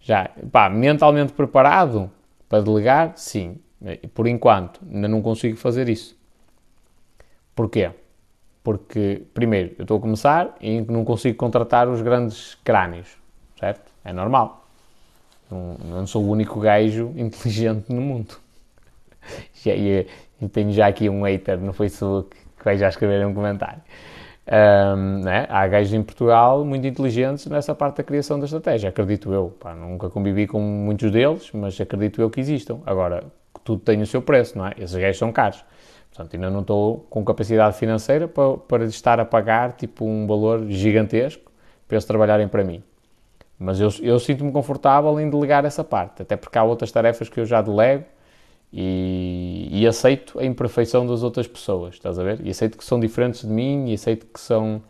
[0.00, 0.30] Já.
[0.50, 2.10] Pá, mentalmente preparado
[2.48, 3.12] para delegar?
[3.14, 3.60] Sim.
[4.12, 6.18] Por enquanto, ainda não consigo fazer isso.
[7.54, 7.92] Porquê?
[8.64, 13.16] Porque, primeiro, eu estou a começar e não consigo contratar os grandes crânios,
[13.60, 13.92] certo?
[14.04, 14.66] É normal.
[15.48, 18.36] Não, não sou o único gajo inteligente no mundo.
[19.66, 20.06] E,
[20.40, 23.82] e tenho já aqui um hater no Facebook que vai já escrever um comentário.
[24.50, 25.46] Um, né?
[25.50, 29.54] Há gajos em Portugal muito inteligentes nessa parte da criação da estratégia, acredito eu.
[29.60, 32.80] Pá, nunca convivi com muitos deles, mas acredito eu que existam.
[32.86, 33.24] Agora,
[33.62, 34.72] tudo tem o seu preço, não é?
[34.78, 35.62] Esses gajos são caros.
[36.10, 40.66] Portanto, ainda não estou com capacidade financeira para, para estar a pagar tipo um valor
[40.68, 41.52] gigantesco
[41.86, 42.82] para eles trabalharem para mim.
[43.58, 47.38] Mas eu, eu sinto-me confortável em delegar essa parte, até porque há outras tarefas que
[47.38, 48.04] eu já delego
[48.72, 49.37] e,
[49.82, 52.40] e, aceito a imperfeição das outras pessoas, estás a ver?
[52.44, 54.82] E aceito que são diferentes de mim e aceito que são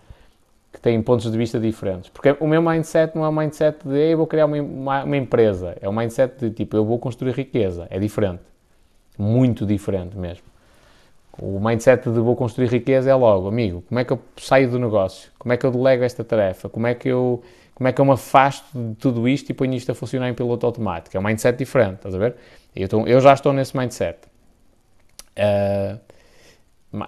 [0.73, 2.11] que têm pontos de vista diferentes.
[2.11, 5.17] Porque o meu mindset não é um mindset de eu vou criar uma, uma, uma
[5.17, 8.43] empresa, é um mindset de tipo eu vou construir riqueza, é diferente.
[9.19, 10.45] Muito diferente mesmo.
[11.41, 14.79] O mindset de vou construir riqueza é logo, amigo, como é que eu saio do
[14.79, 15.31] negócio?
[15.39, 16.69] Como é que eu delego esta tarefa?
[16.69, 17.43] Como é que eu,
[17.75, 20.35] como é que eu me afasto de tudo isto e ponho isto a funcionar em
[20.35, 21.17] piloto automático?
[21.17, 22.37] É um mindset diferente, estás a ver?
[22.75, 24.19] Eu, eu já estou nesse mindset.
[25.39, 25.99] Uh,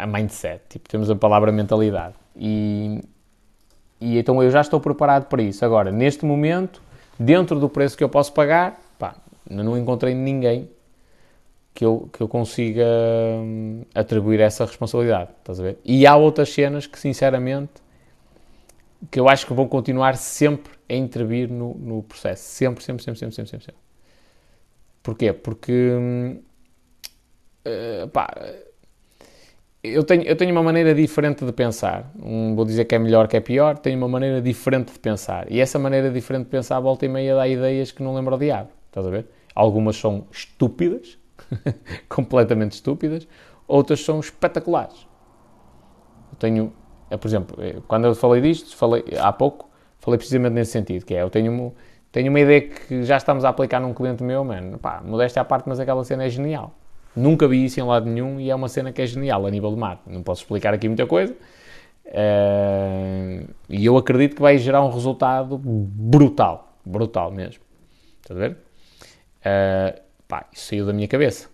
[0.06, 2.14] mindset, tipo, temos a palavra mentalidade.
[2.36, 3.00] E,
[4.00, 5.64] e então eu já estou preparado para isso.
[5.64, 6.82] Agora, neste momento,
[7.18, 9.16] dentro do preço que eu posso pagar, pá,
[9.48, 10.68] não encontrei ninguém
[11.74, 15.78] que eu, que eu consiga hum, atribuir essa responsabilidade, estás a ver?
[15.84, 17.72] E há outras cenas que, sinceramente,
[19.10, 22.42] que eu acho que vão continuar sempre a intervir no, no processo.
[22.42, 23.80] Sempre, sempre, sempre, sempre, sempre, sempre.
[25.02, 25.32] Porquê?
[25.32, 26.38] Porque,
[27.66, 28.28] uh, pá,
[29.82, 32.10] eu tenho, eu tenho uma maneira diferente de pensar.
[32.22, 35.50] Um, vou dizer que é melhor que é pior, tenho uma maneira diferente de pensar.
[35.50, 38.38] E essa maneira diferente de pensar, volta e meia, dá ideias que não lembro o
[38.38, 38.70] diabo.
[38.86, 39.26] Estás a ver?
[39.54, 41.18] Algumas são estúpidas,
[42.08, 43.26] completamente estúpidas,
[43.66, 45.06] outras são espetaculares.
[46.32, 46.72] Eu tenho
[47.10, 49.68] é, por exemplo, eh, quando eu falei disto, falei há pouco,
[49.98, 51.74] falei precisamente nesse sentido, que é, eu tenho,
[52.12, 55.44] tenho uma ideia que já estamos a aplicar num cliente meu, mano, pá, modéstia à
[55.44, 56.72] parte, mas aquela cena é genial.
[57.14, 59.70] Nunca vi isso em lado nenhum e é uma cena que é genial a nível
[59.70, 60.14] de marketing.
[60.14, 61.34] Não posso explicar aqui muita coisa.
[62.06, 66.76] Uh, e eu acredito que vai gerar um resultado brutal.
[66.84, 67.62] Brutal mesmo.
[68.22, 68.56] Estás a ver?
[69.40, 71.48] Uh, pá, isso saiu da minha cabeça.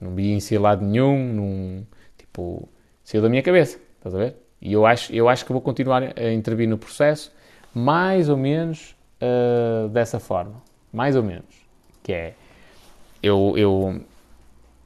[0.00, 1.32] Não vi em si lado nenhum.
[1.32, 1.86] Num,
[2.18, 2.68] tipo,
[3.02, 3.78] saiu da minha cabeça.
[3.98, 4.36] Estás a ver?
[4.60, 7.32] E eu acho, eu acho que vou continuar a intervir no processo
[7.74, 10.62] mais ou menos uh, dessa forma.
[10.92, 11.66] Mais ou menos.
[12.02, 12.34] Que é,
[13.22, 14.00] eu, eu,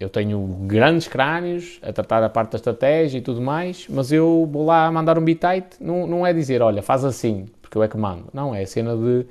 [0.01, 4.48] eu tenho grandes crânios a tratar da parte da estratégia e tudo mais, mas eu
[4.51, 7.89] vou lá mandar um bitite, não, não é dizer, olha, faz assim, porque eu é
[7.89, 8.24] que mando.
[8.32, 9.27] Não, é a cena de,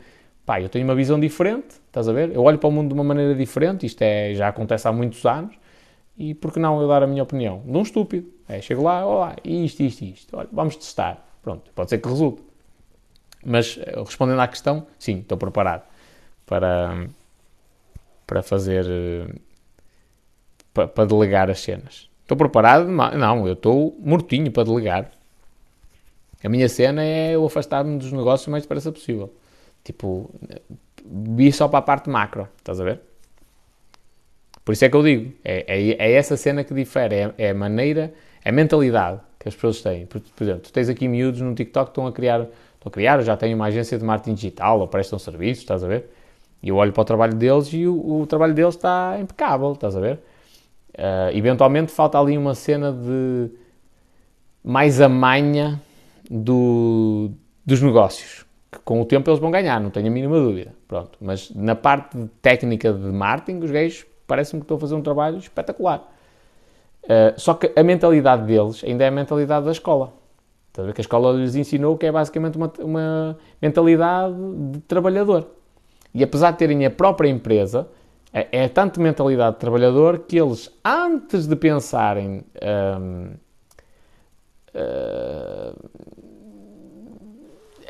[0.45, 2.31] pá, eu tenho uma visão diferente, estás a ver?
[2.31, 5.25] Eu olho para o mundo de uma maneira diferente, isto é, já acontece há muitos
[5.25, 5.55] anos,
[6.15, 7.63] e por que não eu dar a minha opinião?
[7.65, 8.29] Um estúpido.
[8.47, 11.25] É, chego lá, olá, isto, isto, isto, olha, vamos testar.
[11.41, 12.43] Pronto, pode ser que resulte.
[13.43, 15.83] Mas eh, respondendo à questão, sim, estou preparado
[16.45, 17.07] para,
[18.27, 19.33] para fazer eh,
[20.73, 22.09] para, delegar as cenas.
[22.21, 22.87] Estou preparado?
[22.87, 25.11] Não, eu estou mortinho para delegar.
[26.43, 29.33] A minha cena é eu afastar-me dos negócios o mais depressa possível.
[29.83, 30.29] Tipo,
[31.05, 33.01] vi só para a parte macro, estás a ver?
[34.63, 37.49] Por isso é que eu digo, é, é, é essa cena que difere, é, é,
[37.49, 38.13] a maneira,
[38.45, 40.05] é a mentalidade que as pessoas têm.
[40.05, 42.91] Por, por, exemplo, tu tens aqui miúdos no TikTok que estão a criar, estão a
[42.91, 46.09] criar, já têm uma agência de marketing digital ou prestam serviços, estás a ver?
[46.61, 49.95] E eu olho para o trabalho deles e o, o trabalho deles está impecável, estás
[49.95, 50.19] a ver?
[50.99, 53.49] Uh, eventualmente falta ali uma cena de
[54.61, 55.81] mais a manha
[56.29, 57.31] do,
[57.65, 60.73] dos negócios, que com o tempo eles vão ganhar, não tenho a mínima dúvida.
[60.89, 61.17] Pronto.
[61.21, 65.37] Mas na parte técnica de marketing, os gays parece-me que estão a fazer um trabalho
[65.37, 66.05] espetacular.
[67.05, 70.11] Uh, só que a mentalidade deles ainda é a mentalidade da escola.
[70.67, 74.35] Estás a ver que a escola lhes ensinou que é basicamente uma, uma mentalidade
[74.71, 75.47] de trabalhador.
[76.13, 77.87] E apesar de terem a própria empresa,
[78.33, 83.31] é, é tanto mentalidade de trabalhador que eles, antes de pensarem um,
[84.75, 86.29] uh, hum,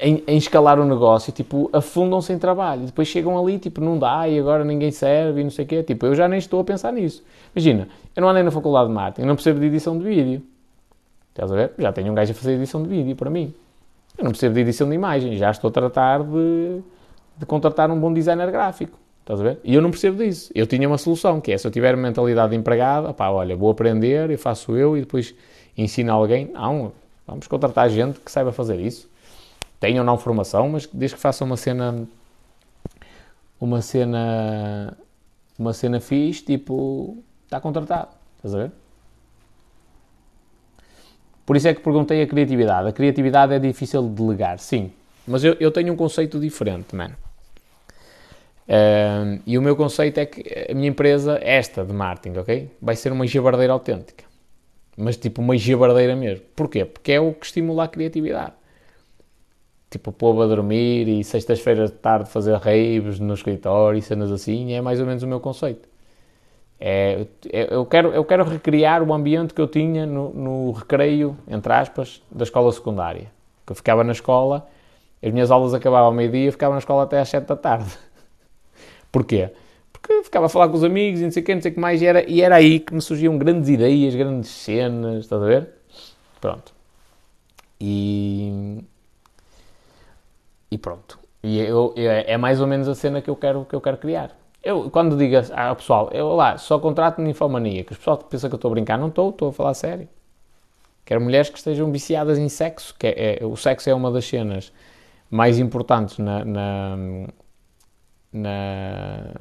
[0.01, 2.85] em, em, escalar o negócio, tipo, afundam-se em trabalho.
[2.85, 5.83] Depois chegam ali, tipo, não dá e agora ninguém serve e não sei o quê.
[5.83, 7.21] Tipo, eu já nem estou a pensar nisso.
[7.53, 10.41] Imagina, eu não andei na faculdade de marketing, não percebo de edição de vídeo.
[11.31, 11.73] Estás a ver?
[11.77, 13.53] Já tenho um gajo a fazer edição de vídeo para mim.
[14.17, 16.81] Eu não percebo de edição de imagem, já estou a tratar de,
[17.37, 18.97] de contratar um bom designer gráfico.
[19.29, 19.59] Estás a ver?
[19.63, 20.51] E eu não percebo disso.
[20.55, 23.69] Eu tinha uma solução, que é, se eu tiver mentalidade de empregado, pá, olha, vou
[23.69, 25.35] aprender, eu faço eu e depois
[25.77, 26.47] ensino alguém.
[26.51, 26.91] Não,
[27.27, 29.07] vamos contratar gente que saiba fazer isso.
[29.79, 32.07] Tenham não formação, mas desde que façam uma cena...
[33.61, 34.97] Uma cena...
[35.59, 37.15] Uma cena fixe, tipo...
[37.45, 38.09] Está contratado.
[38.37, 38.71] Estás a ver?
[41.45, 42.87] Por isso é que perguntei a criatividade.
[42.87, 44.91] A criatividade é difícil de delegar, sim.
[45.27, 47.15] Mas eu, eu tenho um conceito diferente, mano.
[49.45, 52.71] E o meu conceito é que a minha empresa, esta de marketing, ok?
[52.79, 54.23] Vai ser uma jabardeira autêntica.
[54.95, 56.45] Mas tipo uma jabardeira mesmo.
[56.55, 56.85] Porquê?
[56.85, 58.53] Porque é o que estimula a criatividade.
[59.89, 64.73] Tipo, povo a dormir e sextas-feiras de tarde fazer raves no escritório e cenas assim,
[64.73, 65.89] é mais ou menos o meu conceito.
[66.79, 71.35] É, é, eu, quero, eu quero recriar o ambiente que eu tinha no, no recreio,
[71.47, 73.31] entre aspas, da escola secundária.
[73.65, 74.67] Que eu ficava na escola,
[75.23, 77.89] as minhas aulas acabavam ao meio-dia, ficava na escola até às sete da tarde.
[79.11, 79.49] Porquê?
[79.91, 81.73] Porque ficava a falar com os amigos e não sei o que, não sei o
[81.73, 85.41] que mais, e era, e era aí que me surgiam grandes ideias, grandes cenas, estás
[85.41, 85.69] a ver?
[86.39, 86.73] Pronto.
[87.79, 88.83] E.
[90.71, 91.19] E pronto.
[91.43, 93.97] E eu, eu, é mais ou menos a cena que eu quero, que eu quero
[93.97, 94.37] criar.
[94.61, 98.55] Eu, quando digo ao pessoal, eu lá, só contrato ninfomania, que os pessoal pensa que
[98.55, 100.07] eu estou a brincar, não estou, estou a falar sério.
[101.05, 104.25] Quero mulheres que estejam viciadas em sexo, que é, é, o sexo é uma das
[104.25, 104.71] cenas
[105.31, 106.97] mais importantes na, na
[108.31, 109.33] na,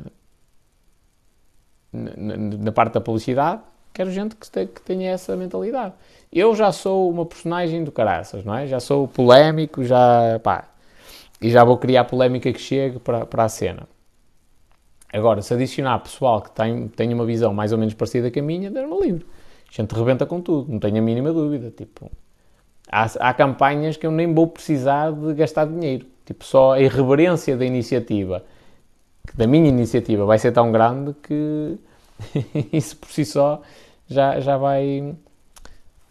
[1.92, 3.62] na, na parte da publicidade,
[3.92, 5.94] quero gente que, te, que, tenha essa mentalidade.
[6.32, 8.66] Eu já sou uma personagem do caraças, não é?
[8.66, 10.68] Já sou polémico, já, pá,
[11.40, 13.88] e já vou criar polémica que chegue para, para a cena.
[15.12, 18.42] Agora, se adicionar pessoal que tem, tem uma visão mais ou menos parecida com a
[18.42, 19.26] minha, Deus-me livre.
[19.70, 21.70] A gente rebenta com tudo, não tenho a mínima dúvida.
[21.70, 22.10] Tipo,
[22.90, 26.06] há, há campanhas que eu nem vou precisar de gastar dinheiro.
[26.26, 28.44] Tipo, só a irreverência da iniciativa
[29.34, 31.78] da minha iniciativa vai ser tão grande que
[32.72, 33.62] isso por si só
[34.08, 35.14] já, já vai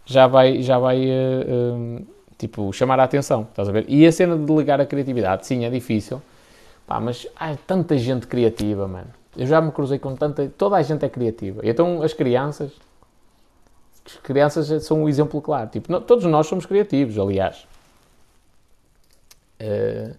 [0.06, 2.08] já vai já vai uh, uh,
[2.38, 5.66] tipo chamar a atenção estás a ver e a cena de delegar a criatividade sim
[5.66, 6.22] é difícil
[6.86, 10.82] pá, mas há tanta gente criativa mano eu já me cruzei com tanta toda a
[10.82, 12.72] gente é criativa então as crianças
[14.08, 15.70] as crianças são um exemplo claro.
[15.70, 17.68] Tipo, não, todos nós somos criativos, aliás.
[19.62, 20.16] Uh,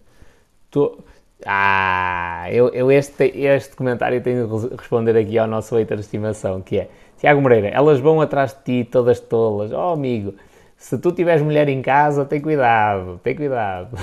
[0.70, 0.98] tô...
[1.46, 6.60] Ah, eu, eu este, este comentário tenho de responder aqui ao nosso leitor de estimação,
[6.60, 9.72] que é Tiago Moreira, elas vão atrás de ti todas tolas.
[9.72, 10.34] Oh amigo,
[10.76, 13.96] se tu tiveres mulher em casa, tem cuidado, tem cuidado.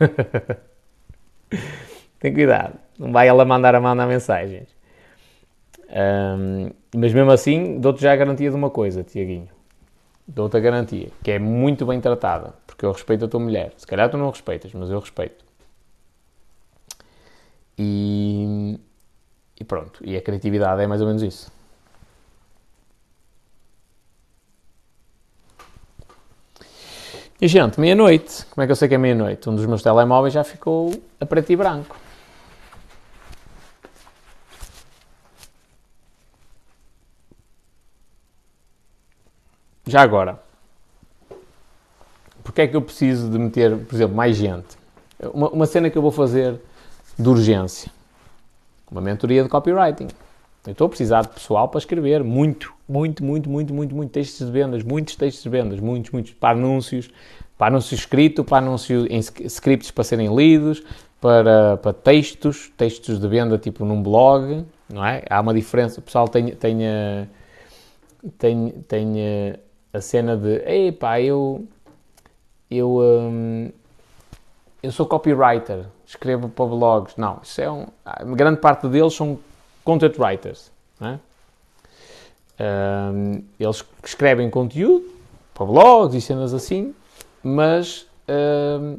[2.18, 2.74] tem cuidado.
[2.98, 4.68] Não vai ela mandar a mandar mensagens.
[5.88, 9.48] Um, mas mesmo assim, dou-te já a garantia de uma coisa, Tiaguinho.
[10.26, 13.72] Dou-te a garantia, que é muito bem tratada, porque eu respeito a tua mulher.
[13.76, 15.44] Se calhar tu não respeitas, mas eu respeito.
[17.78, 18.78] E,
[19.58, 21.50] e pronto, e a criatividade é mais ou menos isso.
[27.40, 28.46] E gente, meia-noite.
[28.46, 29.48] Como é que eu sei que é meia-noite?
[29.50, 31.96] Um dos meus telemóveis já ficou a preto e branco.
[39.84, 40.40] Já agora,
[42.44, 44.76] porque é que eu preciso de meter, por exemplo, mais gente?
[45.34, 46.60] Uma, uma cena que eu vou fazer
[47.18, 47.90] de urgência.
[48.90, 50.08] Uma mentoria de copywriting.
[50.66, 54.46] Eu estou a precisar de pessoal para escrever muito, muito, muito, muito, muito, muito textos
[54.46, 57.10] de vendas, muitos textos de vendas, muitos, muitos, para anúncios,
[57.58, 60.82] para anúncio escrito, para anúncio em scripts para serem lidos,
[61.20, 65.24] para, para textos, textos de venda tipo num blog, não é?
[65.28, 66.78] Há uma diferença, o pessoal tem, tem,
[68.38, 69.14] tem, tem
[69.92, 71.66] a cena de, ei pá, eu,
[72.70, 73.70] eu, hum,
[74.82, 77.16] eu sou copywriter, escrevo para blogs.
[77.16, 77.86] Não, isso é um,
[78.34, 79.38] grande parte deles são
[79.84, 80.70] content writers,
[81.00, 81.18] é?
[83.12, 85.10] um, eles escrevem conteúdo
[85.54, 86.94] para blogs e cenas assim,
[87.42, 88.06] mas
[88.80, 88.98] um,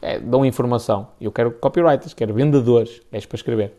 [0.00, 1.08] é, dão informação.
[1.20, 3.74] Eu quero copywriters, quero vendedores, és para escrever.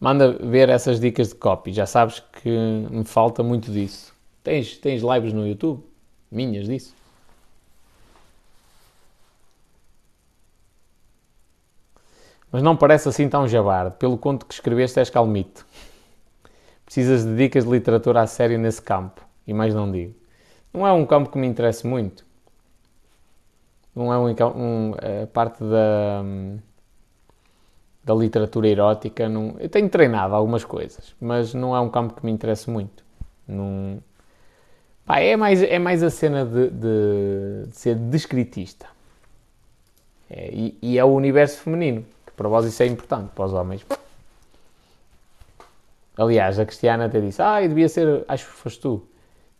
[0.00, 1.72] Manda ver essas dicas de copy.
[1.72, 4.14] Já sabes que me falta muito disso.
[4.44, 5.82] Tens, tens lives no YouTube?
[6.30, 6.94] Minhas disso?
[12.50, 13.90] Mas não parece assim tão jabar.
[13.92, 15.66] Pelo conto que escreveste és calmito.
[16.84, 19.20] Precisas de dicas de literatura a sério nesse campo.
[19.46, 20.14] E mais não digo.
[20.72, 22.24] Não é um campo que me interesse muito.
[23.94, 24.26] Não é um,
[24.56, 26.22] um é parte da...
[26.24, 26.58] Hum,
[28.08, 29.28] da literatura erótica.
[29.28, 33.04] Não, eu tenho treinado algumas coisas, mas não é um campo que me interessa muito.
[33.46, 34.02] Não,
[35.04, 38.86] pá, é, mais, é mais a cena de, de, de ser descritista.
[40.30, 43.52] É, e, e, é o universo feminino, que para vós isso é importante, para os
[43.52, 43.84] homens.
[46.16, 49.06] Aliás, a Cristiana até disse: Ah, devia ser, acho que foste tu,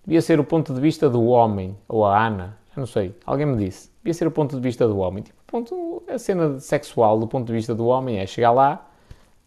[0.04, 3.46] devia ser o ponto de vista do homem, ou a Ana, eu não sei, alguém
[3.46, 5.22] me disse, devia ser o ponto de vista do homem.
[5.22, 8.86] Tipo, ponto, a cena sexual do ponto de vista do homem é chegar lá,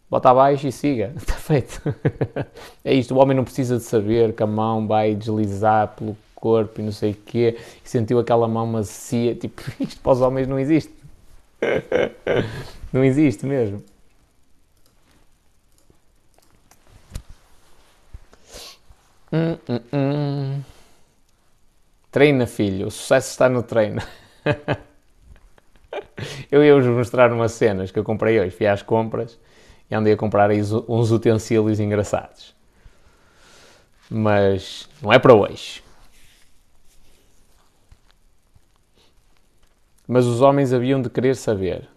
[0.09, 1.13] bota abaixo e siga.
[1.15, 1.81] Está feito.
[2.83, 3.15] é isto.
[3.15, 6.91] O homem não precisa de saber que a mão vai deslizar pelo corpo e não
[6.91, 9.35] sei o quê, e sentiu aquela mão macia.
[9.35, 10.93] Tipo, isto para os homens não existe.
[12.91, 13.83] não existe mesmo.
[19.31, 20.61] Hum, hum, hum.
[22.11, 22.87] Treina, filho.
[22.87, 24.01] O sucesso está no treino.
[26.51, 28.51] eu ia-vos mostrar umas cenas que eu comprei hoje.
[28.51, 29.39] Fui às compras
[29.89, 32.55] e andei a comprar uns utensílios engraçados.
[34.09, 35.84] Mas não é para hoje.
[40.07, 41.88] Mas os homens haviam de querer saber.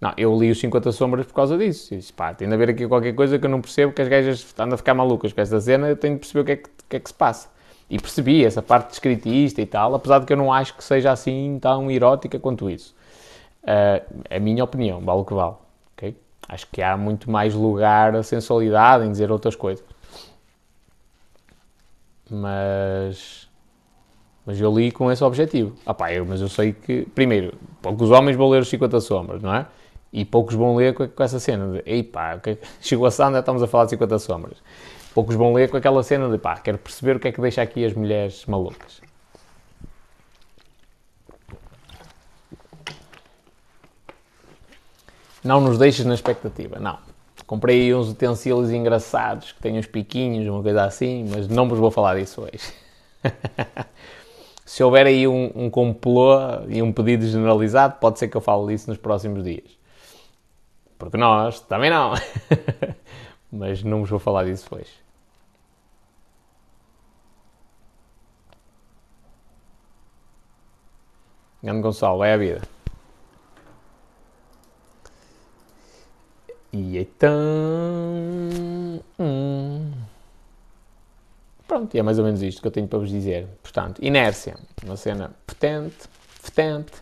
[0.00, 1.92] Não, eu li os 50 sombras por causa disso.
[1.92, 4.08] E disse, pá, tem de haver aqui qualquer coisa que eu não percebo, que as
[4.08, 6.56] gajas andam a ficar malucas com esta cena, eu tenho de perceber o que é
[6.56, 7.48] que, que, é que se passa.
[7.88, 11.12] E percebi essa parte descritista e tal, apesar de que eu não acho que seja
[11.12, 12.94] assim tão erótica quanto isso.
[13.62, 15.54] Uh, a minha opinião, vale o que vale.
[15.96, 16.16] Okay?
[16.48, 19.84] Acho que há muito mais lugar a sensualidade em dizer outras coisas.
[22.30, 23.46] Mas.
[24.44, 25.76] Mas eu li com esse objetivo.
[25.84, 29.42] Ah, pá, eu, mas eu sei que, primeiro, poucos homens vão ler os 50 Sombras,
[29.42, 29.66] não é?
[30.12, 32.40] E poucos vão ler com, com essa cena de, ei pá,
[32.80, 34.58] chegou a Sandra, estamos a falar de 50 Sombras.
[35.16, 37.62] Poucos vão ler com aquela cena de pá, quero perceber o que é que deixa
[37.62, 39.00] aqui as mulheres malucas.
[45.42, 46.98] Não nos deixes na expectativa, não.
[47.46, 51.90] Comprei uns utensílios engraçados que têm uns piquinhos, uma coisa assim, mas não vos vou
[51.90, 52.74] falar disso hoje.
[54.66, 56.36] Se houver aí um, um complô
[56.68, 59.78] e um pedido generalizado, pode ser que eu fale disso nos próximos dias.
[60.98, 62.12] Porque nós também não.
[63.50, 65.05] mas não vos vou falar disso hoje.
[71.66, 72.62] Grande Gonçalo, é a vida.
[76.72, 77.32] E então.
[79.18, 79.90] Hum.
[81.66, 83.48] Pronto, e é mais ou menos isto que eu tenho para vos dizer.
[83.60, 84.56] Portanto, inércia.
[84.84, 86.08] Uma cena potente,
[86.40, 86.92] potente.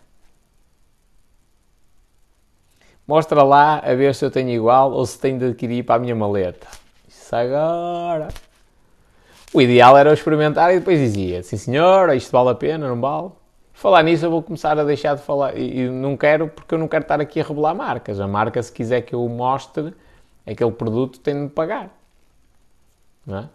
[3.06, 5.98] Mostra lá a ver se eu tenho igual ou se tenho de adquirir para a
[5.98, 6.66] minha maleta.
[7.06, 8.28] Isso agora.
[9.52, 12.98] O ideal era eu experimentar e depois dizia: sim senhor, isto vale a pena, não
[12.98, 13.43] vale?
[13.74, 15.58] Falar nisso, eu vou começar a deixar de falar.
[15.58, 18.20] E não quero, porque eu não quero estar aqui a revelar marcas.
[18.20, 19.92] A marca, se quiser que eu mostre
[20.46, 21.90] aquele produto, tem de me pagar.
[23.26, 23.48] Não é?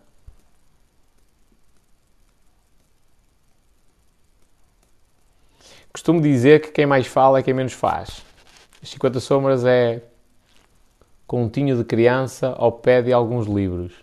[5.91, 8.23] Costumo dizer que quem mais fala é quem menos faz.
[8.83, 10.03] As 50 Sombras é
[11.25, 13.93] continho de criança ao pé de alguns livros.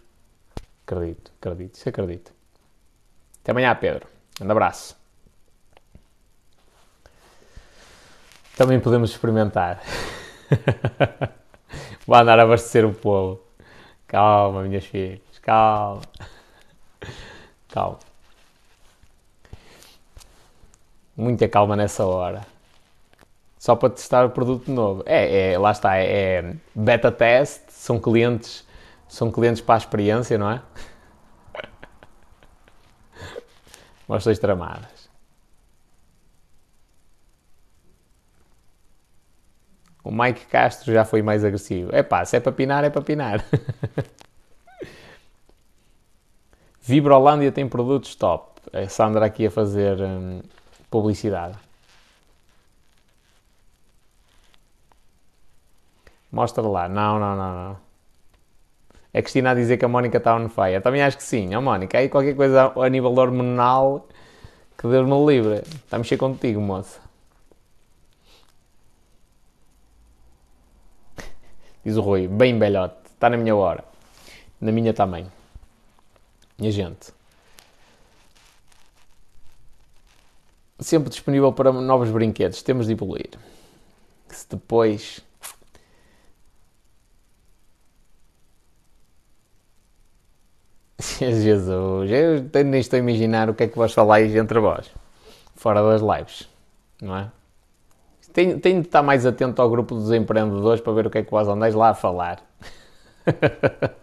[0.87, 2.33] Acredito, acredito, isso acredito.
[3.43, 4.09] Até amanhã, Pedro.
[4.41, 4.96] Um abraço.
[8.57, 9.81] Também podemos experimentar.
[12.05, 13.41] Vou andar a abastecer o povo.
[14.09, 16.03] Calma, minhas filhas, calma.
[17.69, 17.99] Calma
[21.17, 22.43] muita calma nessa hora.
[23.59, 25.03] Só para testar o produto novo.
[25.07, 28.65] É, é lá está, é, é, beta test, são clientes,
[29.09, 30.63] são clientes para a experiência, não é?
[34.07, 34.96] Mostras tramadas.
[40.07, 41.91] O Mike Castro já foi mais agressivo.
[41.93, 43.45] É pá, se é para pinar, é para pinar.
[46.81, 48.61] Vibrolândia tem produtos top.
[48.73, 50.43] A Sandra aqui a fazer hum,
[50.89, 51.59] publicidade.
[56.31, 56.89] Mostra lá.
[56.89, 57.77] Não, não, não, não.
[59.13, 60.81] É Cristina a dizer que a Mónica está on fire.
[60.81, 61.53] Também acho que sim.
[61.53, 64.07] A Mónica, aí qualquer coisa a nível hormonal
[64.79, 65.65] que Deus me livre.
[65.85, 67.06] Está a mexer contigo, moça.
[71.87, 72.97] Diz o Rui, bem belhote.
[73.15, 73.85] Está na minha hora.
[74.61, 75.25] Na minha também.
[76.59, 77.15] Minha gente.
[80.81, 82.61] sempre disponível para novos brinquedos.
[82.61, 83.31] Temos de evoluir.
[84.29, 85.21] Se depois.
[91.21, 94.91] Jesus, eu nem estou a imaginar o que é que vós falais entre vós,
[95.55, 96.49] fora das lives,
[97.01, 97.31] não é?
[98.37, 101.23] Tenho, tenho de estar mais atento ao grupo dos empreendedores para ver o que é
[101.23, 102.43] que vós andais lá a falar.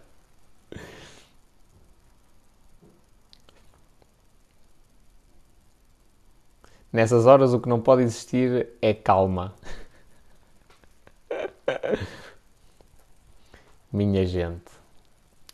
[6.92, 9.54] Nessas horas o que não pode existir é calma.
[13.92, 14.72] Minha gente,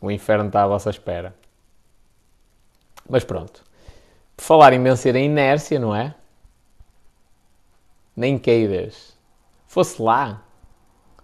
[0.01, 1.35] o inferno está à vossa espera.
[3.07, 3.63] Mas pronto.
[4.35, 6.15] Por falar em vencer a inércia, não é?
[8.15, 9.17] Nem queiras.
[9.67, 10.43] Fosse lá.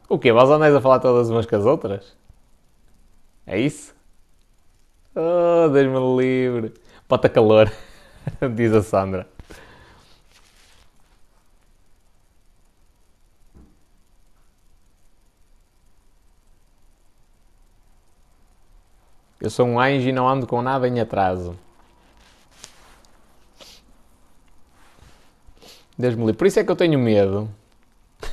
[0.10, 0.32] O quê?
[0.32, 2.16] Vós andais a falar todas umas com as outras?
[3.46, 3.96] É isso?
[5.16, 6.74] Oh, Deus-me livre.
[7.10, 7.72] Bota calor,
[8.56, 9.28] diz a Sandra.
[19.40, 21.58] Eu sou um anjo e não ando com nada em atraso.
[25.98, 26.38] Deus me livre.
[26.38, 27.50] Por isso é que eu tenho medo.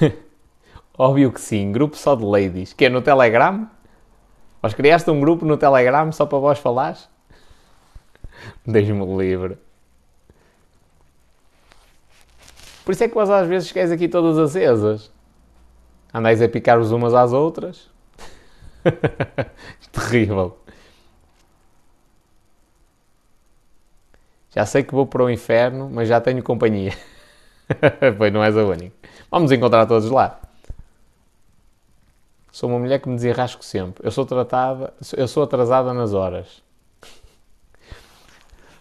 [0.99, 1.73] Óbvio que sim.
[1.73, 2.73] Grupo só de ladies.
[2.73, 3.69] Que é no Telegram?
[4.61, 7.09] Vós criaste um grupo no Telegram só para vós falares?
[8.67, 9.59] Deus-me livre.
[12.85, 15.11] Por isso é que vós às vezes queres aqui todas acesas.
[16.13, 17.91] Andais a picar-vos umas às outras.
[19.91, 20.59] Terrível.
[24.55, 26.93] Já sei que vou para o inferno, mas já tenho companhia.
[28.19, 28.95] pois não és a única.
[29.31, 30.41] Vamos encontrar todos lá.
[32.53, 34.07] Sou uma mulher que me desenrasco sempre.
[34.07, 36.63] Eu sou tratada, eu sou atrasada nas horas.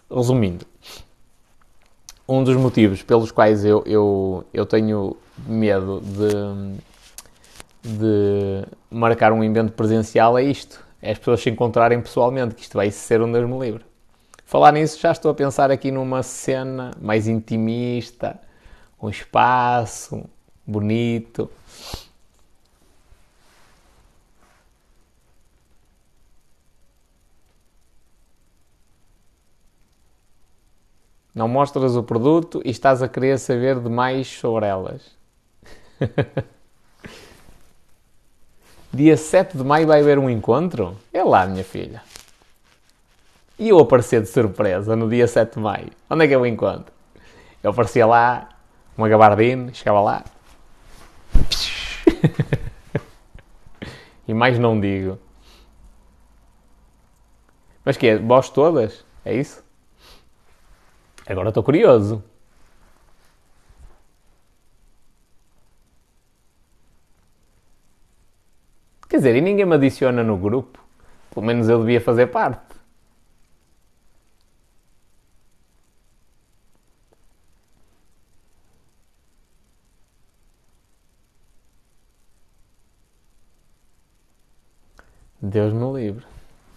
[0.08, 0.64] Resumindo,
[2.28, 5.16] um dos motivos pelos quais eu, eu, eu tenho
[5.46, 6.78] medo de,
[7.82, 12.76] de marcar um evento presencial é isto: é as pessoas se encontrarem pessoalmente, que isto
[12.76, 13.84] vai ser um Deus me livre.
[14.46, 18.38] Falar nisso, já estou a pensar aqui numa cena mais intimista,
[19.00, 20.28] um espaço
[20.66, 21.50] bonito.
[31.34, 35.02] Não mostras o produto e estás a querer saber demais sobre elas.
[38.94, 40.96] Dia 7 de maio vai haver um encontro?
[41.12, 42.00] É lá, minha filha.
[43.58, 45.90] E eu aparecer de surpresa no dia 7 de maio.
[46.08, 46.94] Onde é que eu encontro?
[47.60, 48.48] Eu aparecia lá,
[48.96, 50.24] uma gabardine, chegava lá.
[54.26, 55.18] E mais não digo.
[57.84, 58.18] Mas que é?
[58.18, 59.04] Vós todas?
[59.24, 59.62] É isso?
[61.26, 62.24] Agora estou curioso.
[69.08, 70.82] Quer dizer, e ninguém me adiciona no grupo?
[71.30, 72.73] Pelo menos eu devia fazer parte.
[85.44, 86.24] Deus me livre.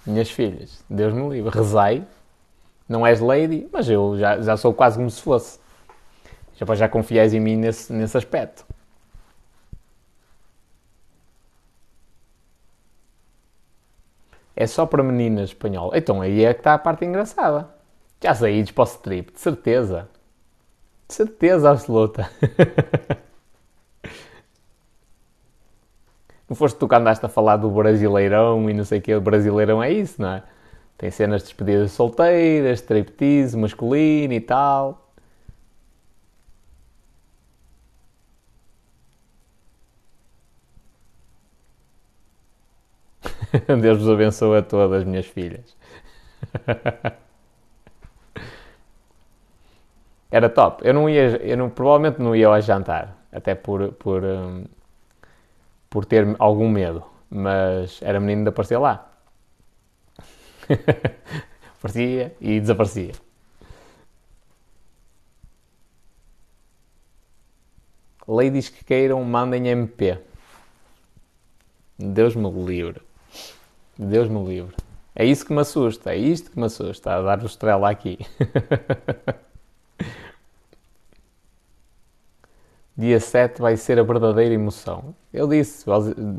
[0.05, 1.49] Minhas filhas, Deus me livre.
[1.49, 2.05] Rezai.
[2.87, 5.59] Não és lady, mas eu já, já sou quase como se fosse.
[6.55, 8.65] Já, já confiais em mim nesse, nesse aspecto.
[14.55, 15.91] É só para meninas espanhol.
[15.93, 17.69] Então aí é que está a parte engraçada.
[18.21, 20.09] Já saídes para o strip, de certeza.
[21.07, 22.29] De certeza absoluta.
[26.49, 29.21] Não foste tu que andaste a falar do Brasileirão e não sei o que, o
[29.21, 30.43] Brasileirão é isso, não é?
[30.97, 35.07] Tem cenas de despedidas solteiras, striptease masculino e tal.
[43.81, 45.75] Deus vos abençoe a todas, minhas filhas.
[50.31, 50.85] Era top.
[50.85, 54.65] Eu não ia, eu não, provavelmente não ia ao jantar, até por, por, um,
[55.89, 59.11] por ter algum medo, mas era menino de aparecer lá.
[61.77, 63.13] Aparecia e desaparecia.
[68.27, 70.19] Ladies que queiram, mandem MP.
[71.97, 73.01] Deus me livre.
[73.97, 74.75] Deus me livre.
[75.15, 78.19] É isso que me assusta, é isto que me assusta, a dar o estrela aqui.
[82.97, 85.13] Dia 7 vai ser a verdadeira emoção.
[85.31, 85.85] Eu disse,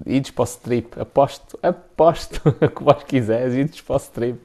[0.05, 2.41] ides para o strip, aposto, aposto
[2.75, 4.41] que vós quiseres, ides para o strip.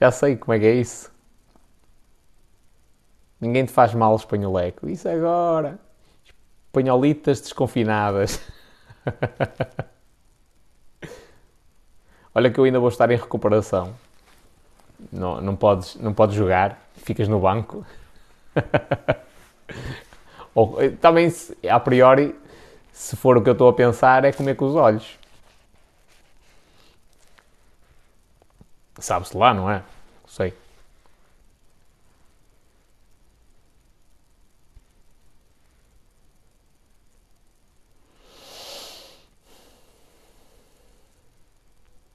[0.00, 1.12] Já sei como é que é isso.
[3.38, 4.88] Ninguém te faz mal espanholeco.
[4.88, 5.78] Isso agora.
[6.66, 8.40] Espanholitas desconfinadas.
[12.34, 13.94] Olha que eu ainda vou estar em recuperação.
[15.12, 17.84] Não, não, podes, não podes jogar, ficas no banco.
[20.54, 21.32] Ou, também,
[21.70, 22.34] a priori,
[22.92, 25.18] se for o que eu estou a pensar, é comer com os olhos.
[28.98, 29.82] Sabe-se lá, não é?
[30.26, 30.54] Sei.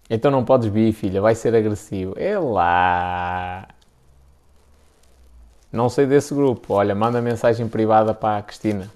[0.09, 2.13] Então não podes vir, filha, vai ser agressivo.
[2.17, 3.67] É lá.
[5.71, 6.73] Não sei desse grupo.
[6.73, 8.89] Olha, manda mensagem privada para a Cristina.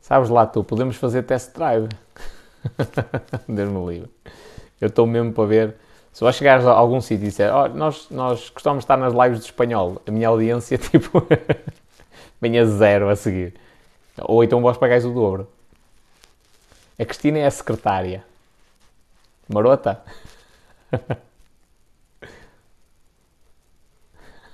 [0.00, 1.88] Sabes lá tu, podemos fazer test drive.
[3.48, 4.10] Deus me livre.
[4.80, 5.76] Eu estou mesmo para ver.
[6.12, 9.40] Se vais chegar a algum sítio e disser, oh, nós, nós de estar nas lives
[9.40, 11.26] de espanhol, a minha audiência, tipo,
[12.40, 13.54] venha zero a seguir.
[14.18, 15.48] Ou então vós pagais o dobro.
[16.98, 18.22] A Cristina é a secretária.
[19.48, 20.00] Marota?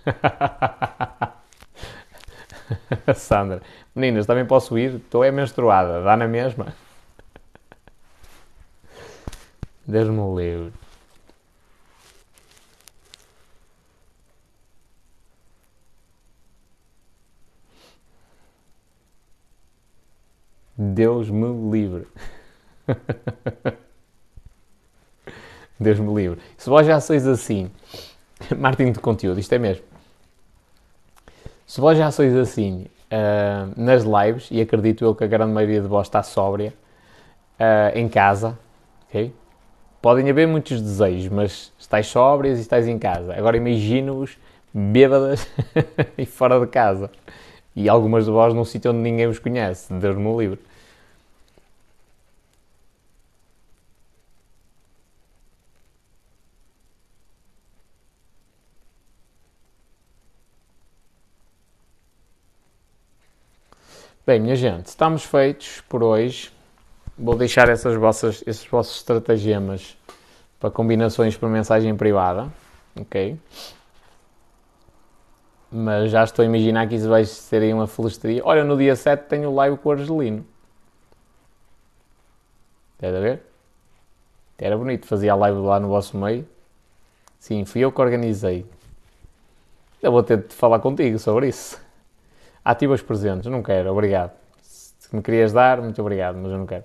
[3.14, 3.60] Sandra.
[3.94, 4.96] Meninas, também posso ir?
[4.96, 6.02] Estou é menstruada.
[6.02, 6.74] Dá na mesma?
[9.86, 10.72] Deus-me livre.
[20.78, 22.06] Deus me livre.
[25.80, 26.38] Deus me livre.
[26.58, 27.70] Se vós já sois assim,
[28.56, 29.82] Martin de conteúdo, isto é mesmo.
[31.66, 35.80] Se vós já sois assim uh, nas lives, e acredito eu que a grande maioria
[35.80, 36.74] de vós está sóbria,
[37.58, 38.58] uh, em casa,
[39.08, 39.32] ok?
[40.02, 43.34] Podem haver muitos desejos, mas estáis sóbrias e estáis em casa.
[43.34, 44.36] Agora imagino-vos
[44.72, 45.46] bêbadas
[46.16, 47.10] e fora de casa.
[47.76, 49.92] E algumas de vós num sítio onde ninguém vos conhece.
[49.92, 50.58] Deus me livre.
[64.26, 66.52] Bem, minha gente, estamos feitos por hoje.
[67.18, 69.96] Vou deixar essas vossas, esses vossos estratagemas
[70.60, 72.52] para combinações por mensagem privada,
[72.94, 73.38] ok?
[75.72, 78.42] Mas já estou a imaginar que isso vai ser aí uma felicidade.
[78.44, 80.44] Olha, no dia 7 tenho live com o Argelino.
[82.96, 83.42] Estás a ver?
[84.58, 86.46] Era bonito, fazia a live lá no vosso meio.
[87.38, 88.66] Sim, fui eu que organizei.
[90.02, 91.80] Eu vou ter de falar contigo sobre isso.
[92.70, 93.50] Ativa os presentes.
[93.50, 94.30] Não quero, obrigado.
[94.62, 96.84] Se me querias dar, muito obrigado, mas eu não quero.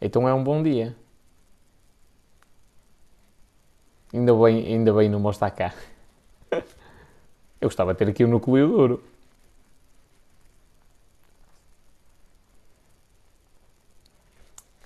[0.00, 0.96] Então é um bom dia.
[4.14, 5.74] Ainda bem, ainda bem não mostrar cá.
[7.60, 9.04] Eu gostava de ter aqui o um núcleo duro.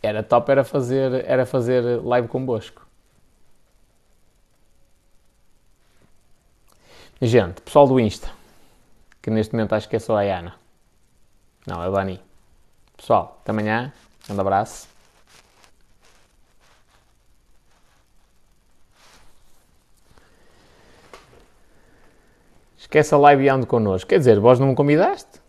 [0.03, 2.86] Era top, era fazer, era fazer live convosco.
[7.21, 8.31] Gente, pessoal do Insta,
[9.23, 10.55] que neste momento acho que é só a Ana.
[11.67, 12.23] Não, é o Dani.
[12.95, 13.91] Pessoal, até amanhã.
[14.29, 14.87] Um abraço.
[22.77, 24.11] Esquece a live e ando connosco.
[24.11, 25.41] Quer dizer, vós não me convidaste?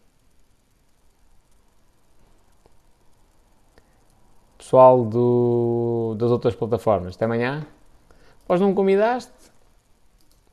[4.57, 7.67] Pessoal do, das outras plataformas, até amanhã.
[8.47, 9.33] Vós não me convidaste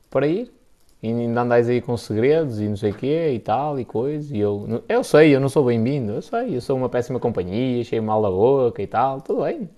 [0.09, 0.64] para ir?
[1.05, 4.35] E ainda andais aí com segredos e não sei o quê e tal e coisa.
[4.35, 6.13] E eu, eu sei, eu não sou bem-vindo.
[6.13, 9.21] Eu sei, eu sou uma péssima companhia, cheio mal da boca e tal.
[9.21, 9.69] Tudo bem.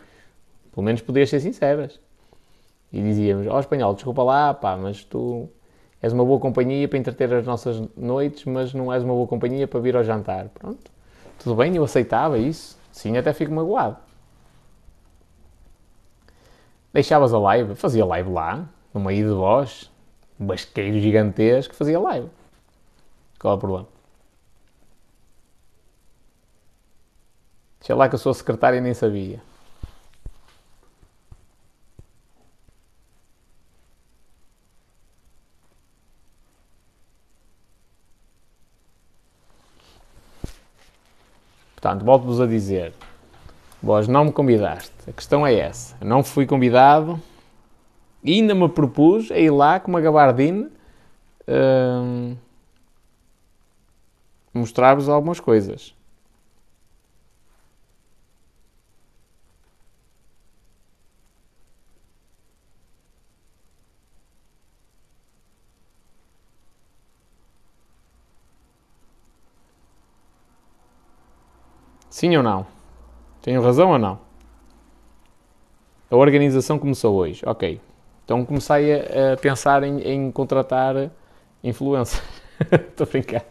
[0.74, 2.00] Pelo menos podias ser sinceras.
[2.94, 5.50] E dizíamos, ó oh, espanhol, desculpa lá, pá, mas tu
[6.02, 9.68] És uma boa companhia para entreter as nossas noites, mas não és uma boa companhia
[9.68, 10.48] para vir ao jantar.
[10.50, 10.92] Pronto.
[11.40, 12.78] Tudo bem, eu aceitava isso.
[12.92, 13.98] Sim, até fico magoado.
[16.94, 19.92] Deixavas a live, fazia live lá, no meio de vós,
[20.40, 22.30] basqueiro gigantesco, fazia live.
[23.40, 23.88] Qual é o problema?
[27.82, 29.42] Sei lá que a sua secretária nem sabia.
[41.76, 42.94] Portanto, volto-vos a dizer,
[43.82, 44.92] vós não me convidaste.
[45.08, 45.96] A questão é essa.
[46.02, 47.22] Eu não fui convidado
[48.28, 50.70] e ainda me propus a ir lá com uma gabardine
[51.48, 52.36] hum,
[54.54, 55.96] mostrar-vos algumas coisas.
[72.10, 72.68] Sim ou não?
[73.42, 74.20] Tenho razão ou não?
[76.12, 77.42] A organização começou hoje.
[77.46, 77.87] Ok.
[78.28, 81.10] Então comecei a, a pensar em, em, contratar
[81.64, 82.22] influência.
[82.60, 83.46] Estou a brincar.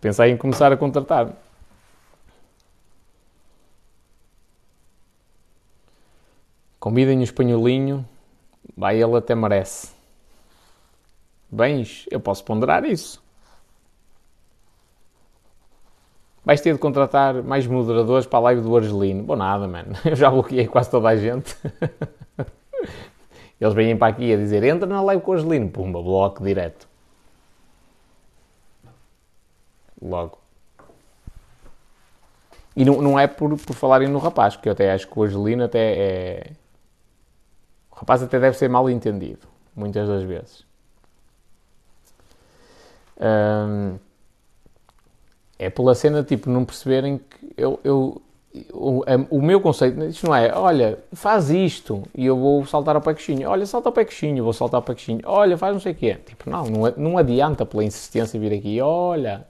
[0.00, 1.32] Pensei em começar a contratar.
[6.80, 8.04] Convidem o espanholinho.
[8.76, 9.94] Vai, ele até merece.
[11.48, 13.22] Bens, eu posso ponderar isso.
[16.44, 19.22] Vais ter de contratar mais moderadores para a live do Argelino.
[19.22, 19.92] Bom, nada, mano.
[20.04, 21.56] Eu já bloqueei quase toda a gente.
[23.60, 25.70] Eles vêm para aqui a dizer: entra na live com o Argelino.
[25.70, 26.88] Pumba, bloco direto.
[30.00, 30.38] Logo.
[32.76, 35.22] E não, não é por, por falarem no rapaz, porque eu até acho que o
[35.22, 36.52] Argelino até é.
[37.90, 40.66] O rapaz até deve ser mal entendido, muitas das vezes.
[43.18, 43.98] Um,
[45.58, 48.20] é pela cena, tipo, não perceberem que eu, eu
[48.72, 53.02] o, o, meu conceito, isto não é, olha, faz isto e eu vou saltar ao
[53.02, 53.48] pequinho.
[53.48, 55.20] Olha, salta ao pequinho, vou saltar ao pequinho.
[55.24, 56.16] Olha, faz não sei o quê.
[56.24, 58.80] Tipo, não, não, não adianta pela insistência vir aqui.
[58.80, 59.46] Olha,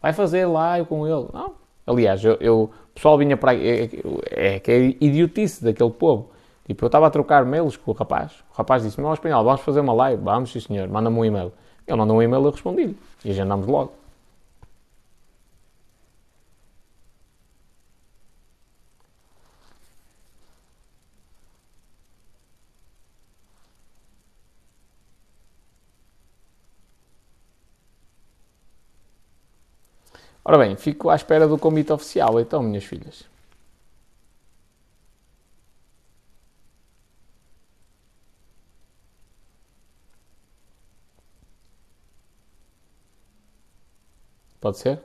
[0.00, 1.26] vai fazer live com ele.
[1.32, 1.52] Não.
[1.86, 6.30] Aliás, eu, eu o pessoal vinha para é, é, é que é idiotice daquele povo.
[6.66, 8.32] Tipo, eu estava a trocar mails com o rapaz.
[8.52, 10.22] O rapaz disse-me, ó, espanhol, vamos fazer uma live.
[10.22, 11.52] Vamos, sim senhor, manda-me um e-mail.
[11.86, 12.96] Ele mandou um e-mail, eu respondi-lhe.
[13.24, 13.92] E agendámos logo.
[30.48, 33.24] Ora bem, fico à espera do convite oficial, então, minhas filhas.
[44.60, 45.02] Pode ser?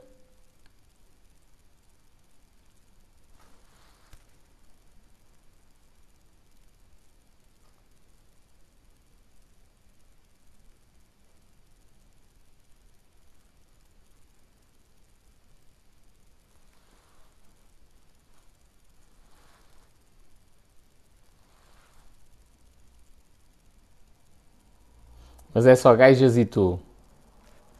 [25.54, 26.80] Mas é só gajas e tu.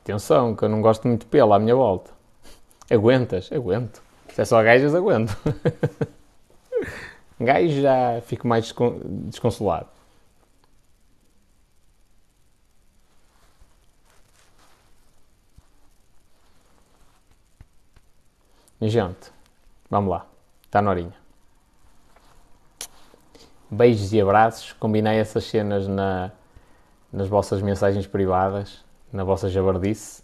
[0.02, 2.12] Atenção, que eu não gosto muito de pelo à minha volta.
[2.88, 3.50] Aguentas?
[3.52, 4.00] Aguento.
[4.28, 5.36] Se é só gajas, aguento.
[7.40, 8.72] Gajo já fico mais
[9.26, 9.88] desconsolado.
[18.80, 19.32] Gente,
[19.90, 20.26] vamos lá.
[20.64, 21.14] Está na horinha.
[23.70, 24.72] Beijos e abraços.
[24.74, 26.30] Combinei essas cenas na
[27.14, 30.22] nas vossas mensagens privadas, na vossa jabardice.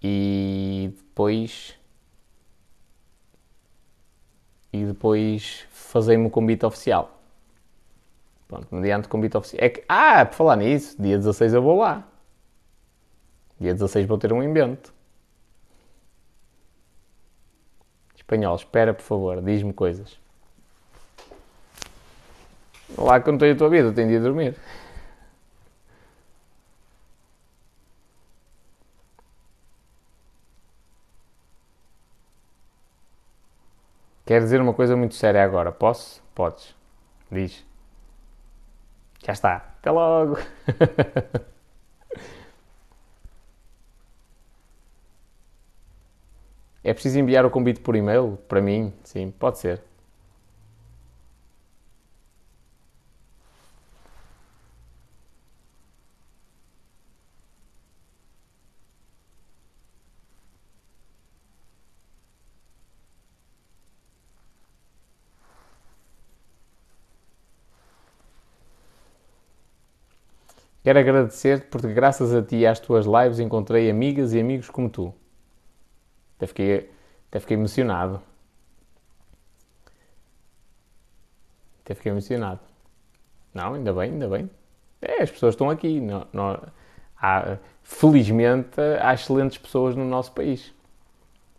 [0.00, 1.76] E depois.
[4.72, 7.20] E depois fazei-me o convite oficial.
[8.46, 9.64] Pronto, mediante convite oficial.
[9.64, 12.06] É que, ah, por falar nisso, dia 16 eu vou lá.
[13.60, 14.94] Dia 16 vou ter um invento.
[18.16, 20.18] Espanhol, espera por favor, diz-me coisas.
[22.96, 24.56] Lá eu tenho a tua vida, tenho de ir dormir.
[34.24, 35.72] Quero dizer uma coisa muito séria agora.
[35.72, 36.22] Posso?
[36.34, 36.74] Podes.
[37.30, 37.64] Diz.
[39.24, 39.56] Já está.
[39.80, 40.36] Até logo.
[46.84, 48.38] é preciso enviar o convite por e-mail?
[48.48, 48.92] Para mim?
[49.04, 49.82] Sim, pode ser.
[70.82, 74.90] Quero agradecer-te porque, graças a ti e às tuas lives, encontrei amigas e amigos como
[74.90, 75.14] tu.
[76.36, 76.90] Até fiquei,
[77.28, 78.20] até fiquei emocionado.
[81.84, 82.60] Até fiquei emocionado.
[83.54, 84.50] Não, ainda bem, ainda bem.
[85.00, 86.00] É, as pessoas estão aqui.
[86.00, 86.60] Não, não,
[87.20, 90.74] há, felizmente, há excelentes pessoas no nosso país.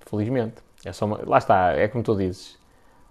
[0.01, 0.55] Felizmente.
[0.83, 2.59] É só uma, lá está, é como tu dizes.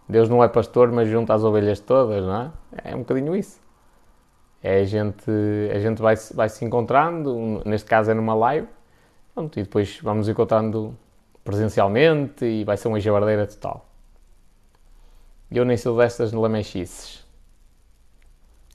[0.06, 2.90] Deus não é pastor, mas junta as ovelhas todas, não é?
[2.90, 3.61] É um bocadinho isso.
[4.62, 5.30] É a gente,
[5.74, 8.68] a gente vai, vai se encontrando, neste caso é numa live,
[9.34, 10.96] pronto, e depois vamos encontrando
[11.42, 13.86] presencialmente e vai ser uma jabardeira total.
[15.50, 17.26] Eu nem sou destas lamechices.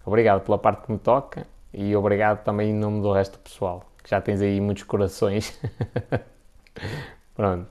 [0.06, 3.84] Obrigado pela parte que me toca e obrigado também em nome do resto do pessoal,
[4.04, 5.60] que já tens aí muitos corações.
[7.36, 7.68] Pronto.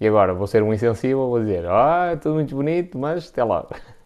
[0.00, 3.44] E agora, vou ser um insensível, vou dizer, ah, oh, tudo muito bonito, mas até
[3.44, 3.68] logo.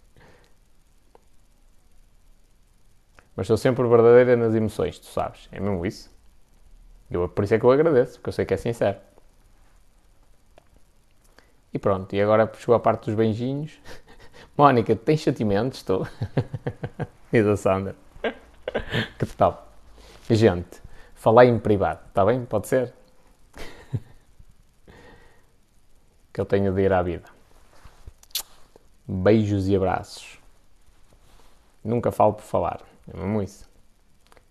[3.36, 5.48] Mas sou sempre verdadeira nas emoções, tu sabes.
[5.50, 6.10] É mesmo isso.
[7.10, 8.98] Eu, por isso é que eu agradeço, porque eu sei que é sincero.
[11.72, 13.78] E pronto, e agora chegou a parte dos beijinhos.
[14.56, 15.78] Mónica, tens sentimentos?
[15.78, 16.06] Estou.
[17.32, 17.96] Diz a Sandra.
[19.18, 19.72] que tal?
[20.30, 20.80] Gente,
[21.14, 22.44] falei em privado, está bem?
[22.44, 22.94] Pode ser?
[26.34, 27.28] que eu tenho de ir à vida.
[29.06, 30.38] Beijos e abraços.
[31.82, 32.80] Nunca falo por falar.
[33.08, 33.68] É mesmo isso.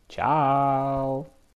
[0.07, 1.25] Tchau!